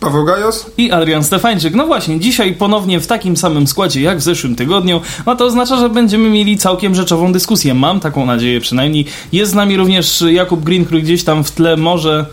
[0.00, 0.66] Paweł Gajos?
[0.78, 1.74] i Adrian Stefańczyk.
[1.74, 5.76] No właśnie, dzisiaj ponownie w takim samym składzie jak w zeszłym tygodniu, a to oznacza,
[5.76, 7.74] że będziemy mieli całkiem rzeczową dyskusję.
[7.74, 9.04] Mam taką nadzieję przynajmniej.
[9.32, 12.26] Jest z nami również Jakub Green, który gdzieś tam w tle może,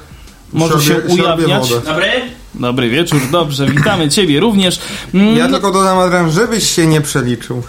[0.53, 1.69] może się siorbie ujawniać.
[1.85, 2.07] Dobry.
[2.55, 4.79] Dobry wieczór, dobrze, witamy ciebie również.
[5.13, 7.63] Mm, Ja tylko dodam, Adrian, żebyś się nie przeliczył.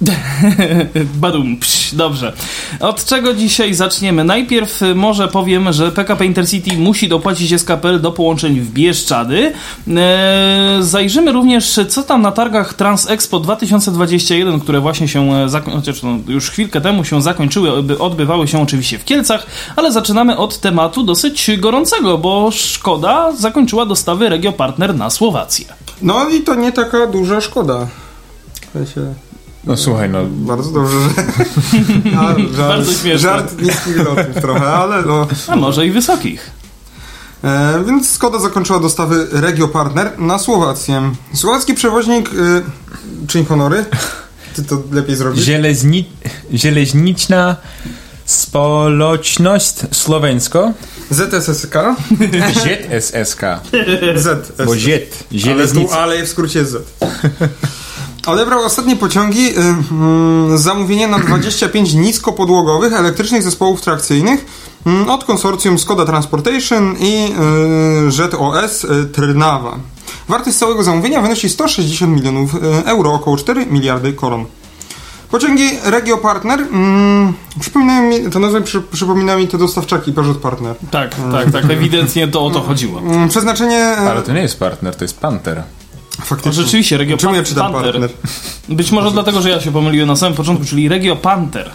[1.20, 2.32] Badum, psz, dobrze.
[2.80, 4.24] Od czego dzisiaj zaczniemy?
[4.24, 9.52] Najpierw y, może powiem, że PKP Intercity musi dopłacić SKPL do połączeń w Bieszczady.
[9.88, 16.18] Eee, zajrzymy również, co tam na targach Transexpo 2021, które właśnie się, e, chociaż no,
[16.28, 21.02] już chwilkę temu się zakończyły, odby- odbywały się oczywiście w Kielcach, ale zaczynamy od tematu
[21.02, 25.66] dosyć gorącego, bo Szkoda zakończyła dostawy Regio Partner na Słowację.
[26.02, 27.86] No i to nie taka duża szkoda.
[28.68, 29.14] W sensie,
[29.68, 31.08] No słuchaj, no bardzo dobrze, że...
[32.18, 33.18] A, żart, Bardzo śmieszne.
[33.18, 35.26] Żart niskich lotów trochę, ale no...
[35.48, 36.50] A może i wysokich.
[37.44, 41.12] E, więc Skoda zakończyła dostawy Regio Partner na Słowację.
[41.34, 42.28] Słowacki przewoźnik...
[42.28, 42.62] E,
[43.26, 43.84] czyń honory?
[44.56, 45.44] Ty to lepiej zrobisz?
[45.44, 46.10] Zielezni...
[46.54, 47.56] zieleźniczna
[48.24, 50.72] społeczność słoweńsko
[51.10, 51.74] ZSSK?
[53.00, 53.42] ZSSK,
[54.16, 54.66] ZSSK.
[54.66, 56.86] bo ziet, Ale, tu, ale w skrócie Z.
[58.28, 64.44] Odebrał ostatnie pociągi y, mm, zamówienie na 25 niskopodłogowych elektrycznych zespołów trakcyjnych
[64.86, 67.34] mm, od konsorcjum Skoda Transportation i
[68.08, 69.76] y, ZOS y, Trnawa.
[70.28, 74.44] Wartość całego zamówienia wynosi 160 milionów y, euro, około 4 miliardy koron.
[75.30, 80.74] Pociągi Regio Partner, mm, przypominają mi, to nazwę przy, przypomina mi te dostawczaki Peugeot Partner.
[80.90, 83.00] Tak, tak, tak, ewidentnie to o to chodziło.
[83.00, 83.76] Mm, przeznaczenie...
[83.76, 85.62] e, Ale to nie jest partner, to jest panter.
[86.24, 86.52] Faktycznie.
[86.64, 88.10] rzeczywiście Regio Czemu ja Pan- czytam partner?
[88.68, 91.70] Być może dlatego, że ja się pomyliłem na samym początku, czyli Regio Panther.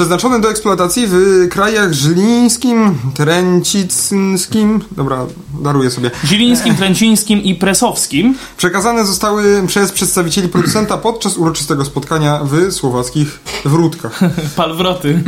[0.00, 5.26] Przeznaczone do eksploatacji w krajach żlińskim, trencickim, dobra,
[5.62, 6.10] daruję sobie.
[6.24, 8.34] Zilińskim, Tręcińskim i Presowskim.
[8.56, 14.20] Przekazane zostały przez przedstawicieli producenta podczas uroczystego spotkania w słowackich Wrótkach.
[14.56, 15.22] Palwroty.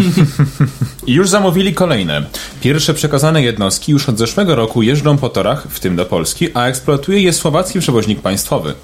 [1.07, 2.27] I już zamówili kolejne.
[2.61, 6.67] Pierwsze przekazane jednostki już od zeszłego roku jeżdżą po torach, w tym do Polski, a
[6.67, 8.75] eksploatuje je słowacki przewoźnik państwowy.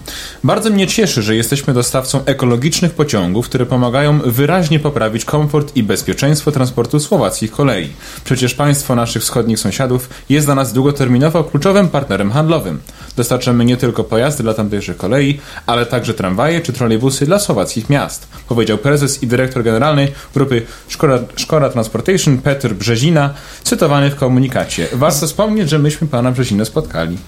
[0.44, 6.52] Bardzo mnie cieszy, że jesteśmy dostawcą ekologicznych pociągów, które pomagają wyraźnie poprawić komfort i bezpieczeństwo
[6.52, 7.88] transportu słowackich kolei.
[8.24, 12.80] Przecież państwo naszych wschodnich sąsiadów jest dla nas długoterminowo kluczowym partnerem handlowym.
[13.16, 18.28] Dostarczamy nie tylko pojazdy dla tamtejszych kolei, ale także tramwaje czy trolejbusy dla słowackich miast,
[18.48, 23.34] powiedział prezes i dyrektor generalny grupy Szkoda, Szkoda Transportation Petr Brzezina,
[23.64, 24.88] cytowany w komunikacie.
[24.92, 27.18] Warto wspomnieć, że myśmy pana Brzezinę spotkali.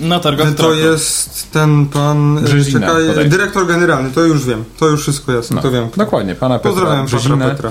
[0.00, 0.74] Na targach To Traku.
[0.74, 5.56] jest ten pan, e, Brzezina, czekaj, dyrektor generalny, to już wiem, to już wszystko jasne,
[5.56, 5.88] No, to wiem.
[5.96, 7.70] Dokładnie, pana Petra Pozdrawiam Petra Brzezinę, Petra.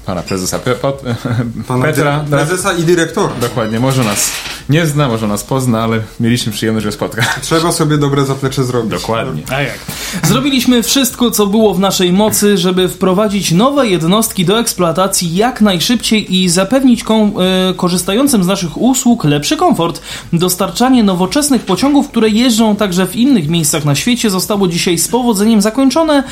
[0.11, 1.01] pana prezesa Pe, pot,
[1.67, 2.19] Pana Petra.
[2.19, 3.33] dy- prezesa i dyrektora.
[3.41, 4.31] Dokładnie, może nas
[4.69, 7.25] nie zna, może nas pozna, ale mieliśmy przyjemność go spotkać.
[7.41, 8.91] Trzeba sobie dobre zaplecze zrobić.
[8.91, 9.41] Dokładnie.
[9.49, 9.79] A jak?
[10.23, 16.35] Zrobiliśmy wszystko, co było w naszej mocy, żeby wprowadzić nowe jednostki do eksploatacji jak najszybciej
[16.35, 17.33] i zapewnić kom-
[17.69, 20.01] e, korzystającym z naszych usług lepszy komfort.
[20.33, 25.61] Dostarczanie nowoczesnych pociągów, które jeżdżą także w innych miejscach na świecie, zostało dzisiaj z powodzeniem
[25.61, 26.23] zakończone,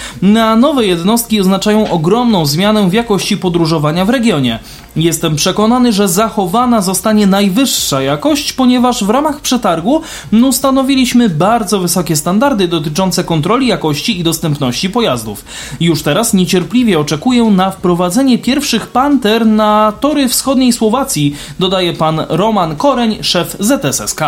[0.44, 3.38] a nowe jednostki oznaczają ogromną zmianę w jakości
[3.70, 4.60] podróżowania w regionie.
[4.96, 10.02] Jestem przekonany, że zachowana zostanie najwyższa jakość, ponieważ w ramach przetargu
[10.44, 15.46] ustanowiliśmy bardzo wysokie standardy dotyczące kontroli jakości i dostępności pojazdów.
[15.80, 22.76] Już teraz niecierpliwie oczekuję na wprowadzenie pierwszych Panter na tory wschodniej Słowacji, dodaje pan Roman
[22.76, 24.22] Koreń, szef ZSSK.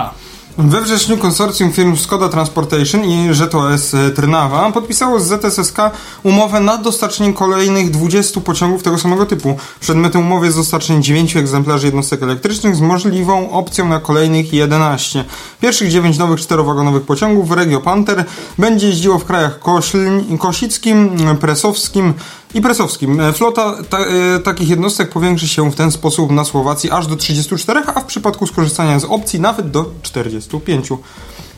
[0.57, 5.77] We wrześniu konsorcjum firm Skoda Transportation i ŻTOS Trnawa podpisało z ZSSK
[6.23, 9.57] umowę na dostarczenie kolejnych 20 pociągów tego samego typu.
[9.79, 15.25] Przedmiotem umowy jest dostarczenie 9 egzemplarzy jednostek elektrycznych z możliwą opcją na kolejnych 11.
[15.61, 18.25] Pierwszych 9 nowych czterowagonowych pociągów Regio Panther
[18.57, 22.13] będzie jeździło w krajach Kośl- Kosickim, Presowskim
[22.53, 23.19] i Presowskim.
[23.19, 27.15] E, Flota ta, e, takich jednostek powiększy się w ten sposób na Słowacji aż do
[27.15, 30.89] 34, a w przypadku skorzystania z opcji nawet do 45.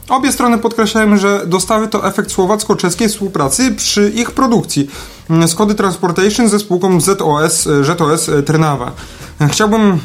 [0.10, 4.90] Obie strony podkreślają, że dostawy to efekt słowacko-czeskiej współpracy przy ich produkcji.
[5.48, 8.92] Skody Transportation ze spółką ZOS, e, ZOS Trnawa.
[9.52, 10.00] Chciałbym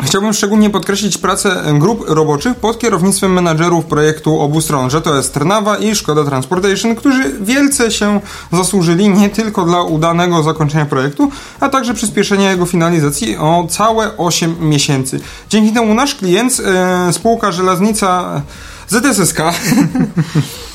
[0.00, 5.34] Chciałbym szczególnie podkreślić pracę grup roboczych pod kierownictwem menadżerów projektu obu stron, że to jest
[5.34, 8.20] Trnawa i Szkoda Transportation, którzy wielce się
[8.52, 11.30] zasłużyli nie tylko dla udanego zakończenia projektu,
[11.60, 15.20] a także przyspieszenia jego finalizacji o całe 8 miesięcy.
[15.50, 18.42] Dzięki temu nasz klient, e, spółka Żelaznica
[18.88, 19.40] ZSSK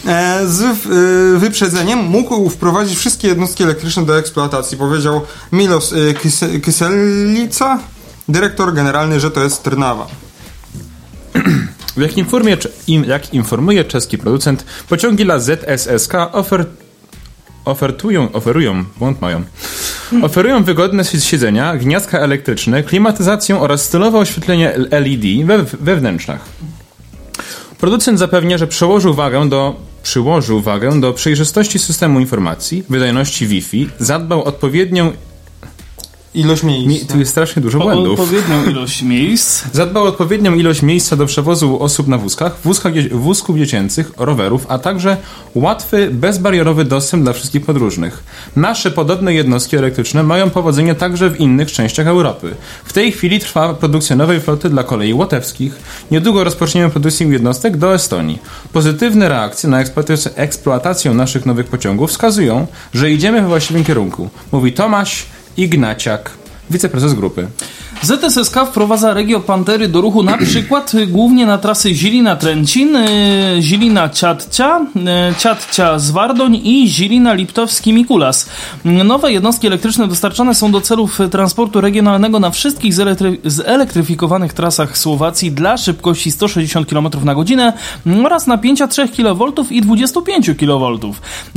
[0.07, 5.21] e, z e, wyprzedzeniem mógł wprowadzić wszystkie jednostki elektryczne do eksploatacji, powiedział
[5.51, 7.79] Milos e, Kys- Kyselica,
[8.29, 10.07] dyrektor generalny, jest Trnawa.
[11.97, 12.57] Jak informuje,
[13.07, 16.65] jak informuje czeski producent, pociągi dla ZSSK ofer,
[17.65, 19.44] ofertują, oferują, błąd mają,
[20.21, 26.39] oferują wygodne siedzenia, gniazdka elektryczne, klimatyzację oraz stylowe oświetlenie LED we, we wnętrzach.
[27.80, 34.44] Producent zapewnia, że przełożył wagę do przyłożył wagę do przejrzystości systemu informacji, wydajności Wi-Fi, zadbał
[34.44, 35.12] odpowiednią
[36.37, 36.87] Ilość miejsc.
[36.87, 38.19] Mi, tu jest strasznie dużo O błędów.
[38.19, 39.63] odpowiednią ilość miejsc.
[39.73, 44.79] Zadbał o odpowiednią ilość miejsca do przewozu osób na wózkach, wózkach, wózków dziecięcych, rowerów, a
[44.79, 45.17] także
[45.55, 48.23] łatwy, bezbarierowy dostęp dla wszystkich podróżnych.
[48.55, 52.55] Nasze podobne jednostki elektryczne mają powodzenie także w innych częściach Europy.
[52.85, 55.75] W tej chwili trwa produkcja nowej floty dla kolei łotewskich.
[56.11, 58.39] Niedługo rozpoczniemy produkcję jednostek do Estonii.
[58.73, 64.29] Pozytywne reakcje na eksploatację, eksploatację naszych nowych pociągów wskazują, że idziemy we właściwym kierunku.
[64.51, 65.25] Mówi Tomasz
[65.57, 66.31] Ignaciak,
[66.69, 67.48] wiceprezes grupy.
[68.01, 74.81] ZSSK wprowadza Regio Pantery do ruchu na przykład y, głównie na trasy Zilina-Trencin, y, Zilina-Ciatcia,
[74.81, 78.49] y, Ciatcia-Zwardoń i Zilina-Liptowski-Mikulas.
[78.85, 85.51] Nowe jednostki elektryczne dostarczane są do celów transportu regionalnego na wszystkich zelektry- zelektryfikowanych trasach Słowacji
[85.51, 87.73] dla szybkości 160 km na godzinę
[88.25, 90.97] oraz napięcia 3 kV i 25 kV.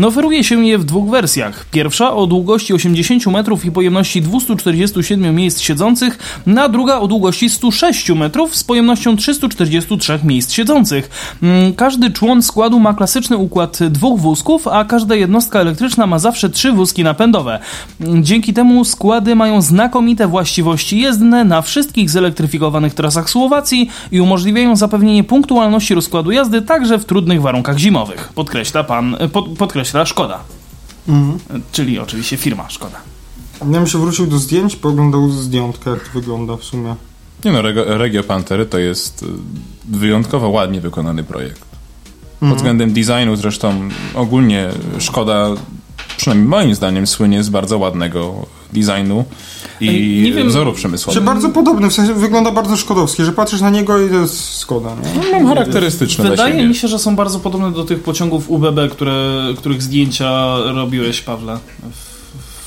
[0.06, 1.64] Oferuje się je w dwóch wersjach.
[1.70, 8.10] Pierwsza o długości 80 metrów i pojemności 247 miejsc siedzących, na druga o długości 106
[8.10, 11.10] metrów z pojemnością 343 miejsc siedzących.
[11.42, 16.50] Mm, Każdy człon składu ma klasyczny układ dwóch wózków, a każda jednostka elektryczna ma zawsze
[16.50, 17.58] trzy wózki napędowe.
[18.00, 24.76] Mm, Dzięki temu składy mają znakomite właściwości jezdne na wszystkich zelektryfikowanych trasach Słowacji i umożliwiają
[24.76, 28.30] zapewnienie punktualności rozkładu jazdy także w trudnych warunkach zimowych.
[28.34, 30.38] Podkreśla pan, pod, podkreśla Szkoda.
[31.72, 33.09] Czyli oczywiście firma Szkoda.
[33.60, 36.94] Ja bym się wrócił do zdjęć, pooglądał zdjątkę, jak to wygląda w sumie.
[37.44, 39.26] Nie no, Regio, Regio Pantery to jest y,
[39.88, 41.60] wyjątkowo ładnie wykonany projekt.
[42.40, 44.68] Pod względem designu zresztą ogólnie
[44.98, 45.48] Szkoda,
[46.16, 49.24] przynajmniej moim zdaniem, słynie z bardzo ładnego designu
[49.80, 51.22] i Nie wiem- wzorów przemysłowych.
[51.24, 54.90] bardzo podobny, w sensie wygląda bardzo szkodowski, że patrzysz na niego i to jest Skoda,
[55.22, 55.32] nie?
[55.32, 56.68] Mam charakterystyczne dla Wydaje siebie.
[56.68, 61.58] mi się, że są bardzo podobne do tych pociągów UBB, które, których zdjęcia robiłeś, Pawle,
[61.92, 62.09] w,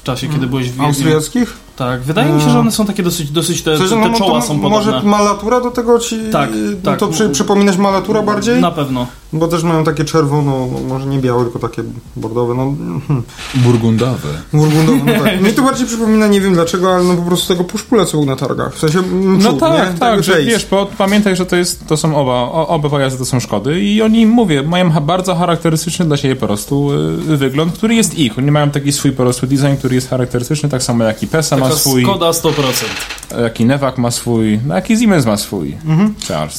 [0.03, 0.85] w czasie, kiedy byłeś w Wiedniu.
[0.85, 1.53] Austriackich?
[1.75, 4.11] Tak, wydaje mi się, że one są takie dosyć, dosyć te, sensie, te, no, te
[4.11, 4.69] no czoła są podobne.
[4.69, 6.19] Może malatura do tego ci...
[6.31, 6.99] Tak, no tak.
[6.99, 8.61] To przy, przypominać malatura bardziej?
[8.61, 9.07] Na pewno.
[9.33, 11.83] Bo też mają takie czerwono, no, może nie białe, tylko takie
[12.15, 12.73] bordowe, no...
[13.07, 13.23] Hmm.
[13.55, 14.27] Burgundowy.
[14.53, 15.41] Burgundowe, no tak.
[15.43, 18.25] Mi to bardziej przypomina, nie wiem dlaczego, ale no po prostu tego puszpula, co był
[18.25, 18.75] na targach.
[18.75, 19.99] W sensie mm, No tak, nie?
[19.99, 20.45] tak, że face.
[20.45, 23.81] wiesz, bo pamiętaj, że to jest, to są oba, o, oba pojazdy to są Szkody
[23.81, 26.91] i oni, mówię, mają bardzo charakterystyczny dla siebie po prostu
[27.29, 28.37] y, wygląd, który jest ich.
[28.37, 31.57] Oni mają taki swój po prostu design, który jest charakterystyczny, tak samo jak i Pesa
[31.57, 32.51] ma Taka swój, Skoda 100%.
[33.41, 35.77] jak i Newak ma swój, no jak i Siemens ma swój.
[35.85, 36.13] Mhm.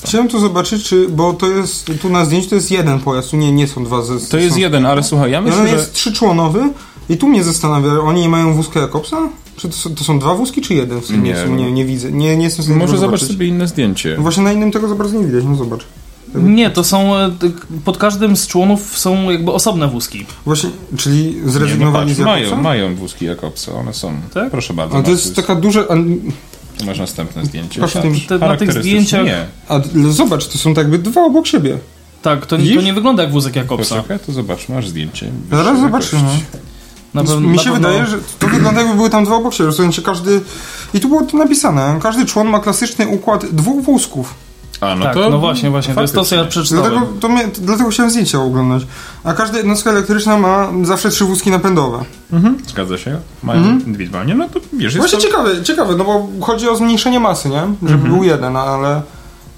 [0.05, 3.37] Chciałem tu zobaczyć, czy, bo to jest, tu na zdjęciu to jest jeden pojazd, tu
[3.37, 5.75] nie, nie są dwa ze To jest są, jeden, ale słuchaj, ja myślę, on że...
[5.75, 6.61] jest trzyczłonowy
[7.09, 9.17] i tu mnie zastanawia, oni nie mają wózka Jakobsa?
[9.57, 11.01] Czy to są, to są dwa wózki, czy jeden?
[11.01, 11.35] W sumie Nie.
[11.49, 13.29] nie, nie, nie widzę, nie, nie jestem w stanie Może zobacz zobaczyć.
[13.29, 14.17] sobie inne zdjęcie.
[14.19, 15.85] Właśnie na innym tego za bardzo nie widać, no zobacz.
[16.35, 17.31] Nie, to są, e,
[17.85, 20.27] pod każdym z członów są jakby osobne wózki.
[20.45, 22.57] Właśnie, czyli Nie, no zrezygnowali patrz, z Jakobsa?
[22.57, 24.13] mają, mają wózki Jakobsa, one są.
[24.35, 24.51] Tak?
[24.51, 24.95] Proszę bardzo.
[24.95, 25.81] Ale to masz jest taka duża...
[25.89, 25.95] A,
[26.87, 27.81] Masz następne zdjęcie.
[27.81, 28.03] Patrz, Tak.
[28.03, 29.47] tym- te- na tych zdjęciach- Nie.
[29.69, 29.81] a
[30.11, 31.79] zobacz, to są tak jakby dwa obok siebie.
[32.25, 33.95] Tak, to, to nie wygląda jak wózek Jakobsa.
[33.97, 35.31] Poczekaj, to zobacz, masz zdjęcie.
[35.51, 36.23] Zaraz zobaczymy.
[37.15, 39.71] Na pewno, Mi się pewno- wydaje, że to wygląda jakby były tam dwa obok siebie.
[39.71, 40.41] W sensie każdy...
[40.95, 41.99] I tu było to napisane.
[42.03, 44.35] Każdy człon ma klasyczny układ dwóch wózków.
[44.81, 45.31] A, no tak, to...
[45.31, 46.91] no właśnie, właśnie, to jest to, co ja przeczytałem.
[46.91, 48.83] Dlatego, to mnie, dlatego chciałem zdjęcia oglądać.
[49.25, 52.05] A każda jednostka elektryczna ma zawsze trzy wózki napędowe.
[52.33, 53.19] Mhm, zgadza się.
[53.43, 55.25] Mają indywidualnie, no to wiesz, Właśnie to...
[55.25, 57.63] ciekawe, ciekawe, no bo chodzi o zmniejszenie masy, nie?
[57.83, 59.03] Żeby był jeden, ale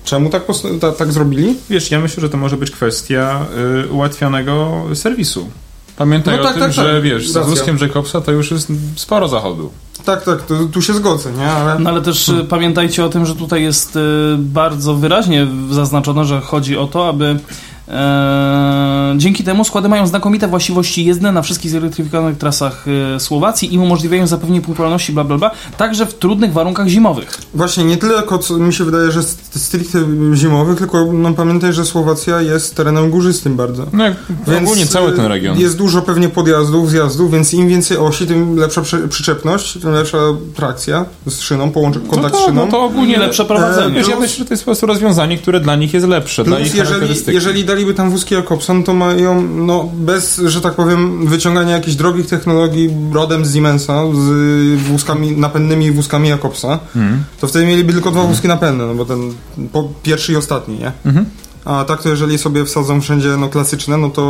[0.07, 0.43] czemu tak,
[0.81, 1.55] ta, tak zrobili?
[1.71, 3.47] Wiesz, ja myślę, że to może być kwestia
[3.85, 5.49] y, ułatwionego serwisu.
[5.97, 7.03] Pamiętaj No o tak, tym, tak, że tak.
[7.03, 7.51] wiesz, z Racja.
[7.51, 9.71] wózkiem Jacobsa to już jest sporo zachodu.
[10.05, 11.47] Tak, tak, to, tu się zgodzę, nie?
[11.51, 12.45] Ale No ale też Hmm.
[12.45, 14.01] y, pamiętajcie o tym, że tutaj jest y,
[14.39, 17.39] bardzo wyraźnie zaznaczone, że chodzi o to, aby
[17.89, 22.85] Eee, dzięki temu składy mają znakomite właściwości jezdne na wszystkich zelektryfikowanych trasach
[23.17, 27.39] e, Słowacji i umożliwiają zapewnienie punktualności bla bla bla, także w trudnych warunkach zimowych.
[27.55, 29.99] Właśnie, nie tyle jako co mi się wydaje, że st- stricte
[30.35, 33.87] zimowych, tylko no, pamiętaj, że Słowacja jest terenem górzystym bardzo.
[33.93, 34.15] No jak
[34.63, 35.59] ogólnie cały ten region.
[35.59, 40.19] Jest dużo pewnie podjazdów, zjazdów, więc im więcej osi, tym lepsza przy, przyczepność, tym lepsza
[40.55, 42.65] trakcja z szyną, połączy No kontakt z to, szyną.
[42.67, 43.95] no to ogólnie Nie lepsze prowadzenie.
[43.95, 46.57] Wiesz, ja myślę, że to jest po prostu rozwiązanie, które dla nich jest lepsze, dla
[46.57, 47.35] Plus ich jeżeli, charakterystyki.
[47.35, 52.27] jeżeli daliby tam wózki Jacobson, to mają, no bez, że tak powiem, wyciągania jakichś drogich
[52.27, 57.25] technologii rodem z Siemensa, z wózkami, napędnymi wózkami Jacobsa, Mhm.
[57.41, 59.33] to wtedy mieliby tylko dwa wózki napędne, no bo ten
[59.73, 60.93] po, pierwszy i ostatni, nie?
[61.05, 61.27] Mhm.
[61.65, 64.23] A tak to jeżeli sobie wsadzą wszędzie no, klasyczne, no to,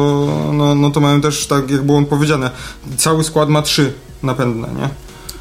[0.52, 2.50] no, no to mają też, tak jak było powiedziane,
[2.96, 4.88] cały skład ma trzy napędne, nie?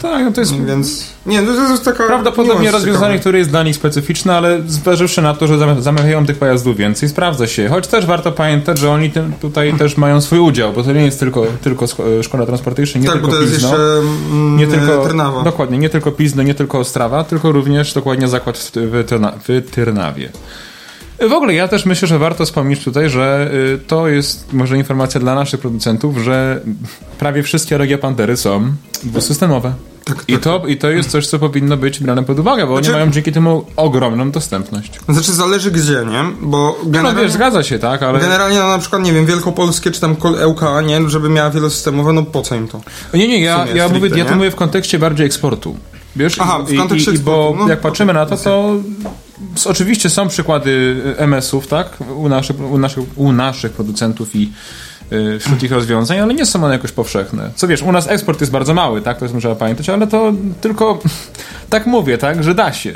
[0.02, 2.04] Tak, no to jest Więc, nie, no to jest taka...
[2.08, 3.20] prawdopodobnie rozwiązanie, ciekawy.
[3.20, 7.10] które jest dla nich specyficzne, ale zważywszy na to, że zam- zamawiają tych pojazdów więcej,
[7.10, 7.70] sprawdza się.
[7.70, 11.06] Choć też warto pamiętać, że oni tym, tutaj też mają swój udział, bo to nie
[11.06, 11.86] jest tylko, tylko
[12.24, 13.70] Szkoda Transportation, nie Tak, tylko bo to jest Pizno.
[13.70, 13.84] jeszcze
[14.32, 15.44] mm, Nie tylko, Trnawa.
[15.44, 19.72] dokładnie, nie tylko Pizno, nie tylko Ostrawa, tylko również dokładnie zakład w, w, Tyrna, w
[19.72, 20.30] Tyrnawie.
[21.20, 25.20] W ogóle ja też myślę, że warto wspomnieć tutaj, że y, to jest może informacja
[25.20, 26.62] dla naszych producentów, że
[27.20, 29.74] prawie wszystkie Regia Pantery są dwusystemowe.
[30.04, 32.90] Tak, I to, I to jest coś, co powinno być brane pod uwagę, bo Znaczy-
[32.90, 34.92] oni mają dzięki temu ogromną dostępność.
[35.10, 36.24] Znaczy zależy gdzie, nie?
[36.42, 38.20] Bo No generalnie, wiesz, zgadza się, tak, ale...
[38.20, 41.10] generalnie no, na przykład, nie wiem, Wielkopolskie czy tam Kol- ŁKA, nie?
[41.10, 42.82] Żeby miała wielosystemowe, no po co im to?
[43.14, 45.76] Nie, nie, ja, ja, mówię, ja to mówię w kontekście bardziej eksportu.
[46.16, 46.40] Wiesz?
[46.40, 48.76] Aha, w kontekście i, i, Bo no, jak patrzymy na to, to
[49.66, 51.98] oczywiście są przykłady MS-ów, tak?
[52.16, 54.52] U naszych, u naszych, u naszych producentów i
[55.12, 57.52] y, wśród ich rozwiązań, ale nie są one jakoś powszechne.
[57.56, 59.20] Co wiesz, u nas eksport jest bardzo mały, tak?
[59.20, 61.00] To jest trzeba pamiętać, ale to tylko
[61.70, 62.44] tak mówię, tak?
[62.44, 62.94] Że da się.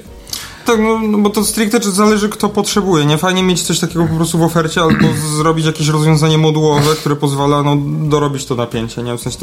[0.69, 3.17] Tak, no, no bo to stricte zależy kto potrzebuje, nie?
[3.17, 5.07] Fajnie mieć coś takiego po prostu w ofercie albo
[5.37, 7.77] zrobić jakieś rozwiązanie modułowe, które pozwala no,
[8.09, 9.17] dorobić to napięcie, nie?
[9.17, 9.37] W sensie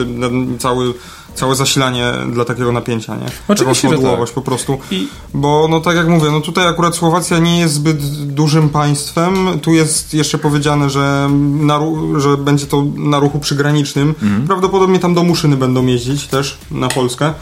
[0.58, 0.94] cały,
[1.34, 3.26] całe zasilanie dla takiego napięcia, nie?
[3.48, 4.78] Oczywiście, modułowość po prostu.
[4.90, 9.60] I Bo no tak jak mówię, no tutaj akurat Słowacja nie jest zbyt dużym państwem.
[9.62, 11.30] Tu jest jeszcze powiedziane, że,
[11.60, 11.80] na,
[12.16, 14.08] że będzie to na ruchu przygranicznym.
[14.22, 14.46] Mhm.
[14.46, 17.32] Prawdopodobnie tam do Muszyny będą jeździć też na Polskę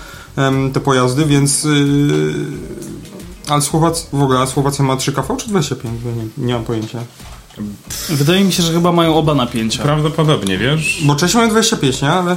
[0.73, 1.67] te pojazdy, więc...
[3.49, 6.01] Ale Słowacja, w ogóle, a Słowacja ma 3 kV czy 25?
[6.03, 6.99] Bo Nie, nie mam pojęcia.
[8.09, 9.83] Wydaje mi się, że chyba mają oba napięcia.
[9.83, 11.03] prawdopodobnie, wiesz?
[11.07, 12.11] Bo Czesi mają 25, nie?
[12.11, 12.37] Ale...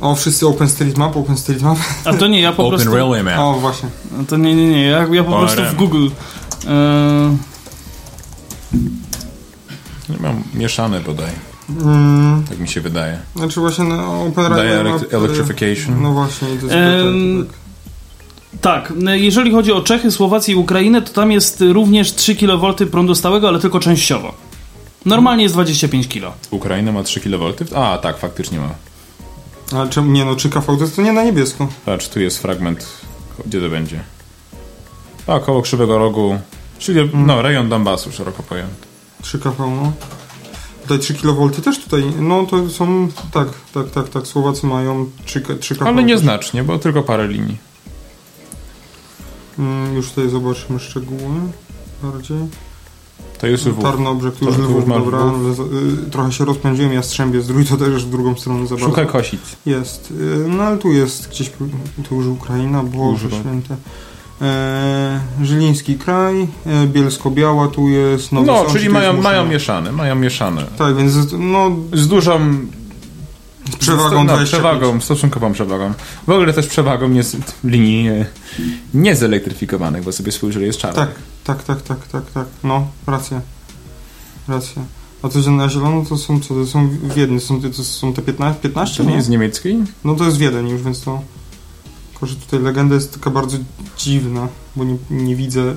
[0.00, 1.78] O, wszyscy OpenStreetMap, OpenStreetMap.
[2.04, 2.90] A to nie, ja po prostu...
[2.94, 3.38] Railway Map.
[3.38, 3.88] O, właśnie.
[4.28, 5.46] To nie, nie, nie, ja, ja po ORM.
[5.54, 6.08] prostu w Google...
[6.66, 7.36] E,
[10.20, 11.30] Mam mieszane bodaj,
[11.84, 13.18] Mm, tak mi się wydaje.
[13.36, 16.02] znaczy właśnie no, Open Daje Railway Map, electrification.
[16.02, 17.56] No właśnie, to jest Em, tak,
[18.60, 23.14] Tak, jeżeli chodzi o Czechy, Słowację i Ukrainę, to tam jest również 3 kV prądu
[23.14, 24.34] stałego, ale tylko częściowo.
[25.06, 26.32] Normalnie jest 25 kg.
[26.50, 27.52] Ukraina ma 3 kV?
[27.74, 28.70] A, tak, faktycznie ma.
[29.78, 31.68] Ale czemu nie no, czy KV to jest to nie na niebiesko.
[31.86, 32.86] Patrz, tu jest fragment.
[33.46, 34.00] Gdzie to będzie?
[35.26, 36.38] A, koło Krzywego Rogu.
[36.78, 38.86] Czyli, no, rejon Donbasu, szeroko pojęty.
[39.22, 39.92] 3 KV, no.
[40.82, 45.42] Tutaj 3 kV też tutaj, no to są, tak, tak, tak, tak, Słowacy mają 3,
[45.60, 45.86] 3 KV.
[45.86, 47.69] Ale nieznacznie, bo tylko parę linii.
[49.58, 51.20] Mm, już tutaj zobaczymy szczegóły
[52.02, 52.38] bardziej.
[53.38, 53.82] To jest UW.
[53.82, 55.60] Tarnobrzeg, tu już To- to Lwów, dobra, Lwów.
[56.06, 58.86] y, trochę się rozpędziłem, Jastrzębie Zdrój to też w drugą stronę za bardzo.
[58.86, 59.40] Szukaj Kosic.
[59.66, 61.50] Jest, y, no ale tu jest gdzieś,
[62.08, 63.36] tu już Ukraina, Boże Używa.
[63.40, 63.76] Święte.
[64.42, 70.14] E, Żyliński kraj, e, Bielsko-Biała tu jest, Nowy No, Sącz, czyli mają, mają mieszane, mają
[70.14, 70.64] mieszane.
[70.78, 72.40] Tak, więc no, Z dużą
[73.72, 74.48] z przewagą no, 25.
[74.48, 75.92] przewagą, stosunkową przewagą.
[76.26, 77.22] W ogóle też przewagą nie,
[77.64, 78.08] linii
[78.94, 80.96] niezelektryfikowanych, bo sobie spojrzeli jest czarny.
[80.96, 81.10] Tak,
[81.44, 83.40] tak, tak, tak, tak, tak, no, racja,
[84.48, 84.82] racja.
[85.22, 88.22] A to na zielono to są co, to są w Wiedniu, są, to są te
[88.22, 89.14] 15, 15 To nie nie?
[89.14, 89.78] jest z niemieckiej?
[90.04, 91.22] No to jest Wiedeń już, więc to...
[92.10, 93.58] Tylko, że tutaj legenda jest taka bardzo
[93.96, 95.74] dziwna, bo nie, nie widzę,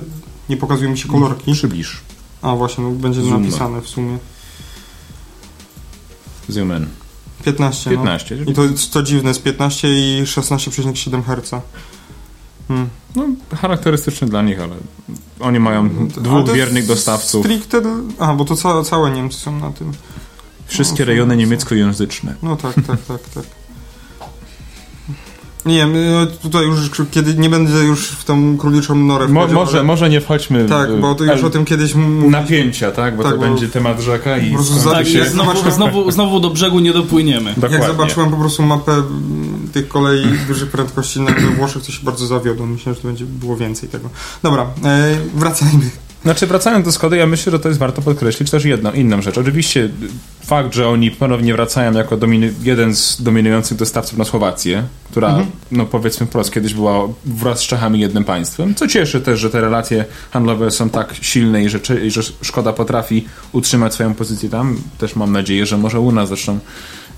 [0.48, 1.52] nie pokazują mi się kolorki.
[1.52, 2.00] Przybliż.
[2.42, 3.42] A właśnie, no będzie Zoom.
[3.42, 4.18] napisane w sumie.
[6.48, 7.03] Zoom in.
[7.44, 8.36] 15, 15.
[8.36, 8.50] no.
[8.50, 11.50] I to co dziwne, jest 15 i 16,7 Hz.
[12.68, 12.88] Hmm.
[13.16, 14.74] No, charakterystyczny dla nich, ale
[15.40, 17.46] oni mają to dwóch wiernych dostawców.
[17.46, 17.82] Stricte...
[18.18, 19.92] A, bo to ca całe Niemcy są na tym.
[20.66, 22.34] Wszystkie rejony niemieckojęzyczne.
[22.42, 23.44] No tak, tak, tak, tak.
[25.66, 29.58] Nie wiem, no tutaj już, kiedy nie będę już w tą króliczą norę Mo, wchodził,
[29.58, 32.30] może, ale- może nie wchodźmy Tak, bo to już o tym kiedyś mówiliśmy.
[32.30, 33.16] napięcia, tak?
[33.16, 35.24] Bo Tak, to bo- będzie temat rzeka i Po prostu tak, się...
[35.24, 37.50] Znowu, znowu, znowu do brzegu nie dopłyniemy.
[37.54, 37.78] Dokładnie.
[37.78, 39.02] Jak zobaczyłem po prostu mapę
[39.72, 42.72] tych kolei dużych prędkości na we Włoszech, to się bardzo zawiodłem.
[42.72, 44.08] Myślałem, że to będzie było więcej tego.
[44.42, 45.90] Dobra, e, wracajmy.
[46.24, 49.38] Znaczy, wracając do Skody, ja myślę, że to jest warto podkreślić też jedną, inną rzecz.
[49.38, 49.88] Oczywiście
[50.46, 55.46] fakt, że oni ponownie wracają jako dominu- jeden z dominujących dostawców na Słowację, która, Mhm.
[55.72, 59.60] no powiedzmy wprost, kiedyś była wraz z Czechami jednym państwem, co cieszy też, że te
[59.60, 64.76] relacje handlowe są tak silne i że, i że Szkoda potrafi utrzymać swoją pozycję tam.
[64.98, 66.58] Też mam nadzieję, że może u nas zresztą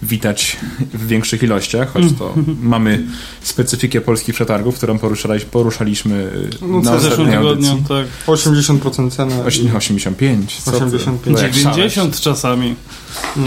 [0.03, 0.57] witać
[0.95, 2.57] w większych ilościach, choć to Mhm.
[2.69, 3.05] mamy
[3.43, 6.31] specyfikę polskich przetargów, którą poruszaliśmy, poruszaliśmy
[6.62, 7.87] No, na W zeszłym ostatniej tygodniu, audycji.
[7.88, 8.07] tak.
[8.26, 9.35] 80% ceny.
[9.45, 10.57] Osi- 85.
[10.61, 10.76] Co ty?
[10.85, 11.37] 85.
[11.37, 12.75] No jak 90 czasami.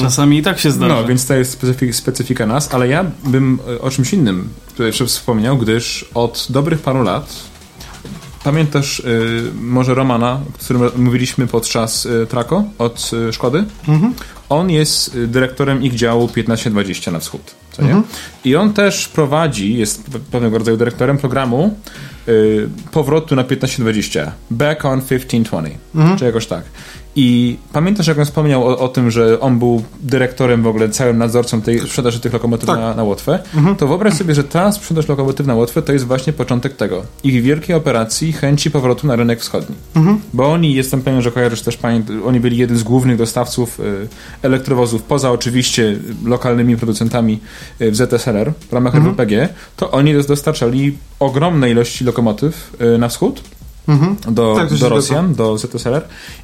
[0.01, 0.95] Czasami i tak się zdarza.
[1.01, 4.87] No, więc to jest specyfika, specyfika nas, ale ja bym e, o czymś innym tutaj
[4.87, 7.33] jeszcze wspomniał, gdyż od dobrych paru lat
[8.43, 13.65] pamiętasz y, może Romana, o którym mówiliśmy podczas y, Trako od y, Szkody?
[14.49, 17.41] On jest y, dyrektorem ich działu 1520 na wschód.
[17.71, 18.01] Co nie?
[18.45, 21.77] I on też prowadzi, jest pe- pewnego rodzaju dyrektorem programu
[22.27, 24.31] y, powrotu na 1520.
[24.51, 25.77] Back on 1520.
[26.19, 26.63] Czy jakoś tak.
[27.21, 31.17] I pamiętasz, jak on wspomniał o, o tym, że on był dyrektorem w ogóle, całym
[31.17, 32.79] nadzorcą tej sprzedaży tych lokomotyw Tak.
[32.79, 33.39] na, na Łotwę,
[33.77, 37.03] to wyobraź sobie, że ta sprzedaż lokomotyw na Łotwę to jest właśnie początek tego.
[37.23, 39.75] Ich wielkiej operacji chęci powrotu na rynek wschodni.
[40.33, 43.83] Bo oni, jestem pewien, że kojarzysz też pamię, oni byli jednym z głównych dostawców y,
[44.41, 47.39] elektrowozów, poza oczywiście lokalnymi producentami
[47.81, 53.07] y, w ZSRR w ramach RWPG, to oni dos- dostarczali ogromne ilości lokomotyw y, na
[53.07, 53.41] wschód
[54.31, 54.89] do, Tak, do.
[54.89, 56.01] Rosjan, do ZSRR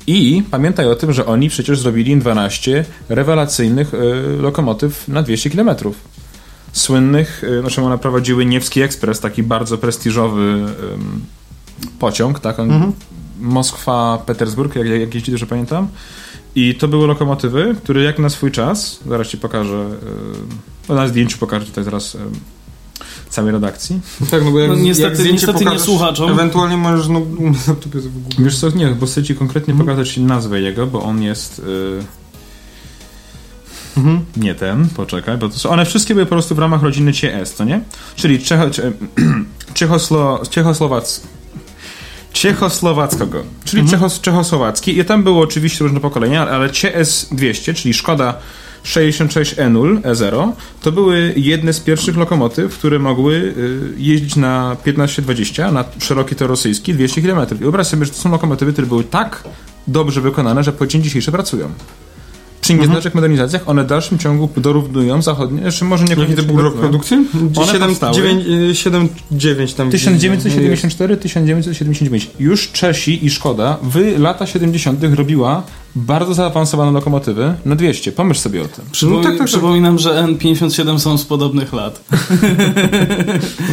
[0.08, 3.98] i pamiętaj o tym, że oni przecież zrobili im 12 rewelacyjnych y,
[4.42, 5.70] lokomotyw na 200 km.
[6.72, 11.26] Słynnych, y, znaczy one prowadziły Niewski Ekspres, taki bardzo prestiżowy ym,
[12.00, 12.60] pociąg, tak?
[12.60, 12.94] On,
[13.42, 15.88] Moskwa-Petersburg, jak, jak jeździ, dobrze pamiętam.
[16.56, 21.08] I to były lokomotywy, które jak na swój czas, zaraz ci pokażę, y, no na
[21.08, 22.20] zdjęciu pokażę tutaj zaraz y,
[23.36, 24.00] całej redakcji.
[24.32, 26.32] Tak, no bo jak, No, niestety- jak niestety nie pokażesz, słuchaczom.
[26.32, 28.44] Ewentualnie możesz, no, u mnie laptop jest w Google.
[28.44, 31.60] Wiesz co, nie, bo chcę ci konkretnie pokazać ci nazwę jego, bo on jest...
[31.60, 32.04] y,
[34.38, 37.54] Nie ten, poczekaj, bo to są, one wszystkie były po prostu w ramach rodziny CS,
[37.54, 37.82] co nie?
[38.16, 38.92] Czyli Czecho, Cze,
[39.74, 41.22] Czechoslo, Czechosłowac,
[42.34, 45.00] Czechosłowackiego, czyli Czechos, czechosłowacki.
[45.00, 48.38] I tam było oczywiście różne pokolenia, ale CS200, czyli Szkoda
[48.86, 55.86] 66E0, E0, to były jedne z pierwszych lokomotyw, które mogły y, jeździć na 15-20, na
[56.00, 57.40] szeroki tor rosyjski 200 km.
[57.52, 59.44] I wyobraź sobie, że to są lokomotywy, które były tak
[59.88, 61.70] dobrze wykonane, że po dzień dzisiejszy pracują.
[62.66, 66.62] Przy nieznacznych modernizacjach one w dalszym ciągu dorównują zachodnie, jeszcze może nie Jaki to był
[66.62, 67.18] rok produkcji?
[67.56, 68.16] One 7, powstały.
[68.16, 68.44] 9,
[68.78, 72.28] 7, 9 tam 1974-1979.
[72.40, 75.00] Już Czesi i Szkoda w lata 70.
[75.16, 75.64] robiła
[75.96, 78.12] bardzo zaawansowane lokomotywy na 200.
[78.12, 78.86] Pomyśl sobie o tym.
[78.92, 79.48] Przypomi- No tak, tak, tak.
[79.48, 82.02] Przypominam, że N57 są z podobnych lat.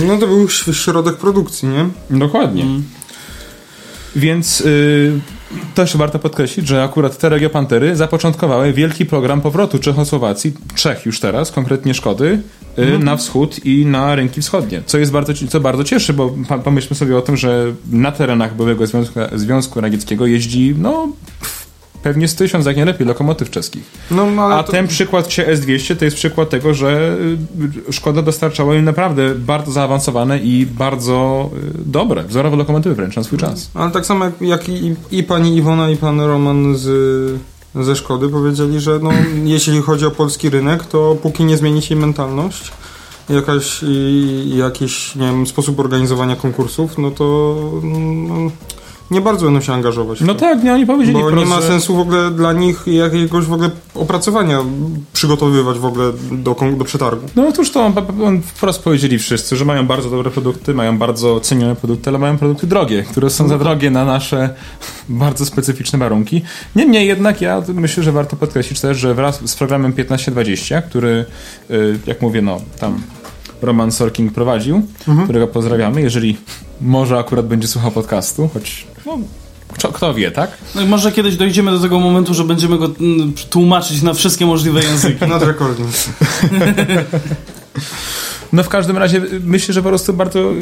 [0.07, 1.89] No to był środek produkcji, nie?
[2.19, 2.65] Dokładnie.
[4.17, 5.21] Więc y,
[5.75, 11.53] też warto podkreślić, że akurat te regiopantery zapoczątkowały wielki program powrotu Czechosłowacji, Czech już teraz,
[11.53, 12.41] konkretnie Szkody,
[12.79, 14.83] y, na wschód i na rynki wschodnie.
[14.87, 16.35] Co jest bardzo, co bardzo cieszy, bo
[16.65, 21.09] pomyślmy sobie o tym, że na terenach byłego Związku, Związku Radzieckiego jeździ, no,
[22.03, 23.83] pewnie z tysiąc, jak nie lepiej, lokomotyw czeskich.
[24.11, 27.17] No, no A to, ten przykład CS200 to jest przykład tego, że
[27.89, 33.25] y, Szkoda dostarczała im naprawdę bardzo zaawansowane i bardzo y, dobre, wzorowe lokomotywy wręcz na
[33.25, 33.71] swój czas.
[33.75, 37.41] ale tak samo jak, jak i, i pani Iwona i pan Roman z,
[37.75, 39.11] ze Szkody powiedzieli, że no,
[39.45, 42.73] jeśli chodzi o polski rynek, to póki nie zmieni się mentalność,
[43.29, 48.51] jakaś, i, jakiś nie wiem, sposób organizowania konkursów, no to no,
[49.13, 50.21] nie bardzo będą się angażować.
[50.21, 53.45] No tak, nie, oni powiedzieli Bo nie wprost, ma sensu w ogóle dla nich jakiegoś
[53.45, 54.59] w ogóle opracowania
[55.13, 57.27] przygotowywać w ogóle do, do przetargu.
[57.37, 57.95] No otóż to on,
[58.25, 62.39] on wprost powiedzieli wszyscy, że mają bardzo dobre produkty, mają bardzo cenione produkty, ale mają
[62.39, 64.55] produkty drogie, które są za drogie na nasze
[65.09, 66.43] bardzo specyficzne warunki.
[66.77, 71.25] Niemniej jednak ja myślę, że warto podkreślić też, że wraz z programem 1520, który,
[71.71, 73.01] y, jak mówię, no tam
[73.63, 74.83] Roman Sorking prowadził,
[75.25, 76.37] którego pozdrawiamy, jeżeli
[76.83, 79.19] może akurat będzie słuchał podcastu, choć no,
[79.69, 80.51] kto, kto wie, tak?
[80.75, 84.47] No i może kiedyś dojdziemy do tego momentu, że będziemy go mm, tłumaczyć na wszystkie
[84.47, 85.27] możliwe języki.
[85.29, 85.87] Nad rekordem.
[88.53, 90.55] No w każdym razie y, myślę, że po prostu bardzo y,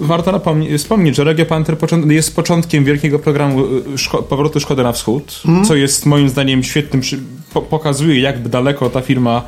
[0.00, 0.40] warto
[0.78, 1.76] wspomnieć, że Regio Panther
[2.08, 7.02] jest początkiem wielkiego programu y, szko- powrotu Szkody na wschód, co jest moim zdaniem świetnym,
[7.02, 7.20] przy-
[7.54, 9.42] po- pokazuje jak daleko ta firma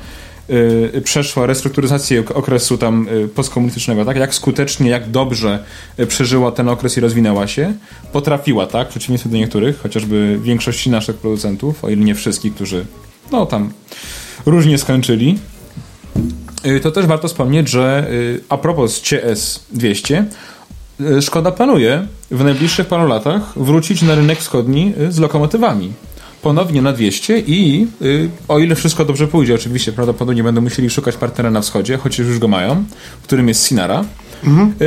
[1.04, 4.16] przeszła restrukturyzację ok- okresu tam y, postkomunistycznego, tak?
[4.16, 5.64] Jak skutecznie, jak dobrze
[6.00, 7.72] y, przeżyła ten okres i rozwinęła się.
[8.12, 8.86] Potrafiła, tak?
[8.86, 12.86] W przeciwieństwie do niektórych, chociażby większości naszych producentów, o ile nie wszystkich, którzy
[13.32, 13.72] no tam
[14.46, 15.38] różnie skończyli.
[16.66, 20.24] Y, To też warto wspomnieć, że y, a propos CS 200,
[21.00, 25.92] e, Szkoda planuje w najbliższych paru latach wrócić na rynek wschodni z lokomotywami.
[26.44, 31.16] Ponownie na 200 i y, o ile wszystko dobrze pójdzie, oczywiście prawdopodobnie będą musieli szukać
[31.16, 32.84] partnera na wschodzie, chociaż już go mają,
[33.22, 34.04] którym jest Sinara,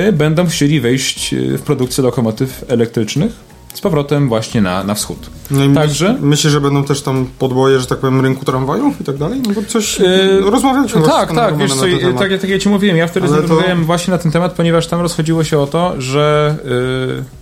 [0.10, 3.32] y, będą chcieli wejść y, w produkcję lokomotyw elektrycznych
[3.74, 5.30] z powrotem właśnie na, na wschód.
[5.52, 9.04] No Także- myśl, myślę, że będą też tam podboje, że tak powiem, rynku tramwajów i
[9.04, 9.42] tak dalej?
[9.48, 10.00] No bo coś...
[10.00, 12.18] Yy, rozmawialiśmy tak, tak, wiesz co, temat.
[12.18, 14.88] tak, tak jak ci mówiłem, ja wtedy Ale to- rozmawiałem właśnie na ten temat, ponieważ
[14.88, 16.56] tam rozchodziło się o to, że
[17.22, 17.37] y,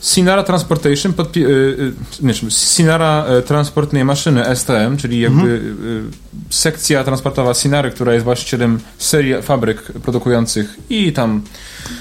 [0.00, 6.10] Sinara Transportation, podpi- y, y, nie, Sinara e, Transportnej Maszyny STM, czyli jakby Mhm.
[6.50, 11.42] y, sekcja transportowa Sinary, która jest właścicielem serii fabryk produkujących i tam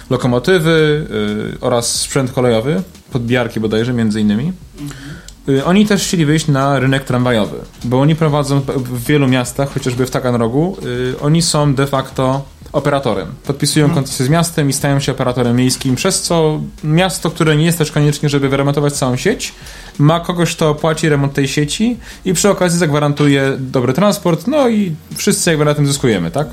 [0.10, 1.06] lokomotywy
[1.56, 2.82] y, oraz sprzęt kolejowy,
[3.12, 4.54] podbijarki bodajże między innymi.
[5.50, 10.06] Y, Oni też chcieli wyjść na rynek tramwajowy, bo oni prowadzą w wielu miastach, chociażby
[10.06, 10.78] w Taganrogu,
[11.14, 13.28] y, oni są de facto operatorem.
[13.48, 17.78] Podpisują koncesję z miastem i stają się operatorem miejskim, przez co miasto, które nie jest
[17.78, 19.54] też koniecznie, żeby wyremontować całą sieć,
[20.00, 24.96] ma kogoś, kto płaci remont tej sieci i przy okazji zagwarantuje dobry transport, no i
[25.16, 26.48] wszyscy jakby na tym zyskujemy, tak?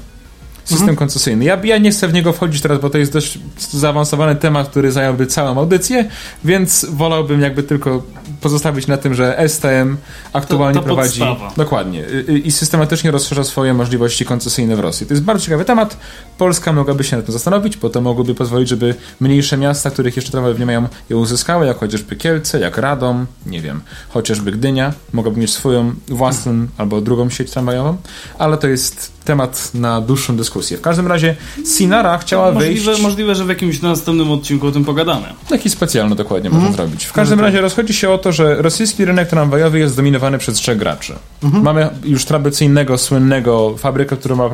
[0.67, 1.45] System koncesyjny.
[1.45, 3.39] Ja, ja nie chcę w niego wchodzić teraz, bo to jest dość
[3.71, 6.09] zaawansowany temat, który zająłby całą audycję,
[6.45, 8.03] więc wolałbym jakby tylko
[8.41, 9.97] pozostawić na tym, że STM
[10.33, 11.21] aktualnie To- to prowadzi.
[11.21, 11.53] podstawa.
[11.57, 12.05] Dokładnie.
[12.29, 15.07] I, i systematycznie rozszerza swoje możliwości koncesyjne w Rosji.
[15.07, 15.97] To jest bardzo ciekawy temat.
[16.39, 20.31] Polska mogłaby się nad tym zastanowić, bo to mogłoby pozwolić, żeby mniejsze miasta, których jeszcze
[20.33, 25.41] tramwajów nie mają, je uzyskały, jak chociażby Kielce, jak Radom, nie wiem, chociażby Gdynia, mogłaby
[25.41, 27.97] mieć swoją własną albo drugą sieć tramwajową,
[28.39, 30.77] ale to jest temat na dłuższą dyskusję.
[30.77, 31.37] W każdym razie
[31.77, 33.03] Sinara chciała Możliwe, wejść...
[33.03, 35.27] możliwe, że w jakimś następnym odcinku o tym pogadamy.
[35.49, 37.05] Taki specjalny dokładnie można zrobić.
[37.05, 40.79] W każdym razie rozchodzi się o to, że rosyjski rynek tramwajowy jest zdominowany przez trzech
[40.79, 41.15] graczy.
[41.43, 44.51] Mamy już tradycyjnego, słynnego fabrykę, która ma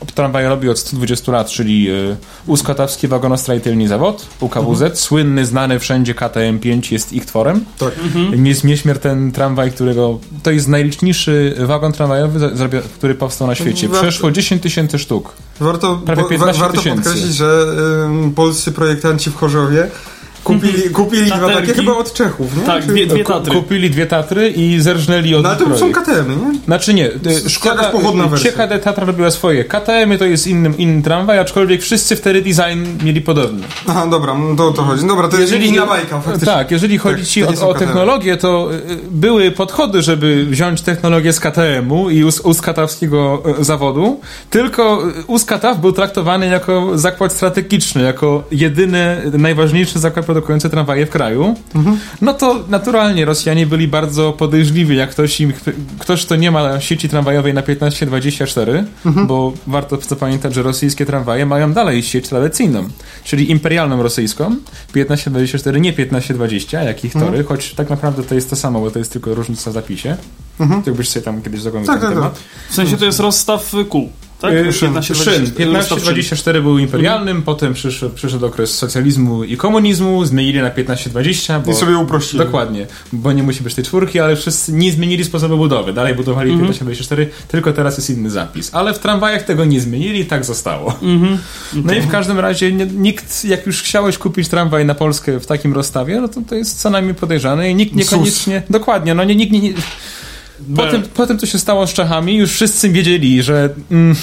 [0.00, 6.14] pff, tramwaje robi od 120 lat, czyli y, Uskotawski Wagonostrajtelny Zawod, UKWZ, słynny, znany wszędzie
[6.14, 7.64] KTM5 jest ich tworem.
[7.78, 7.90] Tak.
[8.44, 12.50] Jest nieśmiertelny tramwaj, którego to jest najliczniejszy wagon tramwajowy,
[12.98, 13.88] który powstał na świecie.
[13.88, 15.32] Warto- Przeszło 10 tysięcy sztuk.
[15.60, 17.66] Warto, Prawie po, 15 warto podkreślić, że
[18.04, 19.88] ym, polscy projektanci w Chorzowie
[20.44, 22.62] kupili, kupili dwa takie chyba od Czechów, nie?
[22.62, 23.54] Tak, dwie, dwie Tatry.
[23.54, 25.92] Kupili dwie Tatry i zerżnęli od No ale to są.
[25.92, 26.58] KTM-y, nie?
[26.64, 28.52] Znaczy nie, y, szkoda, pochodna wersja.
[28.52, 29.64] CKD Tatra robiła swoje.
[29.64, 33.62] KTM to jest inny, inny tramwaj, aczkolwiek wszyscy wtedy design mieli podobny.
[33.88, 35.06] Aha, dobra, no to o to chodzi.
[35.06, 36.46] Dobra, to jest inna bajka faktycznie.
[36.54, 37.86] Tak, jeżeli chodzi Tak, ci to o, o KTM.
[37.86, 44.20] technologię, to y, były podchody, żeby wziąć technologię z KTM-u i z uskatawskiego y, zawodu,
[44.50, 51.10] tylko y, Uskataw był traktowany jako zakład strategiczny, jako jedyny, najważniejszy zakład produkujący tramwaje w
[51.10, 51.54] kraju.
[51.74, 51.98] Mhm.
[52.20, 55.52] No to naturalnie Rosjanie byli bardzo podejrzliwi, jak ktoś im,
[55.98, 59.26] ktoś, kto nie ma sieci tramwajowej na 1524, Mhm.
[59.26, 62.88] bo warto zapamiętać, że rosyjskie tramwaje mają dalej sieć tradycyjną,
[63.24, 64.56] czyli imperialną rosyjską,
[64.92, 67.32] 1524, nie 1520, jak ich Mhm.
[67.32, 70.16] tory, choć tak naprawdę to jest to samo, bo to jest tylko różnica w zapisie.
[70.60, 70.82] Mhm.
[70.82, 72.38] To jakbyś sobie tam kiedyś zagłębił Tak, ten tak, temat.
[72.70, 74.10] W sensie to jest rozstaw kół.
[74.40, 74.52] Tak?
[74.52, 75.44] Yy, 15, szyn.
[75.44, 81.72] 20, 1524 był imperialnym, potem przyszedł, przyszedł okres socjalizmu i komunizmu, zmienili na 1520, bo...
[81.72, 82.44] I sobie uprościli.
[82.44, 85.92] Dokładnie, bo nie musi być tej czwórki, ale wszyscy nie zmienili sposobu budowy.
[85.92, 88.70] Dalej budowali 1524, tylko teraz jest inny zapis.
[88.74, 90.98] Ale w tramwajach tego nie zmienili, tak zostało.
[91.74, 95.46] No i w każdym razie nie, nikt, jak już chciałeś kupić tramwaj na Polskę w
[95.46, 98.62] takim rozstawie, no to to jest co najmniej podejrzane i nikt niekoniecznie...
[98.70, 99.60] Dokładnie, no nie, nikt nie...
[99.60, 99.72] nie
[100.76, 104.16] po, tym, po tym, co się stało z Czechami, już wszyscy wiedzieli, że mm,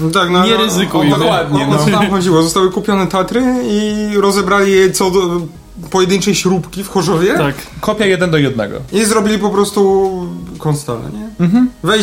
[0.00, 1.14] No Tak, no, Nie ale- ryzykujmy.
[1.14, 1.98] o- Dokładnie, O, o, co no.
[1.98, 2.42] tam chodziło?
[2.42, 5.40] Zostały kupione Tatry i rozebrali je co do
[5.90, 7.54] pojedynczej śrubki w Chorzowie Tak.
[7.80, 8.76] kopia jeden do jednego.
[8.92, 10.10] i zrobili po prostu
[10.58, 11.44] konstalę, nie?
[11.46, 11.70] Mhm.
[11.82, 12.02] Weź,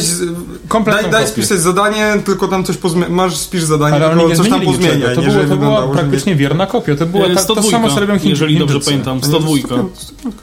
[0.67, 4.49] Kompletną daj, daj spisać zadanie, tylko tam coś pozmi- masz spisz zadanie, Ale tylko coś
[4.49, 5.15] tam pozmieniaj.
[5.15, 6.95] To, nie, było, to była praktycznie wierna kopia.
[6.95, 8.91] To była Y, ta, to 102, samo, co robią Chiń, jeżeli dobrze Chińczycy.
[8.91, 9.17] pamiętam.
[9.17, 9.23] nie...
[9.23, 9.77] 102.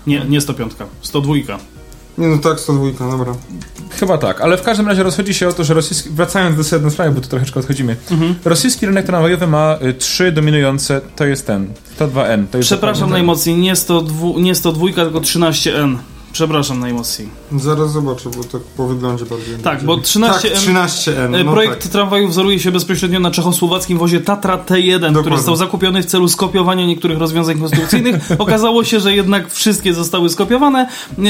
[0.07, 0.73] Nie, Nie, nie 105.
[1.03, 1.35] 102.
[2.21, 3.35] Nie, no tak, 102, dobra.
[3.91, 6.91] Chyba tak, ale w każdym razie rozchodzi się o to, że rosyjski, wracając do sedna
[6.91, 7.97] sprawy, bo tu troszeczkę odchodzimy.
[8.11, 8.35] Mhm.
[8.45, 12.47] Rosyjski rynek tramwajowy ma y, trzy dominujące, to jest ten, to 2N.
[12.51, 15.97] To jest Przepraszam najmocniej, nie 102, nie 102 tylko 13N.
[16.33, 17.29] Przepraszam najmocniej.
[17.57, 19.55] Zaraz zobaczę, bo tak po wyglądzie bardziej.
[19.57, 21.93] Tak, bo Tak, 13M 13N, E, no Projekt tak.
[21.93, 25.37] tramwaju wzoruje się bezpośrednio na czechosłowackim wozie Tatra T1, który Dokładnie.
[25.37, 28.15] został zakupiony w celu skopiowania niektórych rozwiązań konstrukcyjnych.
[28.39, 30.89] Okazało się, że jednak wszystkie zostały skopiowane.
[31.19, 31.23] E,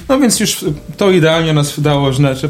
[0.10, 0.66] No więc już
[0.98, 2.50] to idealnie nas dało, znaczy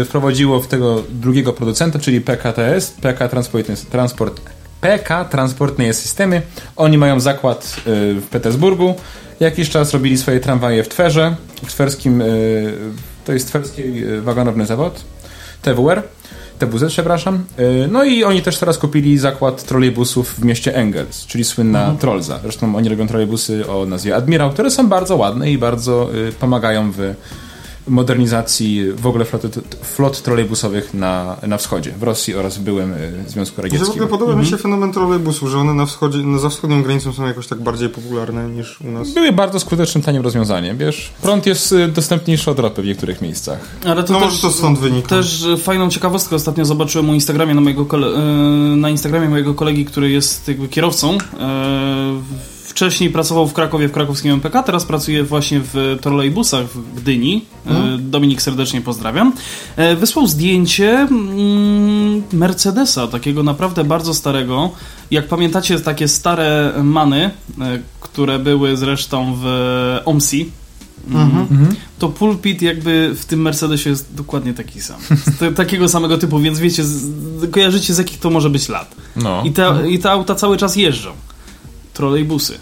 [0.00, 4.40] e, wprowadziło w tego drugiego producenta, czyli PKTS, PK Transportny, Transport,
[4.80, 6.42] PK Transportne Systemy.
[6.76, 7.80] Oni mają zakład e,
[8.20, 8.94] w Petersburgu.
[9.40, 12.24] Jakiś czas robili swoje tramwaje w Twerze, w Twerskim, e,
[13.24, 13.82] to jest Twerski
[14.22, 14.92] Wagonowny Zawód,
[15.62, 16.02] TWR.
[16.58, 17.44] TWZ, przepraszam.
[17.56, 22.38] E, No i oni też teraz kupili zakład trolejbusów w mieście Engels, czyli słynna Trolza.
[22.42, 26.92] Zresztą oni robią trolejbusy o nazwie Admirał, które są bardzo ładne i bardzo y, pomagają
[26.92, 27.14] w
[27.88, 29.48] modernizacji w ogóle floty,
[29.82, 33.90] flot trolejbusowych na, na wschodzie, w Rosji oraz w byłym y, Związku Że w Radzieckim.
[33.90, 37.26] ogóle podoba mi się fenomen trolejbusów, że one na wschodzie, no, za wschodnią granicą są
[37.26, 39.10] jakoś tak bardziej popularne niż u nas.
[39.14, 41.10] Były bardzo skutecznym, tanim rozwiązaniem, wiesz?
[41.22, 43.58] Prąd jest y, dostępniejszy od ropy w niektórych miejscach.
[43.84, 45.08] Ale to No też, może to stąd wynika.
[45.08, 48.20] Też e, fajną ciekawostkę ostatnio zobaczyłem u Instagramie na, mojego kole, e,
[48.76, 51.18] na Instagramie mojego kolegi, który jest jakby kierowcą.
[52.72, 57.44] Wcześniej pracował w Krakowie w krakowskim MPK, teraz pracuje właśnie w trolejbusach w Gdyni.
[57.66, 59.32] E, Dominik serdecznie pozdrawiam.
[59.76, 64.70] E, Wysłał zdjęcie mm, Mercedesa, takiego naprawdę bardzo starego.
[65.10, 67.30] Jak pamiętacie, takie stare many, e,
[68.00, 69.46] które były zresztą w
[70.04, 70.50] OMSI,
[71.98, 75.00] to pulpit jakby w tym Mercedesie jest dokładnie taki sam.
[75.40, 77.10] Z takiego samego typu, więc wiecie, z,
[77.50, 78.94] kojarzycie z jakich to może być lat.
[79.16, 79.42] No.
[79.44, 81.12] I te, I te auta cały czas jeżdżą.
[81.94, 82.58] Trolejbusy.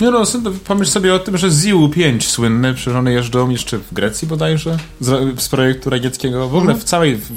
[0.00, 3.94] No, s- pomyśl sobie o tym, że ZIU 5 słynne, przecież one jeżdżą jeszcze w
[3.94, 7.28] Grecji bodajże, z, z projektu radzieckiego, w ogóle w całej, w,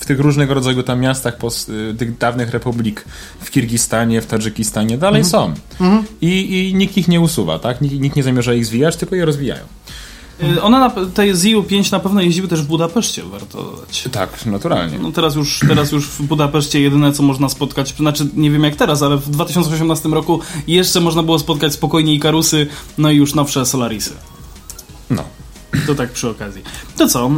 [0.00, 3.04] w tych różnego rodzaju tam miastach post, y, tych dawnych republik,
[3.40, 5.54] w Kirgistanie, w Tadżykistanie, dalej są.
[6.20, 7.80] I, I nikt ich nie usuwa, tak?
[7.80, 9.62] Nikt, nikt nie zamierza ich zwijać, tylko je rozwijają.
[10.42, 14.08] Y, One, na, te ZIU-5 na pewno jeździły też w Budapeszcie, warto dodać.
[14.12, 14.98] Tak, naturalnie.
[14.98, 18.76] No teraz już, teraz już w Budapeszcie jedyne co można spotkać, znaczy nie wiem jak
[18.76, 22.66] teraz, ale w 2018 roku jeszcze można było spotkać spokojnie Ikarusy,
[22.98, 24.12] no i już nowsze Solarisy.
[25.10, 25.24] No.
[25.86, 26.62] To tak przy okazji.
[26.96, 27.30] To co?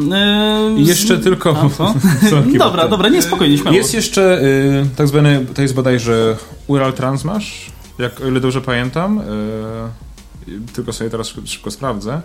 [0.76, 1.62] Yy, jeszcze tylko...
[1.62, 1.94] A, co?
[2.30, 3.76] Sorki, dobra, dobra, nie spokojnie, śmiało.
[3.76, 6.36] Jest jeszcze y, tak zwany, to jest bodajże
[6.66, 12.20] Ural Transmasz, jak o ile dobrze pamiętam, y, tylko sobie teraz szybko sprawdzę,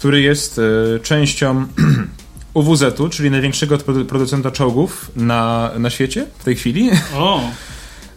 [0.00, 1.66] który jest y, częścią
[2.54, 7.40] UWZ-u, czyli największego produ- producenta czołgów na, na świecie w tej chwili, O,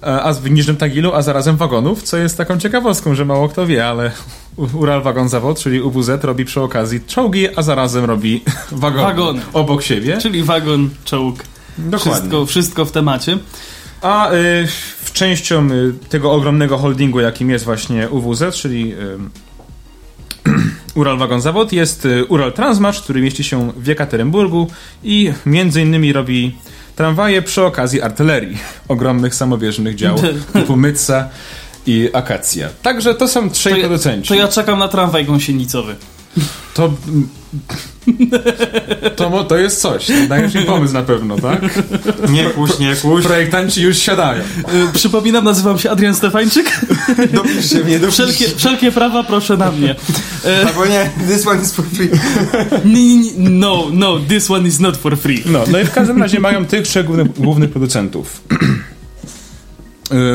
[0.01, 3.87] a w Niżnym Tagilu, a zarazem wagonów, co jest taką ciekawostką, że mało kto wie,
[3.87, 4.11] ale
[4.73, 9.41] Ural Wagon Zawod, czyli UWZ robi przy okazji czołgi, a zarazem robi wagony, Wagony.
[9.53, 10.17] obok siebie.
[10.17, 11.43] czyli wagon, czołg,
[11.77, 12.11] Dokładnie.
[12.11, 13.37] wszystko, wszystko w temacie.
[14.01, 14.67] A y,
[15.03, 18.97] w częścią y, tego ogromnego holdingu, jakim jest właśnie UWZ, czyli y,
[20.95, 24.67] Ural Wagon Zawod, jest y, Ural Transmacz, który mieści się w Jekaterynburgu
[25.03, 26.55] i między innymi robi
[26.95, 30.15] tramwaje przy okazji artylerii ogromnych samobieżnych dział
[30.53, 31.29] typu Mytsa
[31.87, 32.69] i Akacja.
[32.81, 34.27] Także to są trzej To ja, producenci.
[34.27, 35.95] to ja czekam na tramwaj gąsienicowy.
[36.73, 36.93] To,
[39.15, 40.07] to, mo- to jest coś.
[40.29, 41.61] Dajesz im pomysł na pewno, tak?
[42.29, 43.23] Nie kuś, nie kuś.
[43.25, 44.41] Projektanci już siadają.
[44.43, 44.45] Y,
[44.93, 46.79] przypominam, nazywam się Adrian Stefańczyk.
[47.33, 48.23] Dopiszcie mnie, dopiszcie.
[48.27, 49.95] Wszelkie, wszelkie prawa proszę na mnie.
[50.45, 52.09] E, Albo nie, this one is for free.
[53.37, 55.43] no, no, this one is not for free.
[55.45, 58.41] No, no i w każdym razie mają tych trzech głównych, głównych producentów.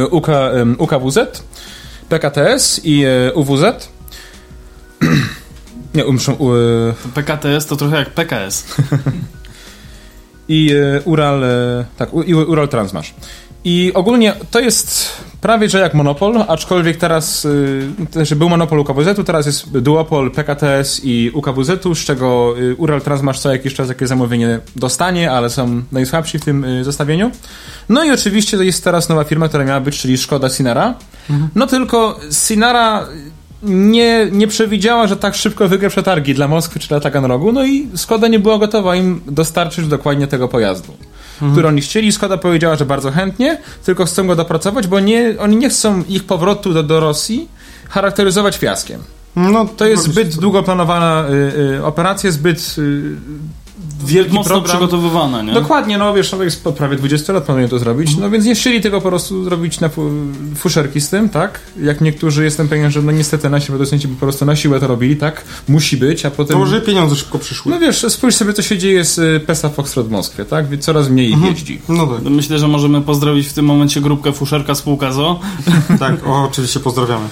[0.02, 0.26] Y, UK,
[0.78, 1.18] UKWZ,
[2.08, 3.62] PKTS i y, UWZ.
[5.94, 8.64] Nie, umrzą, y, PKTS to trochę jak PKS.
[10.48, 13.14] i y, Ural, y, tak, i Ural Transmasz.
[13.64, 19.24] I ogólnie to jest prawie że jak monopol, aczkolwiek teraz y, też był monopol UKWZ-u,
[19.24, 24.08] teraz jest duopol PKTS i UKWZ-u, z czego y, Ural Transmasz co jakiś czas jakieś
[24.08, 27.30] zamówienie dostanie, ale są najsłabsi w tym y, zestawieniu.
[27.88, 30.94] No i oczywiście to jest teraz nowa firma, która miała być, czyli Szkoda Sinara.
[31.54, 33.06] No tylko Sinara
[33.62, 37.88] nie, nie przewidziała, że tak szybko wygra przetargi dla Moskwy czy dla Taganrogu, no i
[37.94, 40.92] Skoda nie była gotowa im dostarczyć dokładnie tego pojazdu,
[41.32, 41.52] mhm.
[41.52, 42.12] który oni chcieli.
[42.12, 46.24] Skoda powiedziała, że bardzo chętnie, tylko chcą go dopracować, bo nie, oni nie chcą ich
[46.24, 47.48] powrotu do, do Rosji
[47.88, 49.00] charakteryzować fiaskiem.
[49.36, 53.16] No, to jest zbyt długo planowana y, y, operacja, zbyt y,
[54.06, 54.76] wielki Mocno program.
[54.76, 55.52] przygotowywana, nie?
[55.52, 56.34] Dokładnie, no wiesz,
[56.64, 59.80] po prawie 20 lat planują to zrobić, no więc nie chcieli tego po prostu zrobić
[59.80, 59.90] na
[60.56, 61.60] fuszerki z tym, tak?
[61.80, 65.16] Jak niektórzy, jestem pewien, że no niestety nasi producenci po prostu na siłę to robili,
[65.16, 65.44] tak?
[65.68, 66.52] Musi być, a potem...
[66.52, 67.72] To może pieniądze szybko przyszły.
[67.72, 70.66] No wiesz, spójrz sobie, co się dzieje z y, PESA Foxtrot w Moskwie, tak?
[70.80, 71.52] Coraz mniej mhm.
[71.52, 71.80] jeździ.
[71.88, 72.22] No tak.
[72.22, 75.40] Myślę, że możemy pozdrowić w tym momencie grupkę fuszerka spółka ZO.
[75.98, 77.28] tak, o, oczywiście pozdrawiamy.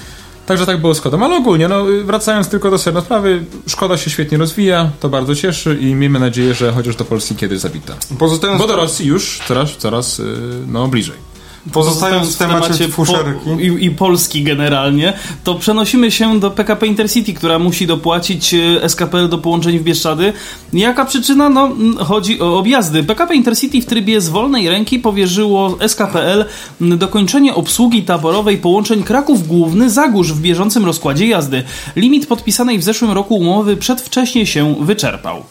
[0.46, 1.24] Także tak było z Skodą.
[1.24, 5.78] Ale ogólnie, no, wracając tylko do sedna sprawy, Szkoda się świetnie rozwija, to bardzo cieszy
[5.80, 7.94] i miejmy nadzieję, że chociaż do Polski kiedyś zawita.
[8.18, 10.24] Pozostając Bo do Rosji już coraz, coraz y,
[10.66, 11.35] no, bliżej.
[11.72, 15.12] Pozostając w temacie, temacie fuszerki po, i, i, Polski generalnie,
[15.44, 20.32] to przenosimy się do PKP Intercity, która musi dopłacić e, SKPL do połączeń w Bieszczady.
[20.72, 21.48] Jaka przyczyna?
[21.48, 23.02] No, chodzi o objazdy.
[23.04, 26.44] PKP Intercity w trybie z wolnej ręki powierzyło SKPL
[26.80, 31.62] dokończenie obsługi taborowej połączeń Kraków Główny Zagórz w bieżącym rozkładzie jazdy.
[31.96, 35.42] Limit podpisanej w zeszłym roku umowy przedwcześnie się wyczerpał.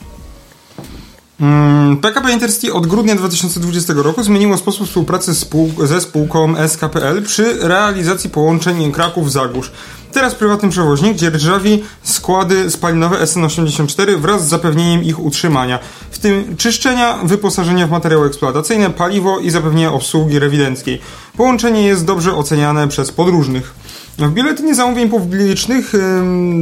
[2.02, 7.68] PKP mm, Intercity od grudnia 2020 roku zmieniło sposób współpracy spół ze spółką SKPL przy
[7.68, 9.72] realizacji połączeń Kraków-Zagórz.
[10.12, 15.80] Teraz prywatny przewoźnik dzierżawi składy spalinowe SN84 wraz z zapewnieniem ich utrzymania,
[16.12, 21.02] w tym czyszczenia, wyposażenia w materiały eksploatacyjne, paliwo i zapewnienia obsługi rewidenckiej.
[21.38, 23.74] Połączenie jest dobrze oceniane przez podróżnych.
[24.18, 25.94] W biuletynie zamówień publicznych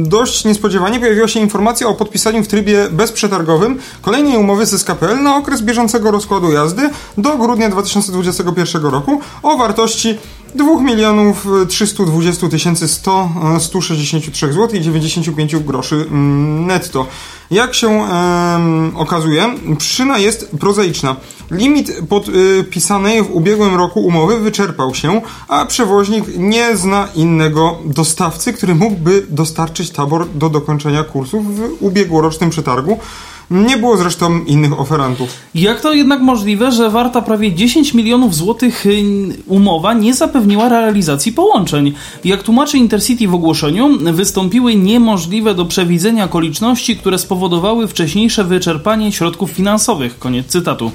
[0.02, 5.36] dość niespodziewanie pojawiła się informacja o podpisaniu w trybie bezprzetargowym kolejnej umowy z SKPL na
[5.36, 10.18] okres bieżącego rozkładu jazdy do grudnia 2021 roku o wartości
[10.54, 12.88] 2 milionów 320 tysięcy
[13.58, 17.06] 163 zł i 95 groszy mm, netto.
[17.50, 18.06] Jak się
[18.94, 21.16] okazuje, przyczyna jest prozaiczna.
[21.50, 28.74] Limit podpisanej w ubiegłym roku umowy wyczerpał się, a przewoźnik nie zna innego dostawcy, który
[28.74, 32.98] mógłby dostarczyć tabor do dokończenia kursów w ubiegłorocznym przetargu.
[33.50, 35.28] Nie było zresztą innych oferantów.
[35.54, 39.02] Jak to jednak możliwe, że warta prawie 10 milionów złotych y,
[39.46, 41.92] umowa nie zapewniła realizacji połączeń?
[42.24, 49.50] Jak tłumaczy Intercity w ogłoszeniu, wystąpiły niemożliwe do przewidzenia okoliczności, które spowodowały wcześniejsze wyczerpanie środków
[49.50, 50.18] finansowych.
[50.18, 50.90] Koniec cytatu.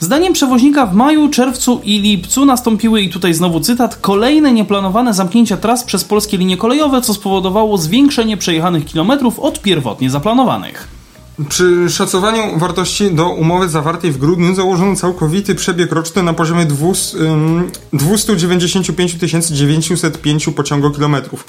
[0.00, 5.56] Zdaniem przewoźnika w maju, czerwcu i lipcu nastąpiły, i tutaj znowu cytat, kolejne nieplanowane zamknięcia
[5.56, 11.01] tras przez polskie linie kolejowe, co spowodowało zwiększenie przejechanych kilometrów od pierwotnie zaplanowanych.
[11.48, 16.66] Przy szacowaniu wartości do umowy zawartej w grudniu założono całkowity przebieg roczny na poziomie
[17.92, 19.16] 295
[19.50, 21.44] 905 pociągokilometrów.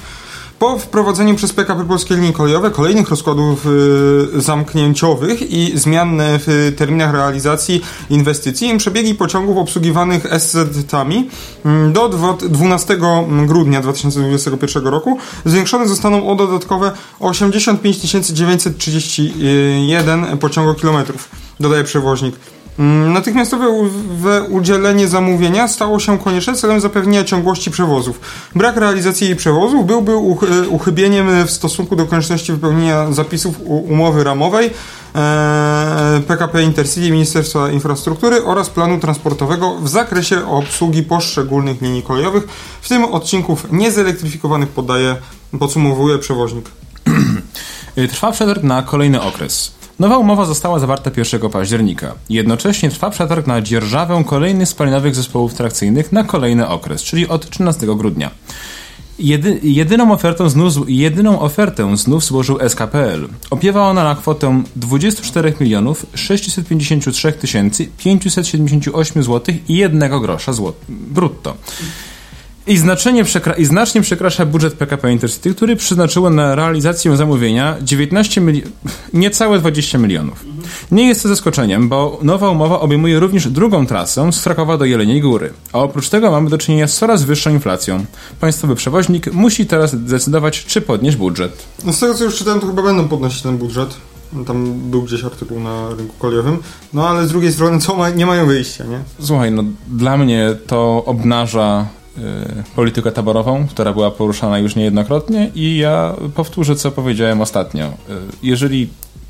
[0.59, 7.13] Po wprowadzeniu przez PKP Polskie Linie Kolejowe kolejnych rozkładów y, zamknięciowych i zmian w terminach
[7.13, 11.29] realizacji inwestycji, przebiegi pociągów obsługiwanych SZ-tami
[11.65, 12.09] mm, do
[12.49, 12.97] 12
[13.45, 22.35] grudnia 2021 roku zwiększone zostaną o dodatkowe 85 931 pociągokilometrów, dodaje przewoźnik.
[22.79, 23.69] Mm, natychmiastowe
[24.49, 28.19] udzielenie zamówienia stało się konieczne celem zapewnienia ciągłości przewozów.
[28.55, 34.69] Brak realizacji jej przewozów byłby e, uchybieniem w stosunku do konieczności wypełnienia zapisów umowy ramowej
[36.27, 42.47] PKP e, Intercity Ministerstwa Infrastruktury oraz planu transportowego w zakresie obsługi poszczególnych linii kolejowych,
[42.81, 45.15] w tym odcinków niezelektryfikowanych podaje,
[45.59, 46.69] podsumowuje przewoźnik.
[48.11, 49.82] Trwa przetarg na kolejny okres.
[50.03, 52.15] Nowa umowa została zawarta 1 października.
[52.29, 57.87] Jednocześnie trwa przetarg na dzierżawę kolejnych spalinowych zespołów trakcyjnych na kolejny okres, czyli od 13
[57.87, 58.31] grudnia.
[59.19, 63.29] Jedy, jedyną, ofertą znów, jedyną ofertę znów złożył SKPL.
[63.49, 67.33] Opiewa ona na kwotę 24 milionów 653
[67.97, 71.53] 578 zł i 1 grosza zł, brutto.
[72.67, 78.41] I, znacznie przekra- I znacznie przekracza budżet PKP Intercity, który przeznaczyło na realizację zamówienia 19
[78.41, 78.71] milionów,
[79.13, 80.45] niecałe 20 milionów.
[80.91, 85.21] Nie jest to zaskoczeniem, bo nowa umowa obejmuje również drugą trasę z Krakowa do Jeleniej
[85.21, 85.53] Góry.
[85.73, 88.05] A oprócz tego mamy do czynienia z coraz wyższą inflacją.
[88.39, 91.63] Państwowy przewoźnik musi teraz zdecydować, czy podnieść budżet.
[91.85, 93.89] No z tego co już czytałem, to chyba będą podnosić ten budżet.
[94.47, 96.57] Tam był gdzieś artykuł na rynku kolejowym.
[96.93, 98.99] No ale z drugiej strony, co ma, nie mają wyjścia, nie?
[99.19, 101.87] Słuchaj, no dla mnie to obnaża
[102.75, 107.85] politykę taborową, która była poruszana już niejednokrotnie i ja powtórzę, co powiedziałem ostatnio.
[107.85, 107.91] Y,
[108.43, 108.89] jeżeli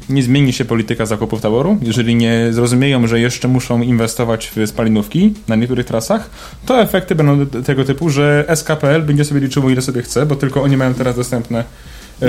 [0.10, 5.34] nie zmieni się polityka zakupów taboru, jeżeli nie zrozumieją, że jeszcze muszą inwestować w spalinówki
[5.48, 6.30] na niektórych trasach,
[6.66, 10.64] to efekty będą tego typu, że SKPL będzie sobie liczył ile sobie chce, bo tylko
[10.64, 11.64] oni mają teraz dostępne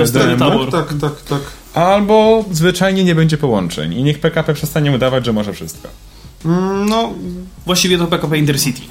[0.05, 0.71] stary DMU, tabor.
[0.71, 1.41] Tak, tak, tak.
[1.73, 5.87] albo zwyczajnie nie będzie połączeń i niech PKP przestanie udawać, że może wszystko.
[6.45, 7.13] Mm, No,
[7.65, 8.81] Właściwie to PKP Intercity.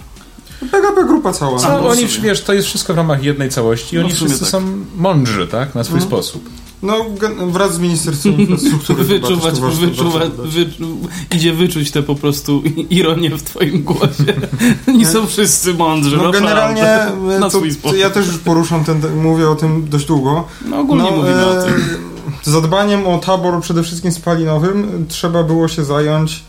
[0.61, 1.59] PKP grupa cała.
[1.59, 4.41] Co, no, oni, wiesz, to jest wszystko w ramach jednej całości i No, oni wszyscy
[4.41, 4.49] tak.
[4.49, 4.63] są
[4.97, 5.75] mądrzy, tak?
[5.75, 6.49] Na swój sposób.
[6.83, 7.05] No,
[7.47, 9.05] wraz z Ministerstwem Infrastruktury.
[9.05, 10.85] chyba Wyczuwać, ważne- wyczuwać, wyczu,
[11.35, 14.25] idzie wyczuć te po prostu ironię w twoim głosie.
[14.89, 17.99] Oni są wszyscy mądrzy, No generalnie e, Na to, swój sposób.
[17.99, 20.45] ja też już poruszam ten, ten, mówię o tym dość długo.
[20.69, 21.75] No ogólnie mówimy o e, tym.
[22.43, 26.43] Zadbaniem o tabor przede wszystkim spalinowym trzeba było się zająć,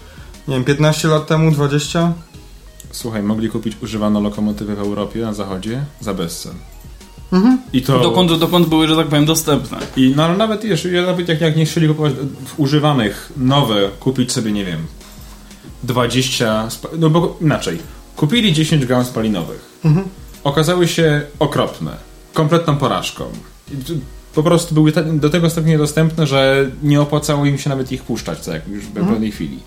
[0.47, 2.13] nie wiem, 15 lat temu, 20.
[2.95, 6.53] Słuchaj, mogli kupić używaną lokomotywę w Europie, na zachodzie, za bezcen.
[7.33, 7.57] Mhm.
[7.73, 7.99] I to...
[7.99, 9.77] Dokąd, dokąd były, że tak powiem, dostępne.
[9.97, 12.13] I no, ale nawet, ja nawet jak, jak nie chcieli kupować
[12.45, 14.79] w używanych, nowe, kupić sobie, nie wiem,
[15.83, 17.79] 20, spa- no bo inaczej,
[18.15, 20.07] kupili 10 gałąz spalinowych, Mhm.
[20.43, 21.91] okazały się okropne,
[22.33, 23.23] kompletną porażką.
[24.35, 28.39] Po prostu były do tego stopnia niedostępne, że nie opłacało im się nawet ich puszczać,
[28.39, 29.07] co jak już w Mhm.
[29.07, 29.59] pewnej chwili.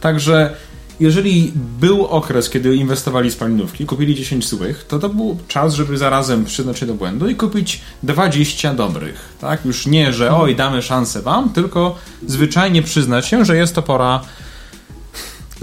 [0.00, 0.54] Także
[1.00, 6.44] jeżeli był okres, kiedy inwestowali spalinówki, kupili 10 złych, to to był czas, żeby zarazem
[6.44, 9.34] przyznać się do błędu i kupić 20 dobrych.
[9.40, 9.64] Tak?
[9.64, 14.20] Już nie, że oj, damy szansę wam, tylko zwyczajnie przyznać się, że jest to pora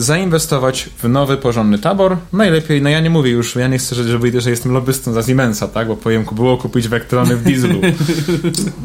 [0.01, 2.17] zainwestować w nowy, porządny tabor.
[2.33, 5.23] Najlepiej, no ja nie mówię już, ja nie chcę, żeby wyjdę, że jestem lobbystą za
[5.23, 5.87] Siemensa, tak?
[5.87, 7.81] Bo powiem, było kupić Vectrony w dieslu.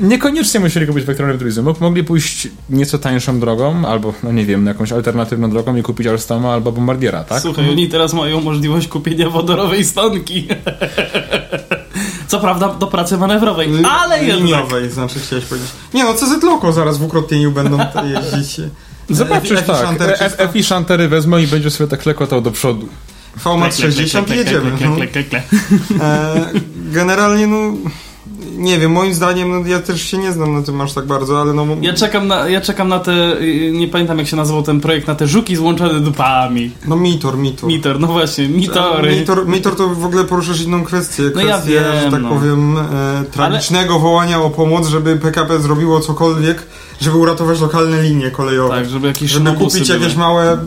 [0.01, 1.63] Niekoniecznie musieli kupić Vectrony w dieslu.
[1.63, 6.07] Mog- Mogli pójść nieco tańszą drogą, albo, no nie wiem, jakąś alternatywną drogą i kupić
[6.07, 7.43] Alstoma albo Bombardiera, tak?
[7.43, 10.47] Słuchaj, oni teraz mają możliwość kupienia wodorowej stonki.
[12.29, 14.45] Co prawda do pracy manewrowej, ale jednak.
[14.45, 15.71] Liniowej, znaczy chciałeś powiedzieć.
[15.95, 18.61] Nie no, CZ Loco zaraz w ukrotnieniu będą te jeździć.
[19.11, 19.77] Zobaczysz, Efi- tak.
[19.77, 20.45] Effichanter F- 300.
[20.45, 22.89] Effichantery wezmą i będzie sobie tak lekotał do przodu.
[23.45, 24.71] VMAT 60 i jedziemy.
[24.81, 24.97] no.
[26.05, 26.51] E,
[26.93, 27.73] generalnie, no...
[28.57, 31.41] Nie wiem, moim zdaniem, no, ja też się nie znam na tym aż tak bardzo,
[31.41, 31.67] ale no...
[31.81, 35.07] Ja czekam na, ja czekam na te, y, nie pamiętam jak się nazywał ten projekt,
[35.07, 36.71] na te żuki złączone dupami.
[36.87, 37.69] No Mitor, Mitor.
[37.69, 39.17] Mitor, no właśnie, mitory.
[39.17, 41.23] Mitor, Mitor to w ogóle poruszasz inną kwestię.
[41.35, 42.29] No ja kwestię, że wiem, tak no.
[42.29, 46.63] powiem, e, tragicznego wołania o pomoc, żeby PKP zrobiło cokolwiek,
[47.01, 48.75] żeby uratować lokalne linie kolejowe.
[48.75, 50.01] Tak, żeby jakieś żeby kupić były.
[50.01, 50.59] jakieś małe,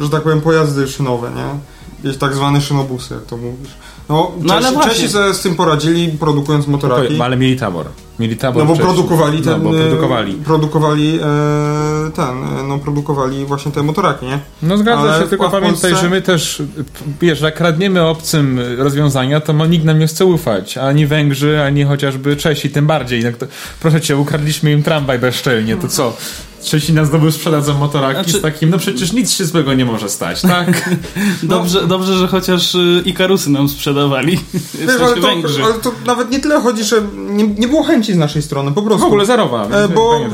[0.00, 1.72] że tak powiem, pojazdy szynowe, nie?
[2.04, 3.70] Jakieś tak zwane szynobusy, jak to mówisz.
[4.08, 4.92] No, No, ale Czesi, właśnie.
[4.92, 7.20] Czesi sobie z tym poradzili, produkując motoraki.
[7.22, 7.86] Ale mieli tabor.
[8.18, 8.94] Mieli tabor No bo wcześniej.
[8.94, 10.34] produkowali ten, No, bo e, produkowali.
[10.34, 14.38] produkowali e, ten, e, no produkowali właśnie te motoraki, nie?
[14.62, 16.62] No zgadza Ale się, tylko pamiętaj, Polsce- że my też,
[17.20, 20.78] wiesz, jak kradniemy obcym rozwiązania, to nikt nam nie chce ufać.
[20.78, 23.24] Ani Węgrzy, ani chociażby Czesi, tym bardziej.
[23.24, 23.46] No, to,
[23.80, 26.16] proszę cię, ukradliśmy im tramwaj bezczelnie, to co?
[26.92, 30.42] Nas znowu sprzedadzą motoraki Znaczy- z takim, no przecież nic się złego nie może stać,
[30.42, 30.90] tak?
[31.42, 34.38] Dobrze, dobrze, że chociaż y, Ikarusy nam sprzedawali.
[34.74, 35.28] Wiesz, ale, to,
[35.64, 38.82] ale to nawet nie tyle chodzi, że nie, nie było chęci z naszej strony, po
[38.82, 39.04] prostu.
[39.04, 39.66] W ogóle zerowa.
[39.66, 40.28] E, Bo e,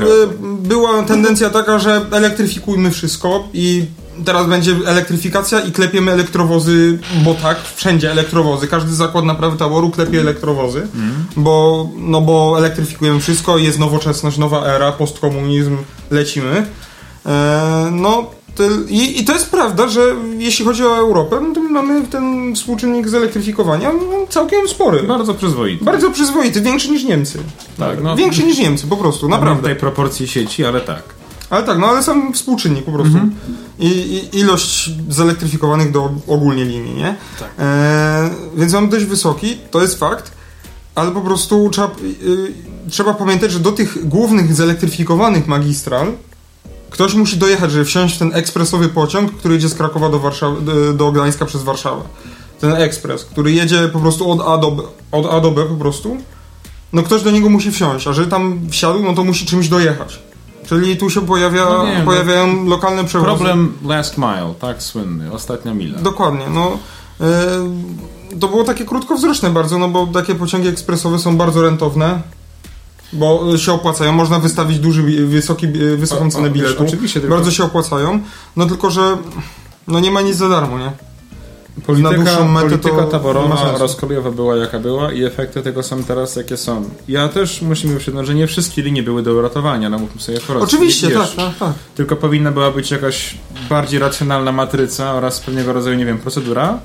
[0.61, 3.85] była tendencja taka, że elektryfikujmy wszystko i
[4.25, 8.67] teraz będzie elektryfikacja i klepiemy elektrowozy, bo tak, wszędzie elektrowozy.
[8.67, 10.87] Każdy zakład naprawy taboru klepie elektrowozy,
[11.37, 15.77] bo, no bo elektryfikujemy wszystko, jest nowoczesność, nowa era, postkomunizm,
[16.11, 16.65] lecimy.
[17.25, 18.31] E, no,
[18.89, 20.01] i, I to jest prawda, że
[20.37, 23.91] jeśli chodzi o Europę, no to my mamy ten współczynnik zelektryfikowania
[24.29, 25.03] całkiem spory.
[25.03, 25.85] Bardzo przyzwoity.
[25.85, 27.39] Bardzo przyzwoity, większy niż Niemcy.
[27.77, 28.15] Tak, no.
[28.15, 29.49] Większy niż Niemcy, po prostu, Naprawdę.
[29.49, 29.69] naprawdę.
[29.69, 31.03] tej proporcji sieci, ale tak.
[31.49, 33.17] Ale tak, no ale sam współczynnik po prostu.
[33.79, 37.15] I, I ilość zelektryfikowanych do ogólnie linii, nie?
[37.39, 37.49] Tak.
[37.59, 40.31] E, więc mamy dość wysoki, to jest fakt,
[40.95, 42.53] ale po prostu trzeba, y,
[42.89, 46.13] trzeba pamiętać, że do tych głównych zelektryfikowanych magistral
[46.89, 50.61] ktoś musi dojechać, żeby wsiąść w ten ekspresowy pociąg, który idzie z Krakowa do, Warszawy,
[50.61, 52.01] do, do Gdańska przez Warszawę.
[52.59, 55.75] Ten ekspres, który jedzie po prostu od A do B, od A do B po
[55.75, 56.17] prostu.
[56.93, 60.19] No ktoś do niego musi wsiąść, a żeby tam wsiadł, no to musi czymś dojechać.
[60.69, 62.05] Czyli tu się pojawia, No nie, no.
[62.05, 63.27] pojawiają lokalne przewozy.
[63.27, 65.99] Problem last mile, tak słynny, ostatnia mila.
[65.99, 66.77] Dokładnie, no.
[67.21, 67.25] e,
[68.39, 72.21] to było takie krótkowzroczne bardzo, no bo takie pociągi ekspresowe są bardzo rentowne,
[73.13, 74.11] bo się opłacają.
[74.11, 75.67] Można wystawić duży, wysoki,
[75.97, 76.83] wysoką cenę biletu.
[76.87, 78.19] oczywiście, tylko- Bardzo się opłacają.
[78.55, 79.17] No tylko, że
[79.87, 80.91] no nie ma nic za darmo, nie?
[81.79, 86.03] Na Polityka, dłuższą metę polityka nie taborowa, rozkrojowa była jaka była i efekty tego są
[86.03, 86.89] teraz jakie są.
[87.07, 90.63] Ja też musimy przyznać, że nie wszystkie linie były do uratowania, no mówmy sobie wprost.
[90.63, 91.73] Oczywiście, Wiesz, tak, tak, tak.
[91.95, 93.35] Tylko powinna była być jakaś
[93.69, 96.79] bardziej racjonalna matryca oraz pewnego rodzaju, nie wiem, procedura,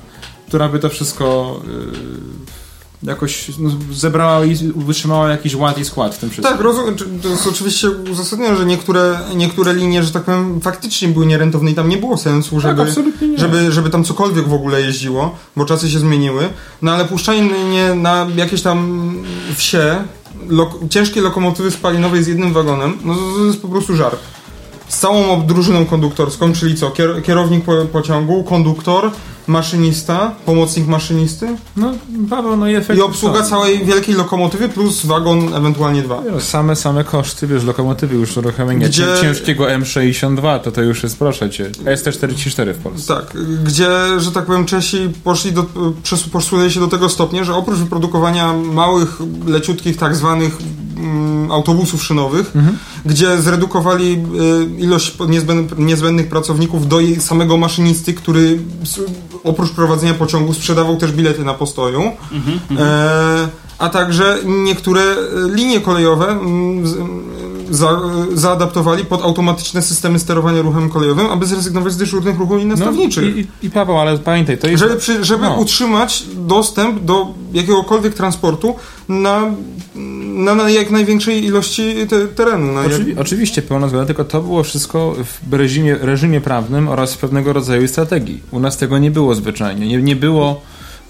[0.47, 2.64] która by to wszystko yy,
[3.05, 6.55] jakoś no, zebrała i wytrzymała jakiś ład i skład w tym wszystkim.
[6.57, 6.95] Tak, rozumiem.
[7.23, 11.73] To jest oczywiście uzasadnione, że niektóre, niektóre linie, że tak powiem, faktycznie były nierentowne i
[11.73, 13.37] tam nie było sensu, żeby, Tak, absolutnie nie.
[13.37, 16.49] żeby, żeby tam cokolwiek w ogóle jeździło, bo czasy się zmieniły.
[16.81, 17.49] No ale puszczanie
[17.95, 19.13] na jakieś tam
[19.55, 19.95] wsie,
[20.49, 24.19] lok- ciężkie lokomotywy spalinowej z jednym wagonem, no to, to jest po prostu żart.
[24.95, 26.89] Z całą drużyną konduktorską, czyli co?
[26.89, 29.11] Kier- kierownik po, pociągu, konduktor,
[29.47, 31.91] maszynista, pomocnik maszynisty No,
[32.29, 32.99] Paweł, no i efekt...
[32.99, 36.21] i obsługa całej wielkiej lokomotywy plus wagon, ewentualnie dwa.
[36.39, 39.21] Same, same koszty, wiesz, lokomotywy już uruchomienia Gdzie- Gdzie...
[39.21, 43.15] ciężkiego M62, to to już jest, proszę cię, ST44 w Polsce.
[43.15, 43.89] Tak, gdzie,
[44.19, 45.65] że tak powiem, Czesi poszli do,
[46.31, 50.57] poszli się do tego stopnia, że oprócz wyprodukowania małych, leciutkich, tak zwanych
[50.97, 52.51] mm, autobusów szynowych,
[53.05, 54.23] gdzie zredukowali
[54.77, 55.17] y, ilość
[55.77, 58.59] niezbędnych, pracowników do samego maszynisty, który
[59.43, 62.01] oprócz prowadzenia pociągu sprzedawał też bilety na postoju.
[62.79, 63.47] E,
[63.79, 65.15] a także niektóre e,
[65.53, 66.83] linie kolejowe mm,
[67.69, 67.99] za,
[68.33, 73.23] zaadaptowali pod automatyczne systemy sterowania ruchem kolejowym, aby zrezygnować z dyżurnych ruchów i nastawniczych.
[73.35, 74.83] No, i, i, I Paweł, ale pamiętaj, to jest...
[74.83, 75.55] Żeby, przy, żeby No.
[75.55, 78.75] utrzymać dostęp do jakiegokolwiek transportu
[79.09, 79.41] na,
[80.35, 82.73] na, na jak największej ilości te, terenu.
[82.73, 85.15] Na jak, Oczywi- oczywiście, pełna zgoda, tylko to było wszystko
[85.49, 88.41] w reżimie, reżimie prawnym oraz pewnego rodzaju strategii.
[88.51, 89.87] U nas tego nie było zwyczajnie.
[89.87, 90.61] Nie, nie było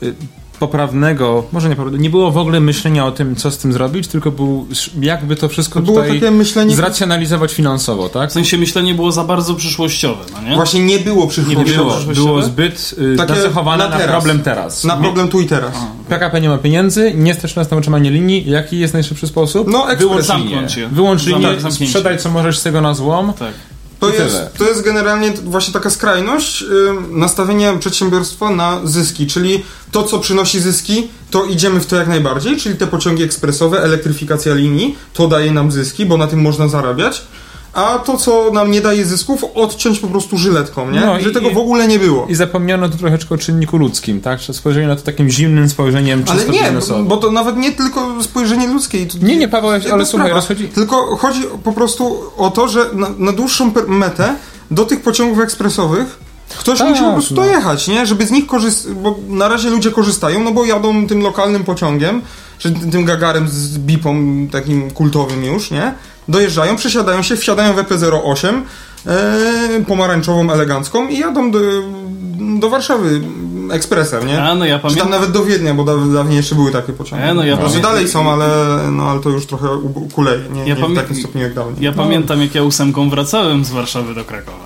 [0.03, 0.15] y,
[0.55, 4.07] poprawnego, może nie poprawnego, nie było w ogóle myślenia o tym, co z tym zrobić,
[4.07, 4.67] tylko był,
[5.01, 6.75] jakby to wszystko to było tutaj takie myślenie...
[6.75, 8.29] zracjonalizować finansowo, tak?
[8.29, 10.55] W sensie myślenie było za bardzo przyszłościowe, no nie?
[10.55, 11.71] Właśnie nie było przyszłości.
[11.71, 12.29] Nie było, przyszłościowe?
[12.29, 14.83] było zbyt y, Takie nacechowane na na, problem teraz.
[14.83, 15.73] Na problem tu i teraz.
[16.09, 18.49] PKP nie ma pieniędzy, nie stać nas na utrzymanie linii.
[18.49, 19.67] Jaki jest najszybszy sposób?
[19.67, 20.27] No, ekspres.
[20.27, 20.89] Wyłącz linię.
[20.91, 23.33] Wyłącz linię, sprzedaj co możesz z tego na złom.
[23.33, 23.53] Tak.
[23.99, 26.65] To jest, to jest generalnie właśnie taka skrajność y,
[27.09, 32.57] nastawienia przedsiębiorstwa na zyski, czyli to, co przynosi zyski, to idziemy w to jak najbardziej,
[32.57, 37.21] czyli te pociągi ekspresowe, elektryfikacja linii, to daje nam zyski, bo na tym można zarabiać,
[37.75, 40.99] a to, co nam nie daje zysków, odciąć po prostu żyletką, nie?
[40.99, 42.25] No Że i- tego w ogóle nie było.
[42.29, 44.39] I zapomniano tu troszeczkę o czynniku ludzkim, tak?
[44.41, 47.07] Że spojrzenie na to takim zimnym spojrzeniem Ale czysto nie, biznesowym.
[47.07, 49.05] bo to nawet nie tylko spojrzenie ludzkie.
[49.21, 53.31] Nie, nie, Paweł, ale słuchaj, rozchodzi- Tylko chodzi po prostu o to, że na, na
[53.31, 54.35] dłuższą metę
[54.71, 56.19] do tych pociągów ekspresowych
[56.59, 57.41] ktoś Tak, musi po prostu no.
[57.41, 58.05] dojechać, nie?
[58.05, 62.21] Żeby z nich korzystać, bo na razie ludzie korzystają, no bo jadą tym lokalnym pociągiem,
[62.57, 64.17] czy tym gagarem z bipą
[64.51, 65.93] takim kultowym już, nie?
[66.27, 68.61] Dojeżdżają, przesiadają się, wsiadają w EP08
[69.07, 71.59] e, pomarańczową, elegancką i jadą do,
[72.59, 73.21] do Warszawy
[73.71, 74.43] ekspresem, nie?
[74.43, 75.09] A no ja Czy tam pamiętam.
[75.11, 77.23] nawet do Wiednia, bo da, dawniej jeszcze były takie pociągi.
[77.25, 78.47] E, no ja pamiętam- dalej są, ale,
[78.91, 80.41] no, ale to już trochę ukuleje.
[80.53, 81.75] Nie, Ja nie w takim stopniu jak dawniej.
[81.85, 84.65] Ja pamiętam, jak ja ósemką wracałem z Warszawy do Krakowa.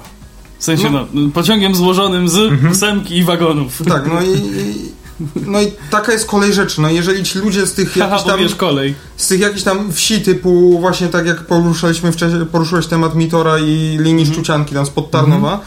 [0.60, 1.30] W sensie, no, No.
[1.34, 2.72] pociągiem złożonym z Mhm.
[2.72, 3.82] ósemki i wagonów.
[3.89, 4.91] Tak, no i, i,
[5.36, 6.82] no i taka jest kolej rzeczy.
[6.82, 8.96] No jeżeli ci ludzie z tych jakichś tam, kolej.
[9.18, 13.98] z tych jakichś tam wsi typu właśnie tak jak poruszaliśmy wcześniej, poruszyłeś temat Mitora i
[14.02, 15.62] linii Szczucianki tam spod Tarnowa,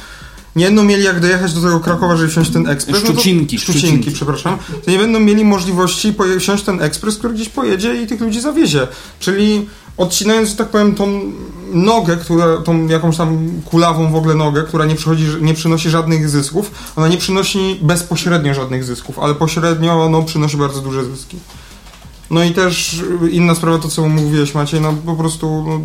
[0.57, 2.99] nie będą mieli jak dojechać do tego Krakowa, żeby wsiąść ten ekspres.
[2.99, 4.11] Szczucinki, no to, Szczucinki, Szczucinki.
[4.11, 4.59] przepraszam.
[4.85, 8.87] To nie będą mieli możliwości wsiąść ten ekspres, który gdzieś pojedzie i tych ludzi zawiezie.
[9.21, 11.33] Czyli odcinając, że tak powiem, tą
[11.73, 16.29] nogę, która, tą jakąś tam kulawą w ogóle nogę, która nie, przychodzi, nie przynosi żadnych
[16.29, 21.39] zysków, ona nie przynosi bezpośrednio żadnych zysków, ale pośrednio no, przynosi bardzo duże zyski.
[22.31, 25.81] No i też inna sprawa, to co mówiłeś Maciej, no po prostu no,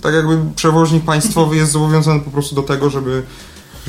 [0.00, 3.24] tak jakby przewoźnik państwowy jest zobowiązany po prostu do tego, żeby, żeby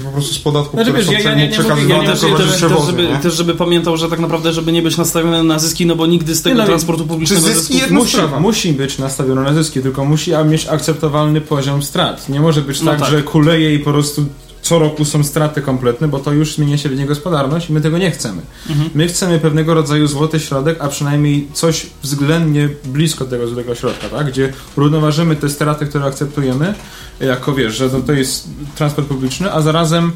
[0.04, 2.60] po prostu z podatku, Znaczy, które wiesz, są ja- ja przekazywane ja nie Też, też,
[2.88, 3.18] żeby, nie?
[3.18, 6.36] też żeby pamiętał, że tak naprawdę, żeby nie być nastawiony na zyski, no bo nigdy
[6.36, 10.32] z tego Nie, no, transportu publicznego zysków Musi, musi być nastawione na zyski, tylko musi
[10.46, 12.30] mieć akceptowalny poziom strat.
[12.30, 13.10] Nie może być No tak, tak.
[13.10, 14.26] że kuleje i po prostu
[14.66, 18.12] co roku są straty kompletne, bo to już zmienia się niegospodarność i my tego nie
[18.12, 18.42] chcemy.
[18.70, 18.90] Mhm.
[18.96, 24.28] My chcemy pewnego rodzaju złoty środek, a przynajmniej coś względnie blisko tego złotego środka, tak?
[24.28, 26.74] gdzie równoważymy te straty, które akceptujemy,
[27.20, 30.12] jako wiesz, że to, to jest transport publiczny, a zarazem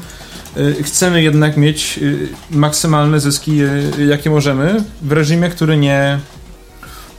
[0.56, 6.20] y, chcemy jednak mieć y, maksymalne zyski, y, jakie możemy, w reżimie, który nie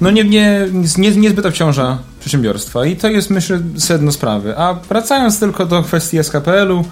[0.01, 0.67] no nie, nie,
[0.97, 4.57] nie, niezbyt obciąża przedsiębiorstwa i to jest myślę sedno sprawy.
[4.57, 6.85] A wracając tylko do kwestii SKPL-u,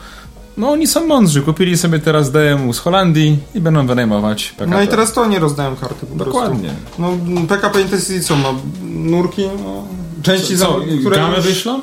[0.59, 4.71] no oni są mądrzy, kupili sobie teraz DMU z Holandii i będą wynajmować PKP.
[4.77, 6.69] No i teraz to nie rozdają karty po Dokładnie.
[6.97, 7.01] prostu.
[7.01, 8.49] No PKP Intercity co ma?
[8.83, 9.41] Nurki?
[9.63, 9.83] No,
[10.23, 11.79] części, Co, za, które gamę już- wyślą?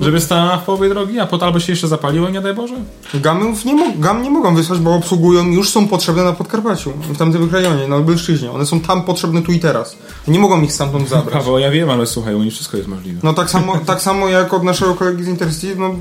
[0.00, 2.74] Żeby stała w połowie drogi, a potem albo się jeszcze zapaliło, nie daj Boże?
[3.14, 7.18] Gamów nie, mo- gam nie mogą wysłać, bo obsługują, już są potrzebne na Podkarpaciu, w
[7.18, 8.50] tamtym rejonie, na Lubelszczyźnie.
[8.50, 9.96] One są tam potrzebne tu i teraz.
[10.28, 11.34] Nie mogą ich stamtąd zabrać.
[11.44, 13.20] Paweł, ja wiem, ale słuchaj, u nich wszystko jest możliwe.
[13.22, 15.94] No tak samo, tak samo jak od naszego kolegi z Intercity, no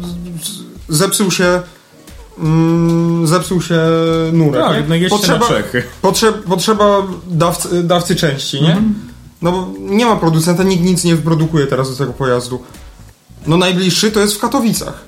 [0.89, 1.61] zepsuł się
[2.39, 3.79] mm, zepsuł się
[4.33, 4.61] nurek.
[4.61, 5.83] Tak, no jedźcie potrzeba, na Czechy.
[6.01, 8.71] Potrzeb, potrzeba dawcy, dawcy części, nie?
[8.71, 8.95] Mhm.
[9.41, 12.63] No bo nie ma producenta, nikt nic nie wyprodukuje teraz do tego pojazdu.
[13.47, 15.05] No najbliższy to jest w Katowicach.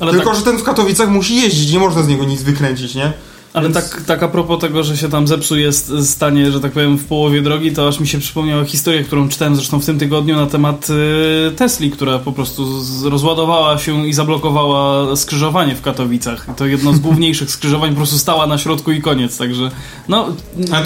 [0.00, 2.94] Ale Tylko, tak, że ten w Katowicach musi jeździć, nie można z niego nic wykręcić,
[2.94, 3.12] nie?
[3.58, 6.72] Ale więc- tak, tak a propos tego, że się tam zepsuje s- stanie, że tak
[6.72, 9.98] powiem, w połowie drogi, to aż mi się przypomniała historia, którą czytałem zresztą w tym
[9.98, 12.66] tygodniu na temat y, Tesli, która po prostu
[13.04, 16.46] rozładowała się i zablokowała skrzyżowanie w Katowicach.
[16.52, 19.70] I to jedno z główniejszych skrzyżowań po prostu stała na środku i koniec, także
[20.08, 20.28] no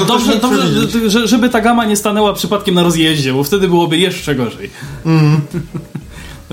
[0.08, 4.70] dobrze, dobrze żeby ta gama nie stanęła przypadkiem na rozjeździe, bo wtedy byłoby jeszcze gorzej.
[5.06, 5.40] Mm.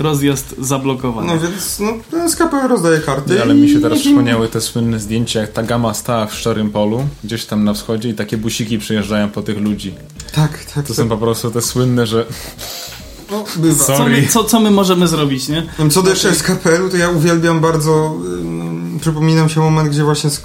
[0.00, 1.26] Rozjazd zablokowany.
[1.34, 1.80] No więc
[2.12, 3.42] no, SKP rozdaje karty.
[3.42, 7.06] Ale mi się teraz przypomniały te słynne zdjęcia, jak ta gama stała w szczerym polu,
[7.24, 9.94] gdzieś tam na wschodzie i takie busiki przyjeżdżają po tych ludzi.
[10.34, 10.86] Tak, tak.
[10.86, 12.26] To są po prostu te słynne, że
[13.30, 13.84] No, bywa.
[13.84, 13.96] Co?
[13.96, 15.66] co, my, co, co my możemy zrobić, nie?
[15.90, 18.16] Co do jeszcze SKP-u, to ja uwielbiam bardzo.
[18.24, 20.42] ym, Przypominam się moment, gdzie właśnie z,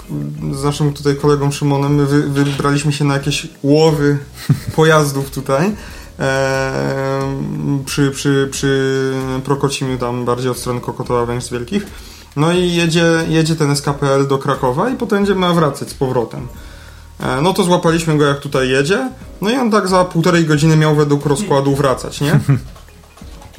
[0.54, 4.18] z naszym tutaj kolegą Szymonem my wy, wybraliśmy się na jakieś łowy
[4.76, 5.72] pojazdów tutaj.
[7.86, 9.14] Przy, przy, przy
[9.46, 11.86] Prokocimiu tam bardziej od strony Kokotowa Węż Wielkich.
[12.36, 16.48] No i jedzie, jedzie ten SKPL do Krakowa i potem będzie ma wracać z powrotem.
[17.20, 19.10] E, No to złapaliśmy go jak tutaj jedzie.
[19.42, 22.40] No i on tak za półtorej godziny miał według rozkładu wracać, nie?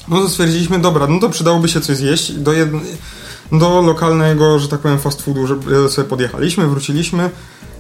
[0.08, 2.32] No to stwierdziliśmy, dobra, no to przydałoby się coś zjeść.
[2.32, 2.70] Do, jed...
[3.52, 7.30] do lokalnego, że tak powiem, fast foodu, żeby sobie podjechaliśmy, wróciliśmy.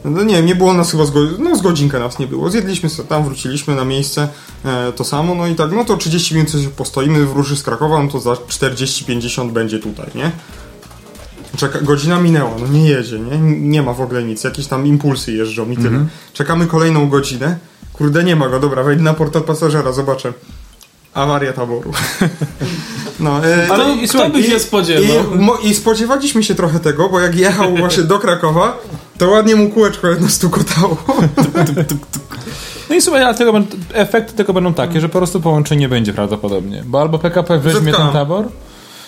[0.04, 1.20] No nie nie było nas chyba z, go...
[1.38, 2.50] no, z godzinkę nas nie było.
[2.50, 4.28] Zjedliśmy sobie tam, wróciliśmy na miejsce,
[4.64, 8.02] e, to samo, no i tak, no to 30 minut coś postoimy, wróży z Krakowa,
[8.02, 10.30] no to za 40-50 będzie tutaj, nie?
[11.56, 13.38] Czeka, godzina minęła, no nie jedzie, nie?
[13.60, 15.98] Nie ma w ogóle nic, jakieś tam impulsy jeżdżą i tyle.
[16.32, 17.58] Czekamy kolejną godzinę,
[17.92, 20.32] kurde nie ma go, dobra, wejdę na portal pasażera, zobaczę.
[21.16, 21.92] Awaria taboru.
[23.20, 25.24] No, e, Ale i- kto by się spodziewał?
[25.62, 28.78] I, I spodziewaliśmy się trochę tego, bo jak jechał właśnie do Krakowa,
[29.18, 30.96] to ładnie mu kółeczko jedno stukotało.
[32.90, 33.52] No i słuchaj, tego,
[33.92, 36.82] efekty tego będą takie, że po prostu połączenie będzie prawdopodobnie.
[36.86, 38.02] Bo albo PKP weźmie Zetkam.
[38.04, 38.44] ten tabor,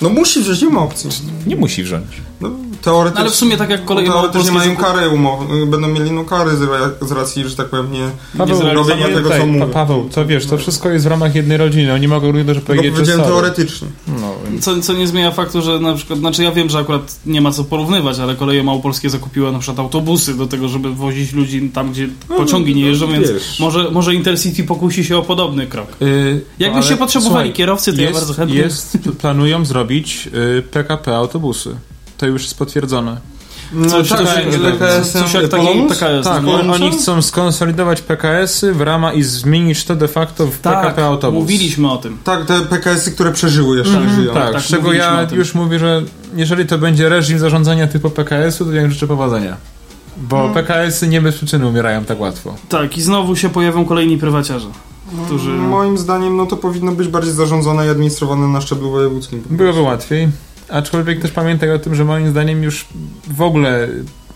[0.03, 1.11] No musi wziąć, nie ma opcji.
[1.47, 2.05] nie musi wziąć.
[2.41, 2.51] No,
[2.83, 6.11] teoretycznie, Ale w sumie tak jak koleje teoretycznie małopolskie mają zakup- karę umowy, będą mieli
[6.11, 9.29] no kary z, ra- z racji, że tak powiem, nie, Paweł, nie zrobienia Paweł, tego,
[9.29, 9.67] tak, co mówię.
[9.67, 11.93] Paweł, to wiesz, to wszystko jest w ramach jednej rodziny.
[11.95, 13.33] Oni mogą równie dobrze powiedzieć, że powiedziałem sorry.
[13.33, 13.89] teoretycznie.
[14.21, 17.17] No, więc Co, co nie zmienia faktu, że na przykład, znaczy ja wiem, że akurat
[17.27, 21.33] nie ma co porównywać, ale koleje małopolskie zakupiły na przykład autobusy do tego, żeby wozić
[21.33, 23.61] ludzi tam, gdzie pociągi nie jeżdżą, więc wiesz.
[23.61, 25.89] może, może Intercity pokusi się o podobny krok.
[26.01, 28.59] Yy, Jakbyście ale potrzebowali słuchaj, kierowcy, to ja bardzo chętnie.
[28.59, 31.77] Jest, planują zrobić y, PKP autobusy.
[32.19, 33.17] To już jest potwierdzone.
[33.73, 35.67] No, Coś- tak, ale coś- jak taki?
[35.89, 36.25] PKS.
[36.25, 36.55] Tak, no.
[36.55, 41.05] on, oni chcą skonsolidować PKS-y w ramach i zmienić to de facto w tak, PKP
[41.05, 41.41] autobus.
[41.41, 42.19] mówiliśmy o tym.
[42.25, 44.35] Tak, te PKS-y, które przeżyły jeszcze nie żyją.
[44.35, 46.03] Tak, tak, z czego ja już mówię, że
[46.35, 49.57] jeżeli to będzie reżim zarządzania typu PKS-u, to ja im życzę powodzenia.
[50.21, 50.55] Bo Hmm.
[50.55, 52.55] PKS-y nie bez przyczyny umierają tak łatwo.
[52.69, 54.69] Tak, i znowu się pojawią kolejni prywaciarze,
[55.27, 55.51] którzy...
[55.51, 59.43] Moim zdaniem, no to powinno być bardziej zarządzane i administrowane na szczeblu wojewódzkim.
[59.51, 60.29] Byłoby łatwiej,
[60.69, 62.87] aczkolwiek też pamiętaj o tym, że moim zdaniem już
[63.27, 63.89] w ogóle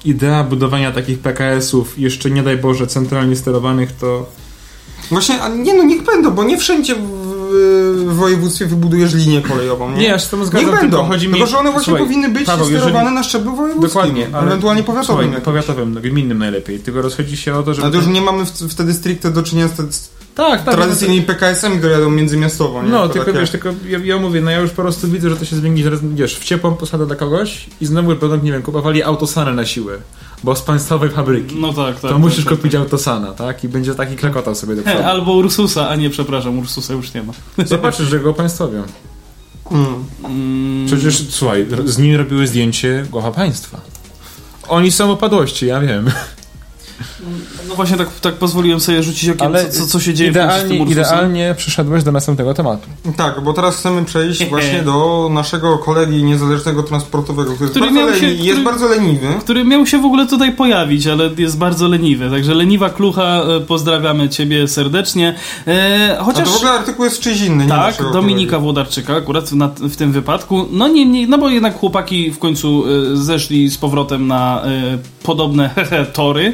[0.05, 4.27] idea budowania takich PKS-ów, jeszcze nie daj Boże centralnie sterowanych, to
[5.11, 6.97] Właśnie, a nie no, niech będą, bo nie wszędzie
[7.53, 9.97] w, województwie wybudujesz linię kolejową, nie?
[9.97, 11.35] Nie, ja się z tym Niech zgadzam, będą, chodzi mi...
[11.35, 13.89] tylko że one właśnie Słuchaj, powinny być Paweł, sterowane jeżeli- na szczeblu wojewódzkim.
[13.89, 15.25] Dokładnie, ale- Ewentualnie powiatowym.
[15.27, 16.81] Słuchaj, powiatowym, no, gminnym najlepiej.
[16.81, 17.85] Tylko rozchodzi się o to, żeby...
[17.87, 20.75] Ale to już nie mamy wtedy stricte do czynienia z, Tak, tak.
[20.75, 22.89] tradycyjnymi PKS-ami, które jadą międzymiastowo, nie?
[22.89, 25.37] No, To tylko wiesz, tylko ja, ja mówię, no ja już po prostu widzę, że
[25.37, 25.97] to się zmieni, że
[26.29, 29.99] w ciepłą posadę dla kogoś i znowu będą, nie wiem, kupowali autosany na siłę,
[30.45, 31.57] bo z państwowej fabryki.
[31.57, 32.11] No tak, tak.
[32.11, 33.65] to musisz tak, kupić autosana, tak?
[33.65, 34.95] I będzie taki klekotał sobie do tak.
[34.95, 35.09] przodu.
[35.13, 37.33] Albo Ursusa, a nie, przepraszam, Ursusa już nie ma.
[37.65, 38.83] Zobaczysz, że go państwowią.
[39.71, 40.05] Mm.
[40.25, 43.81] Mm, Przecież, słuchaj, z nim robiły zdjęcie głowa państwa.
[44.69, 46.11] Oni są upadłości, ja wiem.
[47.69, 50.69] No właśnie tak, tak pozwoliłem sobie rzucić okiem, Ale co, co, się dzieje w idealnie,
[50.69, 51.03] tym Ursusem.
[51.05, 52.89] idealnie przyszedłeś do następnego tematu.
[53.17, 58.15] Tak, bo teraz chcemy przejść właśnie do naszego kolegi niezależnego transportowego, który, Który jest, bardzo
[58.21, 59.27] się- leni- który- jest bardzo leniwy.
[59.41, 62.31] który miał się w ogóle tutaj pojawić, ale jest bardzo leniwy.
[62.31, 63.23] Także leniwa klucha,
[63.57, 65.35] e, pozdrawiamy ciebie serdecznie.
[65.67, 68.63] E, A chociaż to w ogóle artykuł jest czyjś inny, nie tak, Dominika kolegi.
[68.63, 70.67] Włodarczyka akurat w, na, w tym wypadku.
[70.71, 75.71] No niemniej, no bo jednak chłopaki w końcu e, zeszli z powrotem na e, podobne
[76.13, 76.53] tory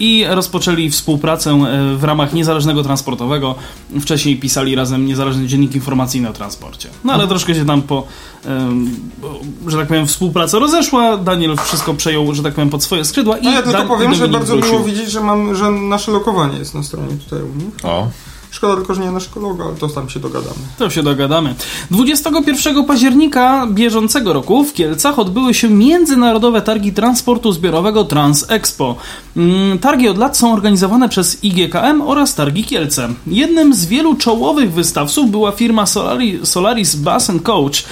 [0.00, 3.54] i rozpoczęli współpracę e, w ramach niezależnego transportowego.
[4.00, 6.88] Wcześniej pisali razem niezależny dziennik informacyjny o transporcie.
[7.04, 8.06] No ale troszkę się tam po,
[9.66, 11.16] że tak powiem, współpraca rozeszła.
[11.16, 13.38] Daniel wszystko przejął, że tak powiem, pod swoje skrzydła.
[13.38, 14.72] I No ja tylko Dan- powiem, że bardzo wrócił.
[14.72, 17.74] miło widzieć, że, mam, że nasze lokowanie jest na stronie tutaj u nich.
[17.84, 18.08] O.
[18.54, 20.54] Szkoda tylko, że nie naszego logo, ale to tam się dogadamy.
[20.78, 21.54] To się dogadamy.
[21.90, 28.96] 21 października bieżącego roku w Kielcach odbyły się międzynarodowe targi transportu zbiorowego Transexpo.
[29.36, 33.08] Mm, Targi od lat są organizowane przez IGKM oraz Targi Kielce.
[33.26, 37.84] Jednym z wielu czołowych wystawców była firma Solari, Solaris Bus Coach.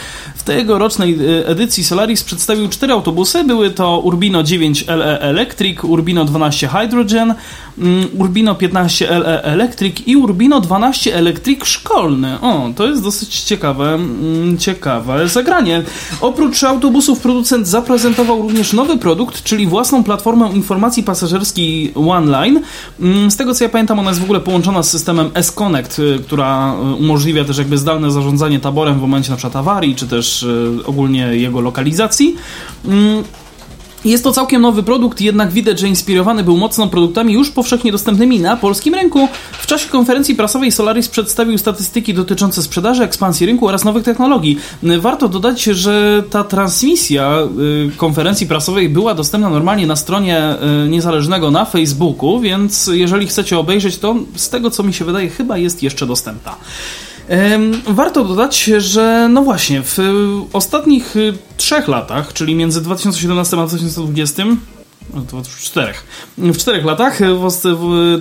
[0.45, 3.45] Tegorocznej e, edycji Solaris przedstawił cztery autobusy.
[3.45, 7.35] Były to Urbino 9 LE Electric, Urbino 12 Hydrogen,
[7.79, 12.41] mm, Urbino 15 LE Electric i Urbino 12 Electric szkolny.
[12.41, 15.83] O, to jest dosyć ciekawe, mm, ciekawe zagranie.
[16.21, 22.61] Oprócz autobusów producent zaprezentował również nowy produkt, czyli własną platformę informacji pasażerskiej OneLine.
[23.01, 26.19] Mm, Z tego co ja pamiętam, ona jest w ogóle połączona z systemem S-Connect, y,
[26.27, 30.32] która y, umożliwia też jakby zdalne zarządzanie taborem w momencie na przykład awarii, czy też
[30.43, 32.37] y, ogólnie jego lokalizacji.
[32.85, 33.25] Mm,
[34.05, 38.41] jest to całkiem nowy produkt, jednak widać, że inspirowany był mocno produktami już powszechnie dostępnymi
[38.41, 39.29] na polskim rynku.
[39.53, 44.59] W czasie konferencji prasowej Solaris przedstawił statystyki dotyczące sprzedaży, ekspansji rynku oraz nowych technologii.
[44.83, 47.39] Warto dodać, że ta transmisja
[47.89, 50.43] y, konferencji prasowej była dostępna normalnie na stronie
[50.89, 55.59] niezależnego na Facebooku, więc jeżeli chcecie obejrzeć, to z tego co mi się wydaje, chyba
[55.59, 56.57] jest jeszcze dostępna.
[57.87, 59.99] Warto dodać, że no właśnie, w
[60.53, 64.45] ostatnich y, trzech latach, czyli między 2017 a 2020,
[65.15, 66.05] no to w czterech.
[66.39, 67.27] W czterech latach y,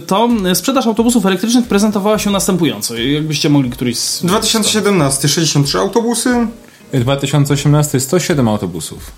[0.07, 2.97] to sprzedaż autobusów elektrycznych prezentowała się następująco.
[2.97, 4.25] Jakbyście mogli któryś z...
[4.25, 6.47] 2017 63 autobusy,
[6.93, 9.11] 2018 107 autobusów.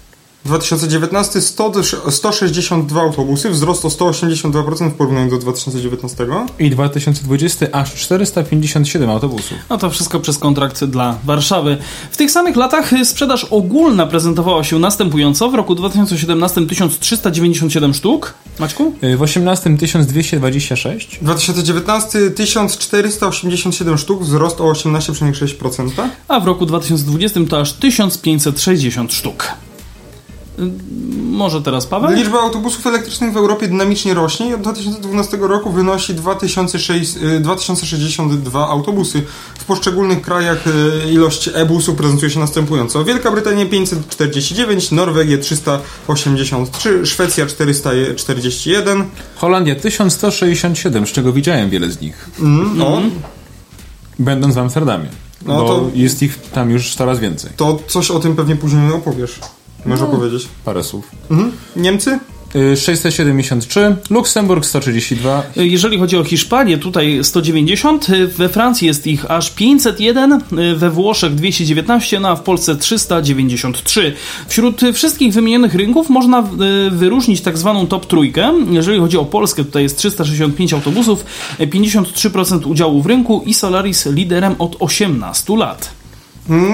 [0.46, 1.72] 2019 100,
[2.10, 6.26] 162 autobusy, wzrost o 182% w porównaniu do 2019.
[6.60, 9.58] I 2020 aż 457 autobusów.
[9.70, 11.78] No to wszystko przez kontrakt dla Warszawy.
[12.12, 15.50] W tych samych latach y, sprzedaż ogólna prezentowała się następująco.
[15.50, 18.34] W roku 2017 1397 sztuk.
[18.60, 18.94] Maćku?
[19.04, 21.20] Y, W 18 1226.
[21.22, 25.90] 2019 1487 sztuk, wzrost o 18,6%.
[26.28, 29.48] a w roku 2020 to aż 1560 sztuk.
[30.60, 30.72] Y,
[31.34, 32.12] Może teraz Paweł?
[32.12, 38.68] Liczba autobusów elektrycznych w Europie dynamicznie rośnie i od 2012 roku wynosi 2006, y, 2062
[38.68, 39.24] autobusy.
[39.60, 43.04] W poszczególnych krajach y, ilość e-busów prezentuje się następująco.
[43.04, 49.04] Wielka Brytania 549, Norwegia 383, Szwecja 441.
[49.36, 52.30] Holandia 1167, z czego widziałem wiele z nich.
[52.40, 53.02] Mm, no,
[54.20, 55.08] Będąc w Amsterdamie.
[55.46, 57.52] No bo to- jest ich tam już coraz więcej.
[57.56, 59.40] to coś o tym pewnie później opowiesz.
[59.86, 60.48] Możesz opowiedzieć.
[60.66, 61.12] Parę słów.
[61.32, 61.52] Mhm.
[61.76, 62.20] Niemcy?
[62.56, 68.08] Y, 673, Luksemburg 132, Jeżeli chodzi o Hiszpanię, tutaj 190,
[68.38, 70.42] we Francji jest ich aż 501,
[70.76, 74.14] we Włoszech 219, no a w Polsce 393.
[74.48, 76.44] Wśród wszystkich wymienionych rynków można
[76.92, 78.54] wyróżnić tak zwaną top trójkę.
[78.72, 81.26] Jeżeli chodzi o Polskę, tutaj jest 365 autobusów,
[81.60, 86.03] e, 53% udziału w rynku i Solaris liderem od 18 lat.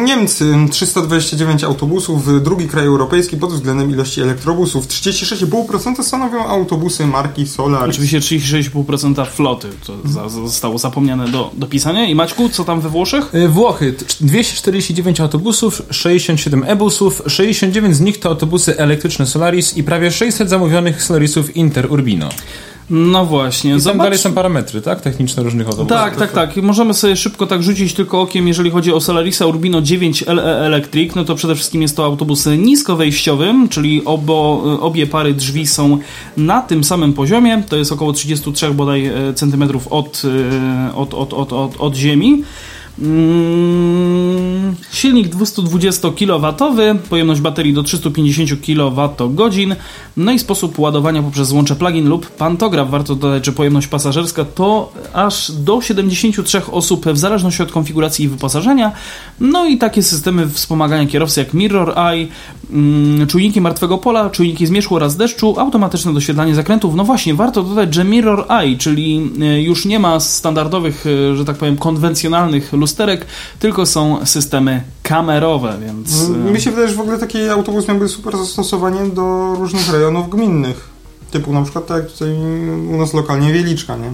[0.05, 4.87] Niemcy 329 autobusów, drugi kraj europejski pod względem ilości elektrobusów.
[4.87, 7.95] 36,5% stanowią autobusy marki Solaris.
[7.95, 12.05] Oczywiście 36,5% floty, to za, zostało zapomniane do, do pisania.
[12.05, 13.35] I Maćku, co tam we Włoszech?
[13.35, 19.83] Y, Włochy t- 249 autobusów, 67 e-busów, 69 z nich to autobusy elektryczne Solaris i
[19.83, 22.29] prawie 600 zamówionych Solarisów Interurbino.
[22.89, 24.03] No właśnie, I tam zobacz...
[24.03, 25.01] dalej są parametry, tak?
[25.01, 25.89] Techniczne różnych autobusów.
[25.89, 26.55] Tak, tak, tak.
[26.55, 31.15] Możemy sobie szybko tak rzucić tylko okiem, jeżeli chodzi o Solarisa Urbino 9 LE Electric,
[31.15, 35.97] no to przede wszystkim jest to autobus niskowejściowy, czyli obo, obie pary drzwi są
[36.37, 40.21] na tym samym poziomie, to jest około 33 bodaj e, centymetrów od,
[40.89, 42.43] e, od, od, od, od, od ziemi.
[43.01, 46.53] Mm, Silnik 220 kW,
[47.09, 49.75] pojemność baterii do 350 kWh,
[50.17, 52.89] no i sposób ładowania poprzez złącze plug-in lub pantograf.
[52.89, 58.27] Warto dodać, że pojemność pasażerska to aż do 73 osób w zależności od konfiguracji i
[58.27, 58.91] wyposażenia.
[59.39, 62.27] No i takie systemy wspomagania kierowcy jak Mirror Eye,
[62.71, 66.95] mm, czujniki martwego pola, czujniki zmierzchu oraz deszczu, automatyczne doświetlanie zakrętów.
[66.95, 71.45] No właśnie, warto dodać, że Mirror Eye, czyli e, już nie ma standardowych, e, że
[71.45, 73.25] tak powiem, konwencjonalnych lusterek,
[73.59, 76.29] tylko są systemy kamerowe, więc...
[76.47, 80.29] e, Mi się wydaje, że w ogóle taki autobus miałby super zastosowanie do różnych rejonów
[80.29, 80.89] gminnych.
[81.31, 82.29] Typu na przykład tak jak tutaj
[82.93, 84.13] u nas lokalnie Wieliczka, nie?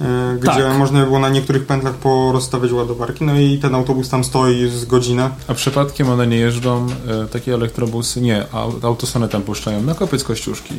[0.00, 0.78] E, Gdzie Tak.
[0.78, 4.84] można by było na niektórych pętlach porozstawiać ładowarki, no i ten autobus tam stoi z
[4.84, 5.30] godzinę.
[5.48, 6.86] A przypadkiem one nie jeżdżą,
[7.24, 10.74] e, takie elektrobusy, nie, au- autosony tam puszczają, na kopiec Kościuszki.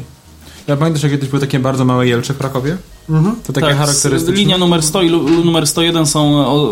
[0.67, 2.77] Ja pamiętasz, jak kiedyś były takie bardzo małe jelcze w Krakowie?
[3.09, 3.35] Mhm.
[3.47, 4.35] To takie tak, charakterystyczne.
[4.35, 5.11] Linia numer 100 i
[5.45, 6.71] numer 101 są o,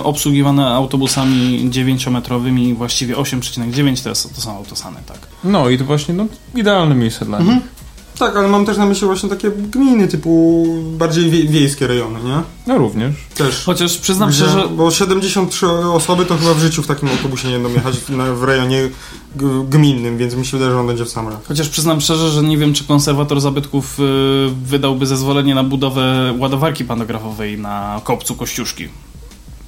[0.00, 5.18] y, obsługiwane autobusami 9-metrowymi, właściwie 8,9 to, jest, to są autosany, tak.
[5.44, 7.62] No i to właśnie no, idealne miejsce dla nich.
[8.22, 10.66] Tak, ale mam też na myśli właśnie takie gminy typu
[10.98, 12.42] bardziej wie, wiejskie rejony, nie?
[12.66, 13.14] No również.
[13.34, 13.64] Też.
[13.64, 17.54] Chociaż przyznam Gdzie, szczerze, Bo 73 osoby to chyba w życiu w takim autobusie nie
[17.54, 18.88] będą jechać na, w rejonie
[19.68, 21.38] gminnym, więc mi się wydaje, że on będzie w sam raz.
[21.48, 24.02] Chociaż przyznam szczerze, że nie wiem, czy konserwator zabytków y,
[24.64, 28.88] wydałby zezwolenie na budowę ładowarki pantografowej na kopcu Kościuszki.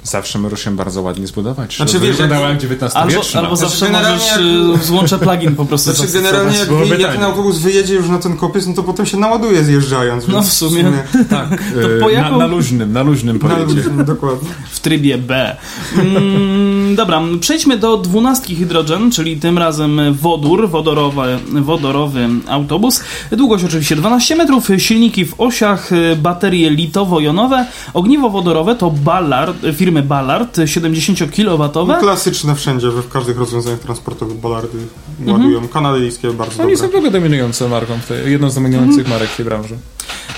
[0.05, 1.77] Zawsze możesz się bardzo ładnie zbudować.
[1.77, 3.41] Znaczy, wiesz, wyglądała jak- jak XIX Albo, wieczna.
[3.41, 4.25] albo Znaczy, zawsze generalnie
[4.73, 7.07] możesz y, złączę plugin po prostu Znaczy generalnie jak, jak taniej.
[7.07, 10.29] ten autobus wyjedzie już na ten kopiec, no to potem się naładuje zjeżdżając.
[10.29, 10.85] No więc w sumie.
[11.31, 13.85] Tak, To po e, jaką- na, na luźnym, na luźnym pojedzie.
[13.97, 14.49] No, dokładnie.
[14.71, 15.57] w trybie B.
[15.97, 23.01] Mm, dobra, przejdźmy do dwunastki hydrogen, czyli tym razem wodór, wodorowy, wodorowy autobus.
[23.33, 27.65] Długość oczywiście 12 metrów, silniki w osiach, baterie litowo-jonowe,
[27.95, 31.71] ogniwo wodorowe to Ballard, firmy Ballard, 70 kW.
[31.87, 34.79] No, klasyczne wszędzie, we w każdych rozwiązaniach transportowych balardy
[35.21, 35.39] Mhm.
[35.41, 35.69] ładują.
[35.69, 36.97] Kanadyjskie bardzo Oni są dobre.
[36.97, 39.75] w ogóle dominującą marką, w tej, jedną z dominujących marek w tej branży.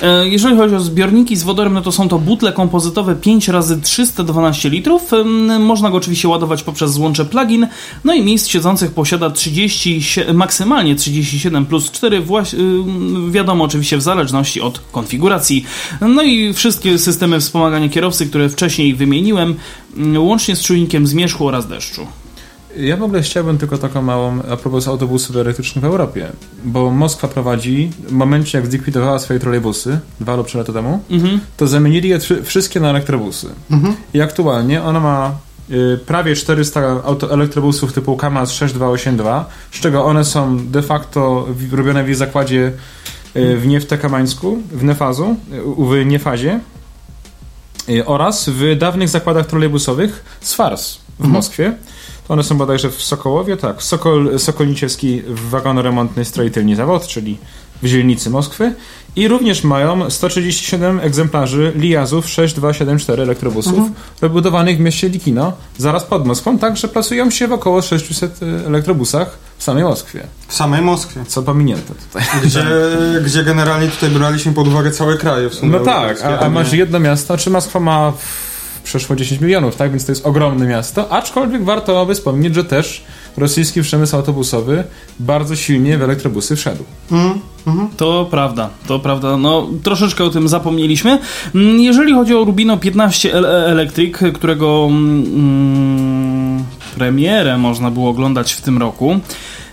[0.03, 3.81] E, Jeżeli chodzi o zbiorniki z wodorem, no to są to butle kompozytowe 5 razy
[3.81, 5.11] 312 litrów.
[5.61, 7.67] Można go oczywiście ładować poprzez złącze plug-in.
[8.05, 10.03] No i miejsc siedzących posiada 30,
[10.35, 15.65] maksymalnie 37 plus 4, właś- ym, wiadomo oczywiście w zależności od konfiguracji.
[16.01, 19.55] No i wszystkie systemy wspomagania kierowcy, które wcześniej wymieniłem,
[19.97, 22.07] mm, łącznie z czujnikiem zmierzchu oraz deszczu.
[22.79, 26.27] Ja w ogóle chciałbym tylko taką małą, a propos autobusów elektrycznych w Europie,
[26.65, 31.41] bo Moskwa prowadzi, w momencie jak zlikwidowała swoje trolejbusy, dwa lub trzy lata temu, Mhm.
[31.57, 33.47] to zamienili je wszystkie na elektrobusy.
[34.15, 35.33] I aktualnie ona ma y,
[36.07, 42.17] prawie 400 auto elektrobusów typu KAMAZ 6282, z czego one są de facto robione w
[42.17, 42.73] zakładzie
[43.37, 46.61] y, w Nieftekamańsku, w Nefazu, y, w Niefazie
[47.89, 51.77] y, oraz w dawnych zakładach trolejbusowych z Fars w Moskwie.
[52.29, 57.39] To one są bodajże w Sokołowie, tak, Sokol, Sokolniczewski w wagonoremontnej strojitelni Zawod, czyli
[57.83, 58.75] w dzielnicy Moskwy
[59.17, 63.89] i również mają 137 egzemplarzy Lijazów 6274 elektrobusów
[64.21, 69.39] wybudowanych w mieście Likino, zaraz pod Moskwą, tak, że plasują się w około 600 elektrobusach
[69.59, 70.27] w samej Moskwie.
[70.49, 71.25] W samej Moskwie.
[71.29, 72.23] Co pominięte tutaj.
[72.45, 72.65] Gdzie,
[73.25, 75.73] gdzie generalnie tutaj braliśmy pod uwagę całe kraje w sumie.
[75.73, 78.13] No tak, a, a masz jedno miasto, czy Moskwa ma
[78.85, 79.91] przeszło 10 milionów, tak?
[79.91, 83.05] Więc to jest ogromne miasto, aczkolwiek warto by wspomnieć, że też
[83.37, 84.85] rosyjski przemysł autobusowy
[85.21, 86.85] bardzo silnie w elektrobusy wszedł.
[87.97, 89.37] To prawda, to prawda.
[89.37, 91.19] No, troszeczkę o tym zapomnieliśmy.
[91.55, 96.65] Mm, Jeżeli chodzi o Rubino 15 LE Electric, którego mm,
[96.97, 99.21] premierę można było oglądać w tym roku.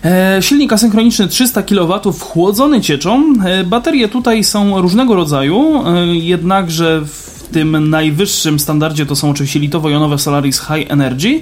[0.04, 3.34] E, silnik asynchroniczny 300 kW, chłodzony cieczą.
[3.44, 9.60] E, baterie tutaj są różnego rodzaju, e, jednakże w tym najwyższym standardzie to są oczywiście
[9.60, 11.40] litowo-jonowe Solaris High Energy.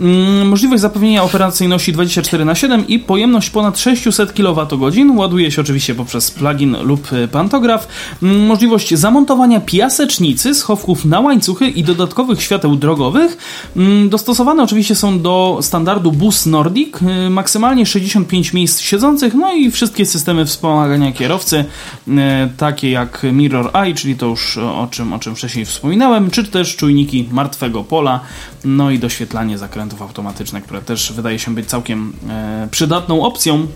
[0.00, 5.16] Mm, Możliwość zapewnienia operacyjności 24 na 7 i pojemność ponad 600 kWh.
[5.16, 7.88] Ładuje się oczywiście poprzez plugin lub pantograf.
[8.22, 13.36] Mm, Możliwość zamontowania piasecznicy, schowków na łańcuchy i dodatkowych świateł drogowych.
[13.76, 16.96] Mm, Dostosowane oczywiście są do standardu Bus Nordic.
[17.26, 21.64] y, Maksymalnie 65 miejsc siedzących, no i wszystkie systemy wspomagania kierowcy,
[22.08, 22.12] y,
[22.56, 26.76] takie jak Mirror Eye, czyli to już o czym, o czym wcześniej wspominałem, czy też
[26.76, 28.20] czujniki martwego pola,
[28.64, 33.66] no i doświetlanie zakrętów automatyczne, które też wydaje się być całkiem e, przydatną opcją.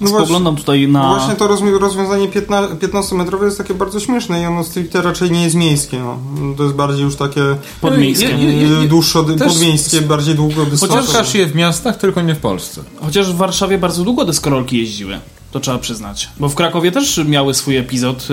[0.00, 1.14] No Spoglądam tutaj na...
[1.14, 5.56] Właśnie to rozwiązanie 15 15-metrowe jest takie bardzo śmieszne i ono stricte raczej nie jest
[5.56, 5.98] miejskie.
[5.98, 6.18] No.
[6.56, 7.40] To jest bardziej już takie
[7.80, 8.26] Podmiejskie.
[8.26, 11.02] Je- je- je- e, dłuższo, też- podmiejskie, bardziej długodystansowe.
[11.02, 12.82] Chociaż je w miastach, tylko nie w Polsce.
[13.00, 15.18] Chociaż w Warszawie bardzo długo deskorolki jeździły.
[15.54, 16.28] To trzeba przyznać.
[16.40, 18.28] Bo w Krakowie też miały swój epizod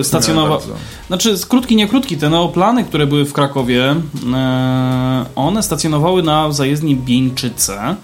[0.00, 0.58] e, stacjonowa...
[1.06, 2.16] Znaczy, krótki, nie krótki.
[2.16, 3.96] Te neoplany, które były w Krakowie,
[4.34, 7.96] e, one stacjonowały na zajezdni Bieńczyce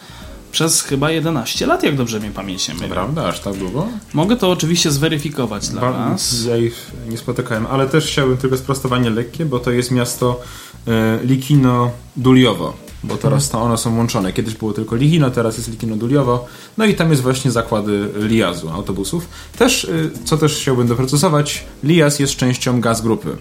[0.52, 2.74] przez chyba 11 lat, jak dobrze mnie pamięć nie.
[2.74, 3.88] Prawda, aż tak długo?
[4.14, 6.44] Mogę to oczywiście zweryfikować dla Was.
[6.44, 10.40] Ja ich nie spotykałem, ale też chciałbym tylko sprostowanie lekkie, bo to jest miasto
[10.86, 12.72] e, Likino-Duliowo,
[13.04, 14.32] bo teraz to one są łączone.
[14.32, 16.38] Kiedyś było tylko Likino, teraz jest Likino-Duliowo,
[16.78, 19.28] no i tam jest właśnie zakłady Liazu, autobusów.
[19.58, 19.88] Też, e,
[20.24, 23.36] co też chciałbym doprecyzować, Liaz jest częścią Gaz Grupy.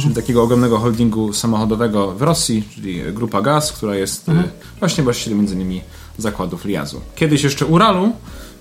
[0.00, 4.44] Czyli takiego ogromnego holdingu samochodowego w Rosji, czyli grupa Gaz, która jest e,
[4.78, 5.82] właśnie właścicielem między innymi
[6.18, 7.00] zakładów Liazu.
[7.16, 8.12] Kiedyś jeszcze Uralu,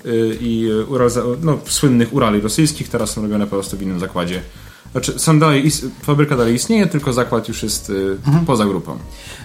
[0.06, 1.10] y, i y, Ural,
[1.41, 4.41] no, słynnych Urali rosyjskich, teraz są robione po prostu w innym zakładzie.
[4.91, 5.71] Znaczy, są dalej,
[6.03, 8.97] fabryka dalej istnieje, tylko zakład już jest y, poza grupą.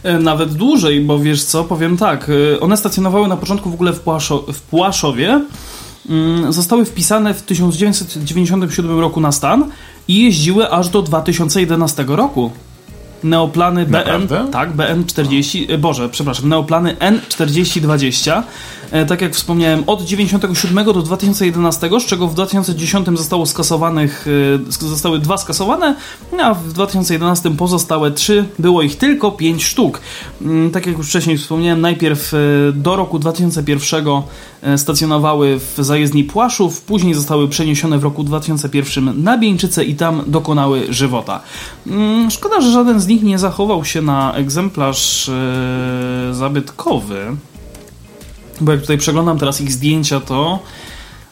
[0.02, 2.30] E, Nawet dłużej, bo wiesz co, powiem tak.
[2.56, 5.44] e, One stacjonowały na początku w ogóle w, Płaszo- w Płaszowie.
[6.10, 9.70] Mm, Zostały wpisane w 1997 roku na stan
[10.08, 12.50] i jeździły aż do 2011 roku.
[13.24, 14.46] Neoplany BN, Naprawdę?
[14.52, 18.42] tak, BN40, e, Boże, przepraszam, neoplany N4020.
[18.90, 24.26] E, Tak jak wspomniałem, od 97 do 2011, z czego w 2010 zostało skasowanych,
[24.68, 25.94] e, zostały dwa skasowane,
[26.42, 30.00] a w 2011 pozostałe trzy, było ich tylko 5 sztuk.
[30.42, 32.32] Mm, Tak jak już wcześniej wspomniałem, najpierw
[32.74, 34.22] do roku 2001
[34.62, 40.22] e, stacjonowały w zajezdni Płaszów, później zostały przeniesione w roku 2001 na Bieńczyce i tam
[40.26, 41.40] dokonały żywota.
[41.86, 47.36] Mm, Szkoda, że żaden z nich nie zachował się na egzemplarz e, zabytkowy,
[48.60, 50.58] bo jak tutaj przeglądam teraz ich zdjęcia, to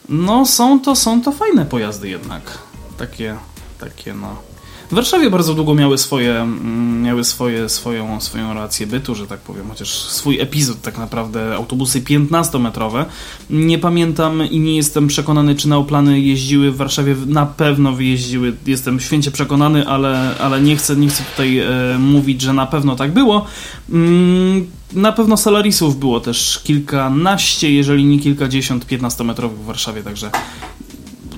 [0.09, 2.57] no są to, są to fajne pojazdy jednak.
[2.97, 3.35] Takie,
[3.79, 4.50] takie no.
[4.91, 9.39] W Warszawie bardzo długo miały swoje, mm, miały swoje, swoją, swoją rację bytu, że tak
[9.39, 13.05] powiem, chociaż swój epizod tak naprawdę, autobusy 15-metrowe.
[13.49, 18.99] Nie pamiętam i nie jestem przekonany, czy neoplany jeździły w Warszawie, na pewno wyjeździły, jestem
[18.99, 21.67] święcie przekonany, ale, ale nie, chcę, nie chcę tutaj e,
[21.99, 23.45] mówić, że na pewno tak było.
[23.89, 30.31] Mm, na pewno Solarisów było też kilkanaście, jeżeli nie kilkadziesiąt 15-metrowych w Warszawie, także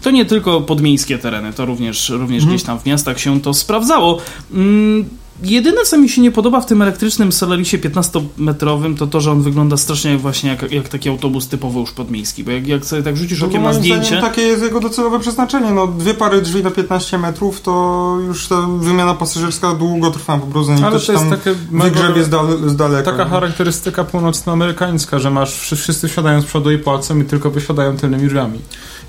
[0.03, 4.17] to nie tylko podmiejskie tereny, to również, również gdzieś tam w miastach się to sprawdzało.
[4.53, 5.05] Mm,
[5.43, 9.41] Jedyne, co mi się nie podoba w tym elektrycznym Solarisie 15-metrowym, to to, że on
[9.41, 12.43] wygląda strasznie jak właśnie jak, jak taki autobus typowo już podmiejski.
[12.43, 14.17] Bo jak, jak sobie tak rzucisz No, okiem na zdjęcie...
[14.21, 15.71] takie jest jego docelowe przeznaczenie.
[15.71, 20.47] No, dwie pary drzwi na 15 metrów, to już ta wymiana pasażerska długo trwa po
[20.47, 20.71] prostu.
[20.71, 23.11] Ale to jest takie wygrzebie z, dal, z daleka.
[23.11, 27.97] Taka charakterystyka północnoamerykańska, że masz wszy- wszyscy wsiadają z przodu i płacą i tylko wysiadają
[27.97, 28.59] tylnymi drzwiami.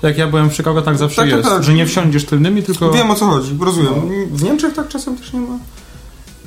[0.07, 1.63] Jak ja byłem w Chicago, tak zawsze Tak, tak, jest, tak.
[1.63, 2.91] że nie wsiądziesz tylnymi, tylko...
[2.91, 3.93] Wiem o co chodzi, rozumiem.
[3.95, 4.37] No.
[4.37, 5.57] W Niemczech tak czasem też nie ma.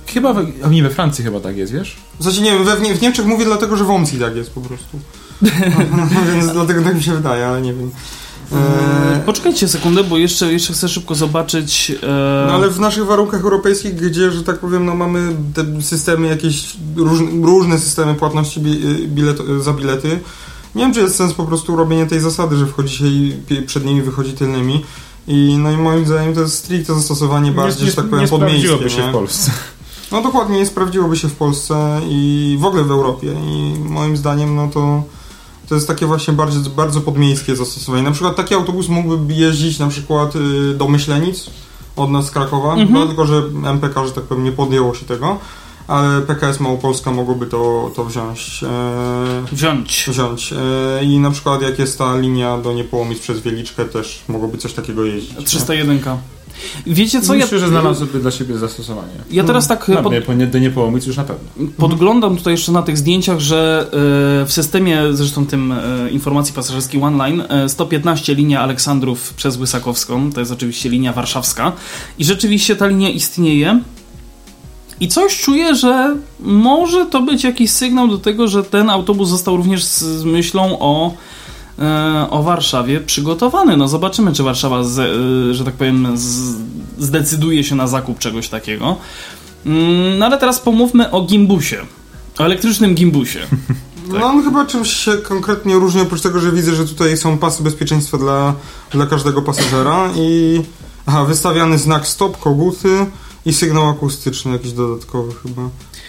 [0.07, 1.97] Chyba, we, a nie, we Francji chyba tak jest, wiesz?
[2.21, 4.37] W zasadzie nie wiem, we, w, Nie- w Niemczech mówię dlatego, że w Omski tak
[4.37, 4.99] jest po prostu.
[6.35, 7.91] Więc dlatego tak mi się wydaje, ale nie wiem.
[8.53, 8.59] Eee,
[9.15, 11.93] Eee, Poczekajcie sekundę, bo jeszcze, jeszcze chcę szybko zobaczyć...
[12.03, 12.07] e,
[12.47, 16.77] No ale w naszych warunkach europejskich, gdzie, że tak powiem, no mamy te systemy jakieś,
[16.97, 18.79] różne, różne systemy płatności bi,
[19.09, 20.21] bilet, za bilety,
[20.75, 23.33] nie wiem, czy jest sens po prostu robienia tej zasady, że wchodzi się i
[23.67, 24.85] przednimi wychodzi tylnymi.
[25.27, 28.29] I no i moim zdaniem to jest stricte zastosowanie bardziej, nie, że tak nie powiem,
[28.29, 28.59] podmiejskie.
[28.69, 29.09] sprawdziłoby się nie?
[29.09, 29.51] w Polsce.
[30.13, 33.33] No dokładnie, nie sprawdziłoby się w Polsce i w ogóle w Europie.
[33.47, 35.03] I moim zdaniem, no to
[35.69, 38.03] to jest takie właśnie bardzo, bardzo podmiejskie zastosowanie.
[38.03, 41.51] Na przykład taki autobus mógłby jeździć na przykład y, do Myślenic
[41.97, 42.93] od nas z Krakowa, Mhm.
[42.93, 45.39] no, tylko że MPK, że tak powiem, nie podjęło się tego,
[45.89, 48.65] ale PKS Małopolska mogłoby to, to wziąć.
[48.65, 50.05] E, Wziąć.
[50.09, 50.53] wziąć.
[50.53, 54.73] E, I na przykład jak jest ta linia do Niepołomic przez Wieliczkę, też mogłoby coś
[54.73, 55.39] takiego jeździć.
[55.39, 55.45] nie?
[55.45, 56.01] 301.
[56.87, 57.33] Wiecie co?
[57.33, 59.13] Myślę, ja, że znalazłby dla siebie zastosowanie.
[59.31, 61.67] ja teraz tak No, pod, nie, po- nie, do niepołomic już na pewno.
[61.77, 63.87] podglądam tutaj jeszcze na tych zdjęciach, że
[64.43, 70.33] e, w systemie, zresztą tym e, informacji pasażerskiej OneLine, e, 115 linia Aleksandrów przez Łysakowską,
[70.33, 71.73] to jest oczywiście linia warszawska
[72.19, 73.81] i rzeczywiście ta linia istnieje.
[75.01, 79.57] I coś czuję, że może to być jakiś sygnał do tego, że ten autobus został
[79.57, 81.15] również z, myślą o,
[81.79, 83.77] e, o Warszawie przygotowany.
[83.77, 86.55] No zobaczymy, czy Warszawa, z, e, że tak powiem, z,
[86.99, 88.97] zdecyduje się na zakup czegoś takiego.
[89.67, 91.79] Mm, No ale teraz pomówmy o gimbusie.
[92.39, 93.41] O elektrycznym gimbusie.
[94.09, 97.63] No on chyba czymś się konkretnie różni, oprócz tego, że widzę, że tutaj są pasy
[97.63, 98.55] bezpieczeństwa dla,
[98.91, 100.61] dla każdego pasażera i
[101.07, 103.07] aha, wystawiany znak stop, koguty
[103.47, 105.63] i sygnał akustyczny jakiś dodatkowy chyba.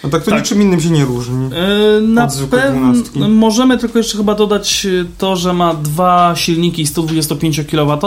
[0.03, 0.39] A tak to Tak.
[0.39, 1.45] niczym innym się nie różni.
[1.45, 2.93] E, Na pewno
[3.29, 7.97] możemy tylko jeszcze chyba dodać e, to, że ma dwa silniki 125 kW.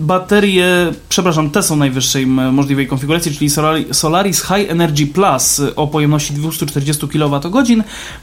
[0.00, 6.34] Baterie, przepraszam, te są najwyższej możliwej konfiguracji, czyli Solari- Solaris High Energy Plus o pojemności
[6.34, 7.64] 240 kWh.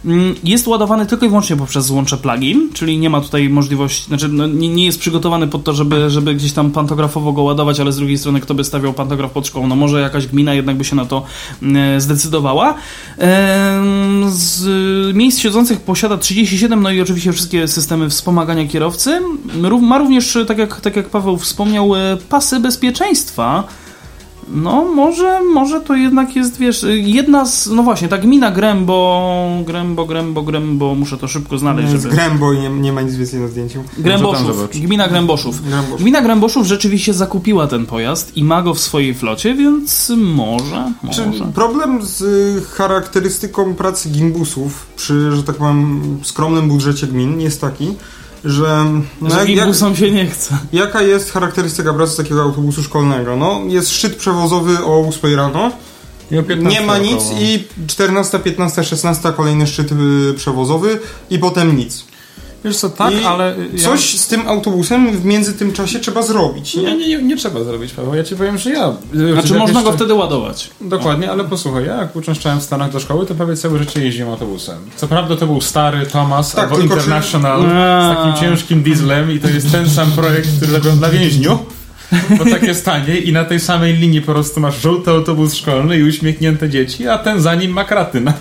[0.05, 4.27] Mm, Jest ładowany tylko i wyłącznie poprzez złącze plug-in, czyli nie ma tutaj możliwości, znaczy
[4.27, 7.97] no, nie, jest przygotowany pod to, żeby, żeby gdzieś tam pantografowo go ładować, ale z
[7.97, 9.67] drugiej strony kto by stawiał pantograf pod szkołą?
[9.67, 11.23] No może jakaś gmina jednak by się na to
[11.61, 12.73] mm, zdecydowała.
[14.29, 14.65] Z
[15.15, 19.19] miejsc siedzących posiada 37, no i oczywiście wszystkie systemy wspomagania kierowcy.
[19.81, 23.63] Ma również, tak jak, tak jak Paweł wspomniał, e, pasy bezpieczeństwa.
[24.53, 29.49] No, może, może to jednak jest, wiesz, y, jedna z, no właśnie, ta gmina Grębo,
[29.65, 32.09] Grębo, Grębo, Grębo, muszę to szybko znaleźć, żeby...
[32.09, 33.83] Grębo i nie, nie ma nic więcej na zdjęciu.
[33.97, 35.61] Gręboszów, gmina Gręboszów.
[35.61, 36.01] Gręboszów.
[36.01, 41.25] Gmina Gręboszów rzeczywiście zakupiła ten pojazd i ma go w swojej flocie, więc może, Czy
[41.25, 41.45] może.
[41.45, 47.93] problem z y, charakterystyką pracy gimbusów przy, że tak powiem, skromnym budżecie gmin jest taki,
[48.45, 48.85] że
[49.21, 50.57] no Że jak, się nie chce.
[50.73, 53.35] jaka jest charakterystyka pracy takiego autobusu szkolnego?
[53.35, 55.71] No, jest szczyt przewozowy o 8 rano,
[56.31, 61.39] I o 15 nie ma nic i 14, 15, 16 kolejny szczyt y, przewozowy i
[61.39, 62.05] potem nic.
[62.65, 63.55] Wiesz co, tak, I ale...
[63.73, 63.83] Ja...
[63.83, 66.95] Coś z tym autobusem w między tym czasie trzeba zrobić, Nie, nie?
[66.97, 68.15] nie, nie, nie trzeba zrobić, Paweł.
[68.15, 68.93] Ja ci powiem, że ja...
[69.33, 70.69] Znaczy można jeszcze- go wtedy ładować.
[70.81, 74.29] Dokładnie, ale posłuchaj, ja jak uczęszczałem w Stanach do szkoły, to prawie całe życie jeździłem
[74.31, 74.77] autobusem.
[74.95, 78.13] Co prawda to był stary Thomas Tak, albo czy- International A.
[78.13, 81.59] z takim ciężkim dieslem i to jest ten sam projekt, który robią dla więźniów.
[82.37, 85.97] Bo tak jest taniej i na tej samej linii po prostu masz żółty autobus szkolny
[85.97, 88.33] i uśmiechnięte dzieci, a ten za nim ma kraty na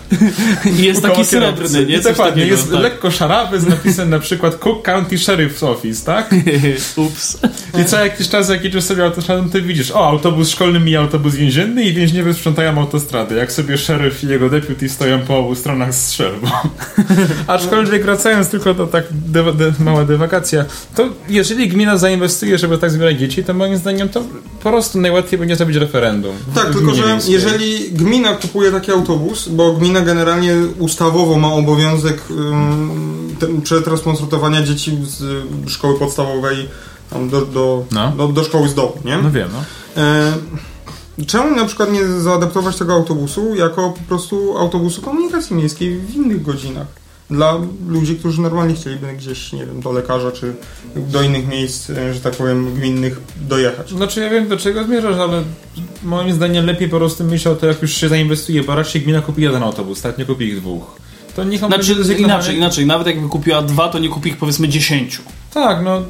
[0.78, 2.00] I jest taki srebrny, nie?
[2.00, 2.80] Dokładnie, jest tak.
[2.80, 6.34] lekko szarawy z napisem na przykład Cook County Sheriff's Office, tak?
[6.96, 7.38] Ups.
[7.80, 11.34] I co jakiś czas, jak jedziesz sobie autostradą, to widzisz, o, autobus szkolny mija autobus
[11.34, 13.34] więzienny i więźniowie sprzątają autostradę.
[13.34, 16.48] Jak sobie szeryf i jego deputy stoją po obu stronach strzelbą.
[17.46, 20.64] Aczkolwiek wracając tylko do tak de, de, mała dywagacja,
[20.94, 24.20] to jeżeli gmina zainwestuje, żeby tak zbierać dzieci, to moim zdaniem to
[24.62, 26.34] po prostu najłatwiej będzie zrobić referendum.
[26.54, 27.34] Tak, tylko że wiejskiej.
[27.34, 32.22] jeżeli gmina kupuje taki autobus, bo gmina generalnie ustawowo ma obowiązek
[33.40, 35.20] ten- przetransportowania dzieci z
[35.66, 36.68] y, szkoły podstawowej
[37.10, 38.10] tam do, do, No.
[38.16, 39.18] do, do szkoły z domu, nie?
[39.18, 39.62] No wiem, no.
[40.02, 40.32] E,
[41.26, 46.42] czemu na przykład nie zaadaptować tego autobusu jako po prostu autobusu komunikacji miejskiej w innych
[46.42, 46.86] godzinach?
[47.30, 47.58] Dla
[47.88, 50.54] ludzi, którzy normalnie chcieliby gdzieś, nie wiem, do lekarza czy
[50.96, 53.90] do innych miejsc, e, że tak powiem, gminnych dojechać.
[53.90, 55.42] Znaczy ja wiem do czego zmierzasz, ale
[56.02, 59.20] moim zdaniem lepiej po prostu myśleć o to, jak już się zainwestuje, bo raczej gmina
[59.20, 60.18] kupi jeden autobus, tak?
[60.18, 60.96] Nie kupi ich dwóch.
[61.36, 62.86] To niech on Znaczy inaczej, inaczej.
[62.86, 65.22] Nawet jakby kupiła dwa, to nie kupi ich powiedzmy dziesięciu.
[65.54, 66.02] Tak, no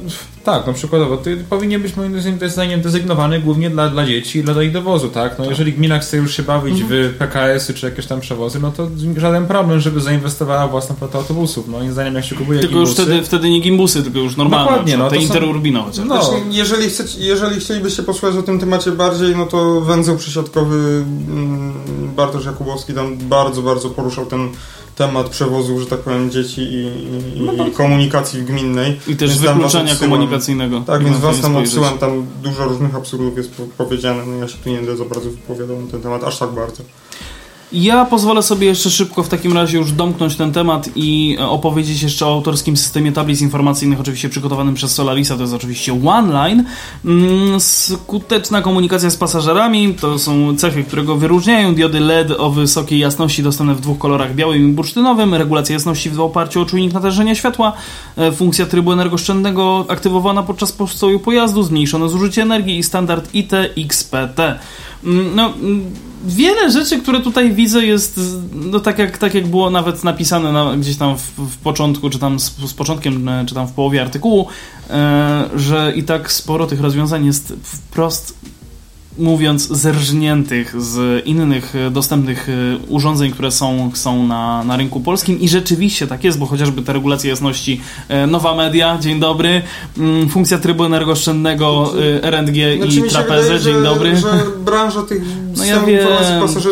[0.43, 1.17] tak, no przykładowo.
[1.17, 2.15] To powinien być moim
[2.47, 5.39] zdaniem desygnowany głównie dla, dla dzieci i dla ich dowozu, tak?
[5.39, 8.87] No jeżeli gmina chce już się bawić w PKS-y czy jakieś tam przewozy, no to
[9.17, 11.67] żaden problem, żeby zainwestowała w własną flotę autobusów.
[11.67, 14.69] Moim zdaniem jak się kupuje Tylko już gimbusy- wtedy, wtedy nie gimbusy, tylko już normalne.
[14.69, 16.05] Dokładnie, no, te to są- interurbino chociaż.
[16.05, 16.23] No.
[16.23, 21.73] Znaczy, jeżeli, chcecie, jeżeli chcielibyście posłuchać o tym temacie bardziej, no to węzeł przysiadkowy mm,
[22.15, 24.49] Bartosz Jakubowski tam bardzo, bardzo poruszał ten
[24.95, 26.87] temat przewozu, że tak powiem, dzieci i,
[27.37, 28.99] i, i komunikacji gminnej.
[29.07, 30.83] I też Więc wykluczenia komunikacyjnego.
[30.87, 34.57] Tak, więc was tam odsyłam, tam dużo różnych absurdów jest po- powiedziane, no ja się
[34.63, 36.83] tu nie będę za bardzo wypowiadał na ten temat, aż tak bardzo.
[37.73, 42.03] Ja pozwolę sobie jeszcze szybko w takim razie już domknąć ten temat i e, opowiedzieć
[42.03, 46.63] jeszcze o autorskim systemie tablic informacyjnych, oczywiście przygotowanym przez Solarisa, to jest oczywiście OneLine.
[47.05, 51.75] Mm, Skuteczna komunikacja z pasażerami to są cechy, które go wyróżniają.
[51.75, 56.19] Diody LED o wysokiej jasności dostępne w dwóch kolorach, białym i bursztynowym, regulacja jasności w
[56.19, 57.73] oparciu o czujnik natężenia światła,
[58.17, 64.59] e, funkcja trybu energooszczędnego aktywowana podczas postoju pojazdu, zmniejszone zużycie energii i standard IT-XPT.
[65.35, 65.91] No, mm,
[66.25, 68.19] wiele rzeczy, które tutaj widzę jest,
[68.53, 72.19] no tak jak, tak jak było nawet napisane na, gdzieś tam w, w początku, czy
[72.19, 74.47] tam z, z początkiem, e, czy tam w połowie artykułu,
[74.89, 78.35] e, że i tak sporo tych rozwiązań jest wprost
[79.17, 85.39] mówiąc, zerżniętych z innych e, dostępnych e, urządzeń, które są, są na, na rynku polskim
[85.39, 89.61] i rzeczywiście tak jest, bo chociażby te regulacje jasności, e, nowa media, dzień dobry,
[89.97, 94.17] mm, funkcja trybu energooszczędnego, RNG Znaczy, i trapezy, wydaje, dzień że, dobry.
[94.17, 95.21] że branża tych
[95.57, 96.07] No ja wiem,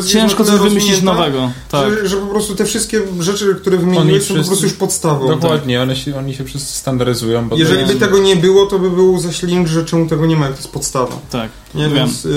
[0.08, 1.52] ciężko coś wymyślić nowego.
[1.72, 1.94] Tak.
[1.94, 5.28] Że, że po prostu te wszystkie rzeczy, które wymieniłeś, są po prostu już podstawą.
[5.28, 7.50] Dokładnie, one się, oni się wszyscy standaryzują.
[7.56, 10.54] Jeżeli by tego nie było, to by był zaślink, że czemu tego nie ma, jak
[10.54, 11.20] to jest podstawa.
[11.30, 11.94] Tak, Nie wiem.
[11.94, 12.32] więc y,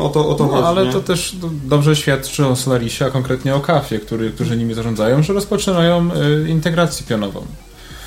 [0.00, 0.62] o to, o to chodzi.
[0.62, 0.92] No, ale nie?
[0.92, 5.22] to też do- dobrze świadczy o Solarisie, a konkretnie o Kafie, który, którzy nimi zarządzają,
[5.22, 6.10] że rozpoczynają
[6.44, 7.46] y, integrację pionową.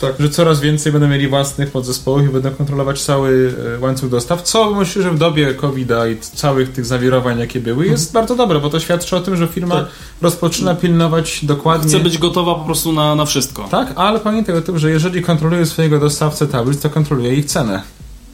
[0.01, 0.13] Tak.
[0.19, 4.71] Że coraz więcej będą mieli własnych podzespołów i będą kontrolować cały y, łańcuch dostaw, co
[4.71, 8.69] myślę, że w dobie COVID-a i całych tych zawirowań, jakie były, jest bardzo dobre, bo
[8.69, 9.87] to świadczy o tym, że firma Tak.
[10.21, 11.89] rozpoczyna pilnować dokładnie...
[11.89, 13.67] Chcę być gotowa po prostu na, na wszystko.
[13.71, 17.81] Tak, ale pamiętaj o tym, że jeżeli kontroluje swojego dostawcę tablic, to kontroluje ich cenę.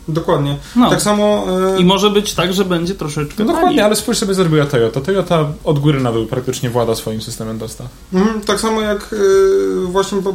[0.08, 0.58] Dokładnie.
[0.76, 0.90] No.
[0.90, 1.46] Tak samo...
[1.78, 3.56] y, I może być tak, że będzie troszeczkę No taniej.
[3.56, 5.02] dokładnie, ale spójrz sobie zrobiła Toyota.
[5.02, 7.88] Toyota od góry na dół praktycznie włada swoim systemem dostaw.
[8.14, 10.34] Mhm, tak samo jak y, właśnie po-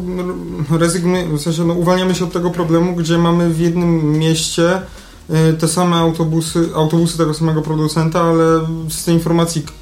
[0.79, 4.83] rezygnujemy, w sensie no, uwalniamy się od tego problemu, gdzie mamy w jednym mieście
[5.31, 8.45] y, te same autobusy, autobusy tego samego producenta, ale
[8.89, 9.73] system informacji k-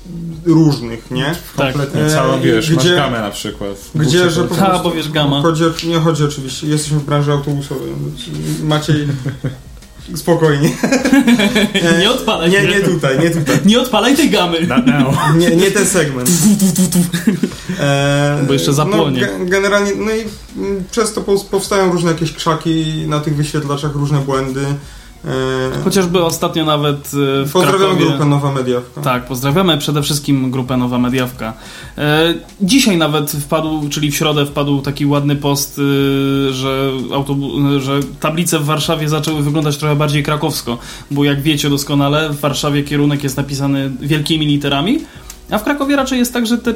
[0.46, 1.34] różnych, nie?
[1.56, 1.66] Tak.
[1.72, 3.70] Kompletnie E, całą, wiesz, gdzie- masz gamę na przykład.
[3.94, 4.82] Gdzie, że po prostu...
[4.82, 5.42] bo wiesz, gama.
[5.42, 7.92] Chodzi, nie chodzi oczywiście, jesteśmy w branży autobusowej.
[8.64, 9.08] Maciej...
[10.16, 10.70] Spokojnie.
[12.00, 12.50] Nie odpalaj.
[12.50, 13.58] Nie, nie tutaj, nie tutaj.
[13.64, 14.58] Nie odpalaj tej gamy.
[15.38, 16.30] Nie, nie ten segment.
[17.80, 19.28] E, Bo jeszcze zapłonie.
[19.38, 20.24] No, ge- generalnie, no i
[20.90, 24.64] przez to powstają różne jakieś krzaki na tych wyświetlaczach, różne błędy.
[25.24, 27.10] E, Chociażby ostatnio nawet
[27.42, 28.06] e, w Pozdrawiamy Krakowie...
[28.06, 29.00] grupę Nowa Mediawka.
[29.00, 31.52] Tak, pozdrawiamy przede wszystkim grupę Nowa Mediawka.
[31.98, 35.80] E, dzisiaj nawet wpadł, czyli w środę wpadł taki ładny post,
[36.50, 40.78] że, autobu- że tablice w Warszawie zaczęły wyglądać trochę bardziej krakowsko,
[41.10, 44.98] bo jak wiecie doskonale, w Warszawie kierunek jest napisany wielkimi literami,
[45.50, 46.74] a w Krakowie raczej jest tak, że te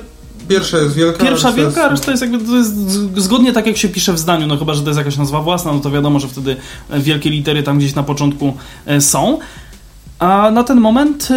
[0.48, 1.18] Pierwsza jest wielka.
[1.18, 2.74] Pierwsza reszta wielka, a reszta jest jakby to jest
[3.16, 5.72] zgodnie tak jak się pisze w zdaniu, no chyba, że to jest jakaś nazwa własna,
[5.72, 6.56] no to wiadomo, że wtedy
[6.90, 8.56] e, wielkie litery tam gdzieś na początku
[8.86, 9.38] e, są.
[10.18, 11.34] A na ten moment, e,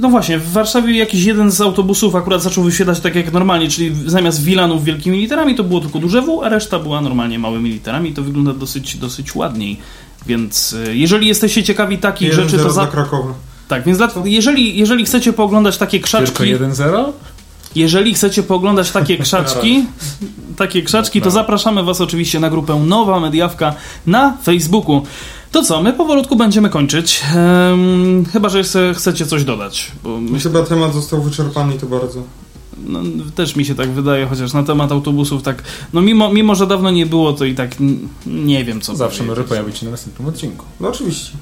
[0.00, 3.92] no właśnie, w Warszawie jakiś jeden z autobusów akurat zaczął wyświetlać tak jak normalnie, czyli
[4.06, 8.10] zamiast Wilanów wielkimi literami to było tylko duże W, a reszta była normalnie małymi literami
[8.10, 9.78] i to wygląda dosyć, dosyć ładniej.
[10.26, 12.86] Więc jeżeli jesteście ciekawi takich Jeden rzeczy, to za...
[12.86, 13.34] Krakowa.
[13.68, 14.08] Tak, więc dla...
[14.24, 16.44] jeżeli, jeżeli chcecie pooglądać takie krzaczki...
[16.44, 17.12] Tylko 1-0?
[17.74, 19.84] Jeżeli chcecie pooglądać takie krzaczki,
[20.56, 23.74] takie krzaczki, to zapraszamy Was oczywiście na grupę Nowa Mediawka
[24.06, 25.02] na Facebooku.
[25.52, 27.22] To co, my powolutku będziemy kończyć.
[27.24, 29.92] Ehm, chyba, że jeszcze chcecie coś dodać.
[30.04, 32.22] Bo myślę, Chyba temat został wyczerpany i to bardzo.
[32.86, 33.00] no,
[33.34, 36.90] też mi się tak wydaje, chociaż na temat autobusów tak, no mimo, mimo że dawno
[36.90, 37.76] nie było, to i tak
[38.26, 40.64] nie wiem co Zawsze może pojawić się na następnym odcinku.
[40.80, 41.32] No oczywiście.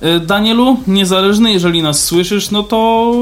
[0.00, 3.12] E, Danielu, niezależny, jeżeli nas słyszysz, no to...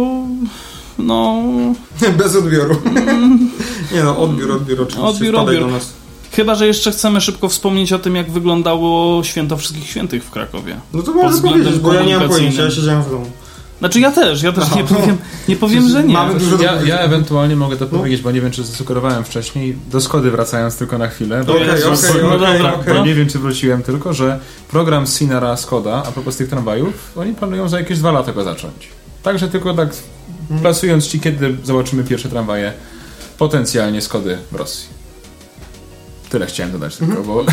[0.99, 1.43] No...
[2.19, 2.77] Bez odbioru.
[3.95, 5.07] Nie no, odbiór, odbiór oczywiście.
[5.09, 5.61] Odbiór, odbiór.
[5.61, 5.93] do nas.
[6.33, 10.77] Chyba, że jeszcze chcemy szybko wspomnieć o tym, jak wyglądało święto Wszystkich Świętych w Krakowie.
[10.93, 13.27] No to może powiedzieć, bo ja nie mam pojęcia, ja siedziałem w domu.
[13.79, 15.19] Znaczy ja też, ja też nie powiem,
[15.49, 16.15] nie powiem że nie.
[16.15, 19.77] Mamy dużo Ja, ja ewentualnie mogę to powiedzieć, bo nie wiem, czy zasugerowałem wcześniej.
[19.91, 21.45] Do Skody wracając tylko na chwilę.
[21.47, 22.73] Bo Okej, ja- okej, bo- no dobra.
[22.95, 24.41] Bo nie wiem, czy wróciłem tylko, że
[24.71, 28.89] program Sinara Skoda, a propos tych tramwajów, oni planują za jakieś dwa lata go zacząć.
[29.23, 29.89] Także tylko tak
[30.63, 32.73] plasując ci, kiedy zobaczymy pierwsze tramwaje
[33.39, 35.00] potencjalnie Skody w Rosji.
[36.31, 37.45] Tyle chciałem dodać tylko, bo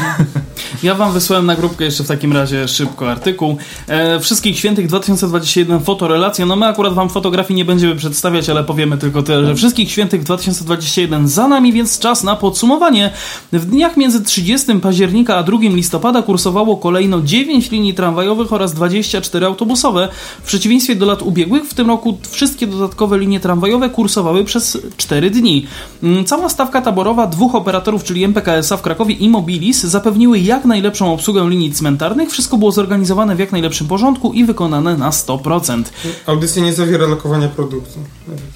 [0.83, 3.57] Ja wam wysłałem na grupkę jeszcze w takim razie szybko artykuł.
[3.87, 6.45] E, Wszystkich Świętych 2021 fotorelacja.
[6.45, 10.23] No my akurat wam fotografii nie będziemy przedstawiać, ale powiemy tylko tyle, że Wszystkich Świętych
[10.23, 13.11] 2021 za nami, więc czas na podsumowanie.
[13.53, 19.45] W dniach między 30 października a 2 listopada kursowało kolejno 9 linii tramwajowych oraz 24
[19.45, 20.09] autobusowe.
[20.43, 25.29] W przeciwieństwie do lat ubiegłych, w tym roku wszystkie dodatkowe linie tramwajowe kursowały przez 4
[25.29, 25.67] dni.
[26.03, 28.21] Mm, Cała stawka taborowa dwóch operatorów, czyli
[28.67, 32.29] MPKS-a w Krakowie i Mobilis, zapewniły jak najlepszą obsługę linii cmentarnych.
[32.31, 35.83] Wszystko było zorganizowane w jak najlepszym porządku i wykonane na 100%.
[36.25, 37.99] Audycja nie zawiera lokowania produktu.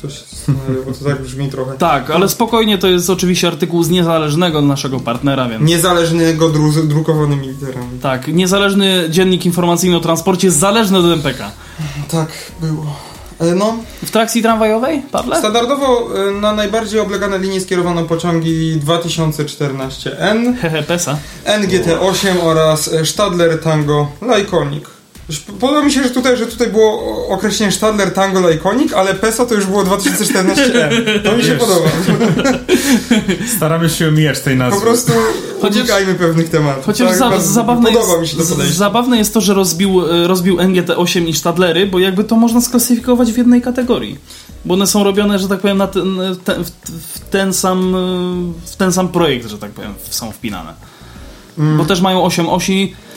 [0.01, 1.77] Się zastanawiał, bo to tak brzmi trochę.
[1.77, 5.63] Tak, ale spokojnie to jest oczywiście artykuł z niezależnego naszego partnera, więc.
[5.69, 7.99] Niezależnego dru- drukowanymi literami.
[8.01, 11.51] Tak, niezależny dziennik informacyjny o transporcie zależny od MPK.
[12.11, 12.29] Tak,
[12.61, 13.10] było.
[13.41, 15.39] E, No, W trakcji tramwajowej, Pawle?
[15.39, 21.18] standardowo e, na najbardziej oblegane linie skierowano pociągi 2014N, Hehe, PESA.
[21.45, 24.85] NGT8 oraz Stadler Tango Lyconic.
[25.39, 29.55] Podoba mi się, że tutaj, że tutaj było określenie Stadler Tango Lyconic, ale PESA to
[29.55, 31.23] już było 2014N.
[31.23, 31.59] To mi się Wiesz.
[31.59, 31.89] podoba.
[33.57, 34.79] staramy się omijać tej nazwy.
[34.79, 35.11] Po prostu
[35.61, 36.85] Chociaż- unikajmy pewnych tematów.
[36.85, 38.75] Chociaż Tak, za, zabawne, Podoba jest, mi się to z- podejście.
[38.77, 43.31] zabawne jest to, że rozbił, e, rozbił NGT8 i Stadlery, bo jakby to można sklasyfikować
[43.31, 44.17] w jednej kategorii.
[44.65, 47.97] Bo one są robione, że tak powiem, na ten, ten, w, w, ten sam, e,
[48.71, 50.73] w ten sam projekt, że tak powiem, są wpinane.
[51.59, 51.77] Mm.
[51.77, 53.10] Bo też mają 8 osi e,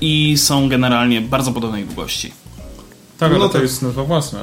[0.00, 2.32] i są generalnie bardzo podobnej długości.
[3.18, 3.62] Tak, ale No to tak.
[3.62, 4.38] jest nazwa własna,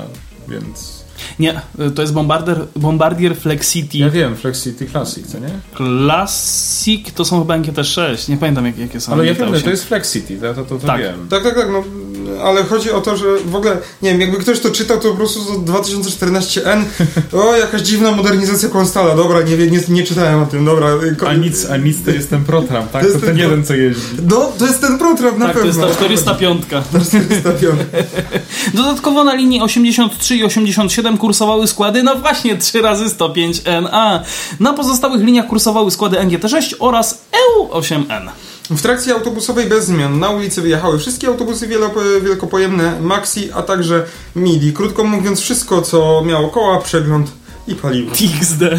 [0.48, 0.98] więc...
[1.40, 5.50] Nie, e, to jest Bombardier, Bombardier Flexity Ja wiem, Flexity Classic, co nie?
[5.78, 9.56] Classic, to są chyba NGT6, nie pamiętam jak, jakie są Ale ja wiem, NGT8.
[9.56, 11.02] że to jest Flexity, to, to, to, to Tak.
[11.02, 11.28] wiem.
[11.30, 11.84] Tak, tak, tak, no,
[12.44, 15.16] ale chodzi o to, że w ogóle, nie wiem, jakby ktoś to czytał, to po
[15.16, 16.84] prostu to 2014N,
[17.34, 20.88] o, jakaś dziwna modernizacja Konstala, dobra, nie, nie, nie czytałem o tym, dobra.
[21.28, 23.06] A nic, a nic to jest ten Protram, tak?
[23.06, 24.02] To To, ten ten jeden, co jeździ.
[24.30, 25.94] No, to jest ten program na Tak, to jest pewno.
[25.96, 26.66] ta 405.
[26.66, 27.80] 405.
[28.74, 34.20] Dodatkowo na linii 83 i 87 kursowały składy, no właśnie 3 razy 105NA.
[34.60, 37.22] Na pozostałych liniach kursowały składy NGT6 oraz
[37.72, 38.30] EU8N.
[38.70, 41.68] W trakcie autobusowej bez zmian na ulicy wyjechały wszystkie autobusy
[42.24, 44.74] wielkopojemne Maxi, a także MIDI.
[44.74, 47.32] Krótko mówiąc, wszystko, co miało koła, przegląd
[47.68, 48.12] i paliwo.
[48.42, 48.62] XD.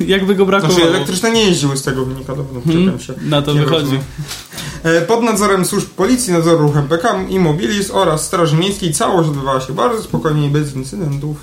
[0.00, 0.78] Jakby go brakowało.
[0.80, 3.14] Znaczy, elektryczne nie jeździły z tego wynika, dobrze, Hmm, się.
[3.22, 3.80] na to Nie wychodzi.
[3.82, 4.02] rozumiem.
[4.82, 9.72] E, Pod nadzorem służb policji, nadzoru ruchu MPK, Immobilis oraz Straży Miejskiej całość odbywała się
[9.72, 11.36] bardzo spokojnie i bez incydentów.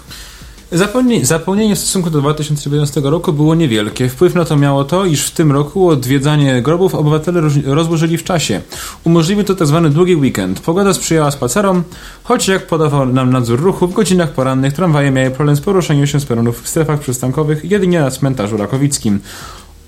[1.23, 4.09] Zapełnienie w stosunku do 2011 roku było niewielkie.
[4.09, 8.23] Wpływ na to miało to, iż w tym roku odwiedzanie grobów obywatele roz- rozłożyli w
[8.23, 8.61] czasie.
[9.03, 9.89] Umożliwił to tzw.
[9.93, 10.59] długi weekend.
[10.59, 11.83] Pogoda sprzyjała spacerom,
[12.23, 16.19] choć jak podawał nam nadzór ruchu, w godzinach porannych tramwaje miały problem z poruszeniem się
[16.19, 19.19] z peronów w strefach przystankowych jedynie na cmentarzu rakowickim.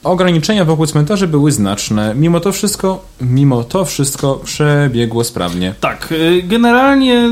[0.04, 2.16] Ograniczenia wokół cmentarzy były znaczne.
[2.16, 5.74] Mimo to wszystko, mimo to wszystko przebiegło sprawnie.
[5.80, 7.30] Tak, y, generalnie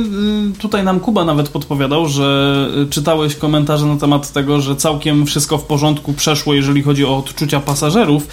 [0.56, 5.26] y, tutaj nam Kuba nawet podpowiadał, że y, czytałeś komentarze na temat tego, że całkiem
[5.26, 8.28] wszystko w porządku przeszło, jeżeli chodzi o odczucia pasażerów,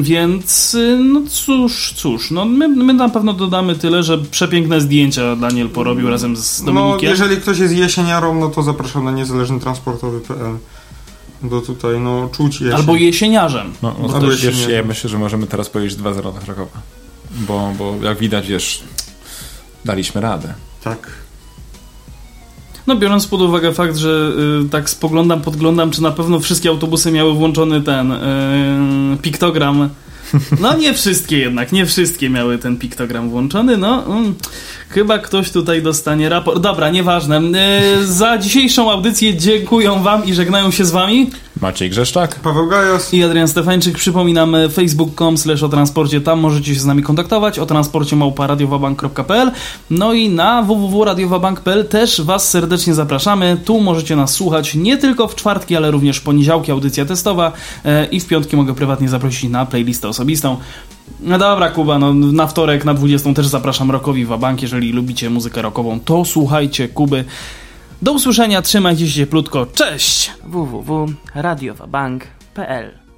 [0.00, 5.68] więc no cóż, cóż, no my, my na pewno dodamy tyle, że przepiękne zdjęcia Daniel
[5.68, 7.10] porobił razem z No, Dominikiem.
[7.10, 10.56] jeżeli ktoś jest jesieniarą, no to zapraszam na niezależnytransportowy.pl.
[11.42, 12.76] Bo tutaj, no, czuć jesień.
[12.76, 13.72] Albo jesieniarzem.
[13.82, 14.74] No, no Albo to jeszcze wiesz, nie.
[14.74, 16.80] ja myślę, że możemy teraz powiedzieć 2-0 dla Krakowa.
[17.30, 18.82] Bo, bo jak widać, wiesz,
[19.84, 20.54] daliśmy radę.
[20.84, 21.10] Tak.
[22.86, 24.32] No biorąc pod uwagę fakt, że
[24.66, 29.90] y, tak spoglądam, podglądam, czy na pewno wszystkie autobusy miały włączony ten y, piktogram.
[30.60, 34.34] No nie wszystkie jednak, nie wszystkie miały ten piktogram włączony, no mm,
[34.90, 36.62] chyba ktoś tutaj dostanie raport.
[36.62, 37.40] Dobra, nieważne.
[38.00, 41.30] Y, za dzisiejszą audycję dziękuję wam i żegnają się z wami.
[41.60, 42.40] Maciej Grzeszczak.
[42.40, 43.14] Paweł Gajos.
[43.14, 47.58] I Adrian Stefańczyk, przypominam e, facebook.com slash o transporcie, tam możecie się z nami kontaktować,
[47.58, 49.50] o transporcie małpa radiowabank.pl
[49.90, 55.34] no i na www.radiowabank.pl też Was serdecznie zapraszamy, tu możecie nas słuchać nie tylko w
[55.34, 57.52] czwartki, ale również w poniedziałki audycja testowa
[57.84, 60.56] e, i w piątki mogę prywatnie zaprosić na playlistę osobistą.
[61.22, 65.62] No dobra, Kuba, no na wtorek na 20 też zapraszam Rockowi Wabank, jeżeli lubicie muzykę
[65.62, 67.24] rockową, to słuchajcie Kuby.
[68.02, 70.32] Do usłyszenia, trzymajcie się plutko, cześć!
[70.44, 73.09] www.radiowabank.pl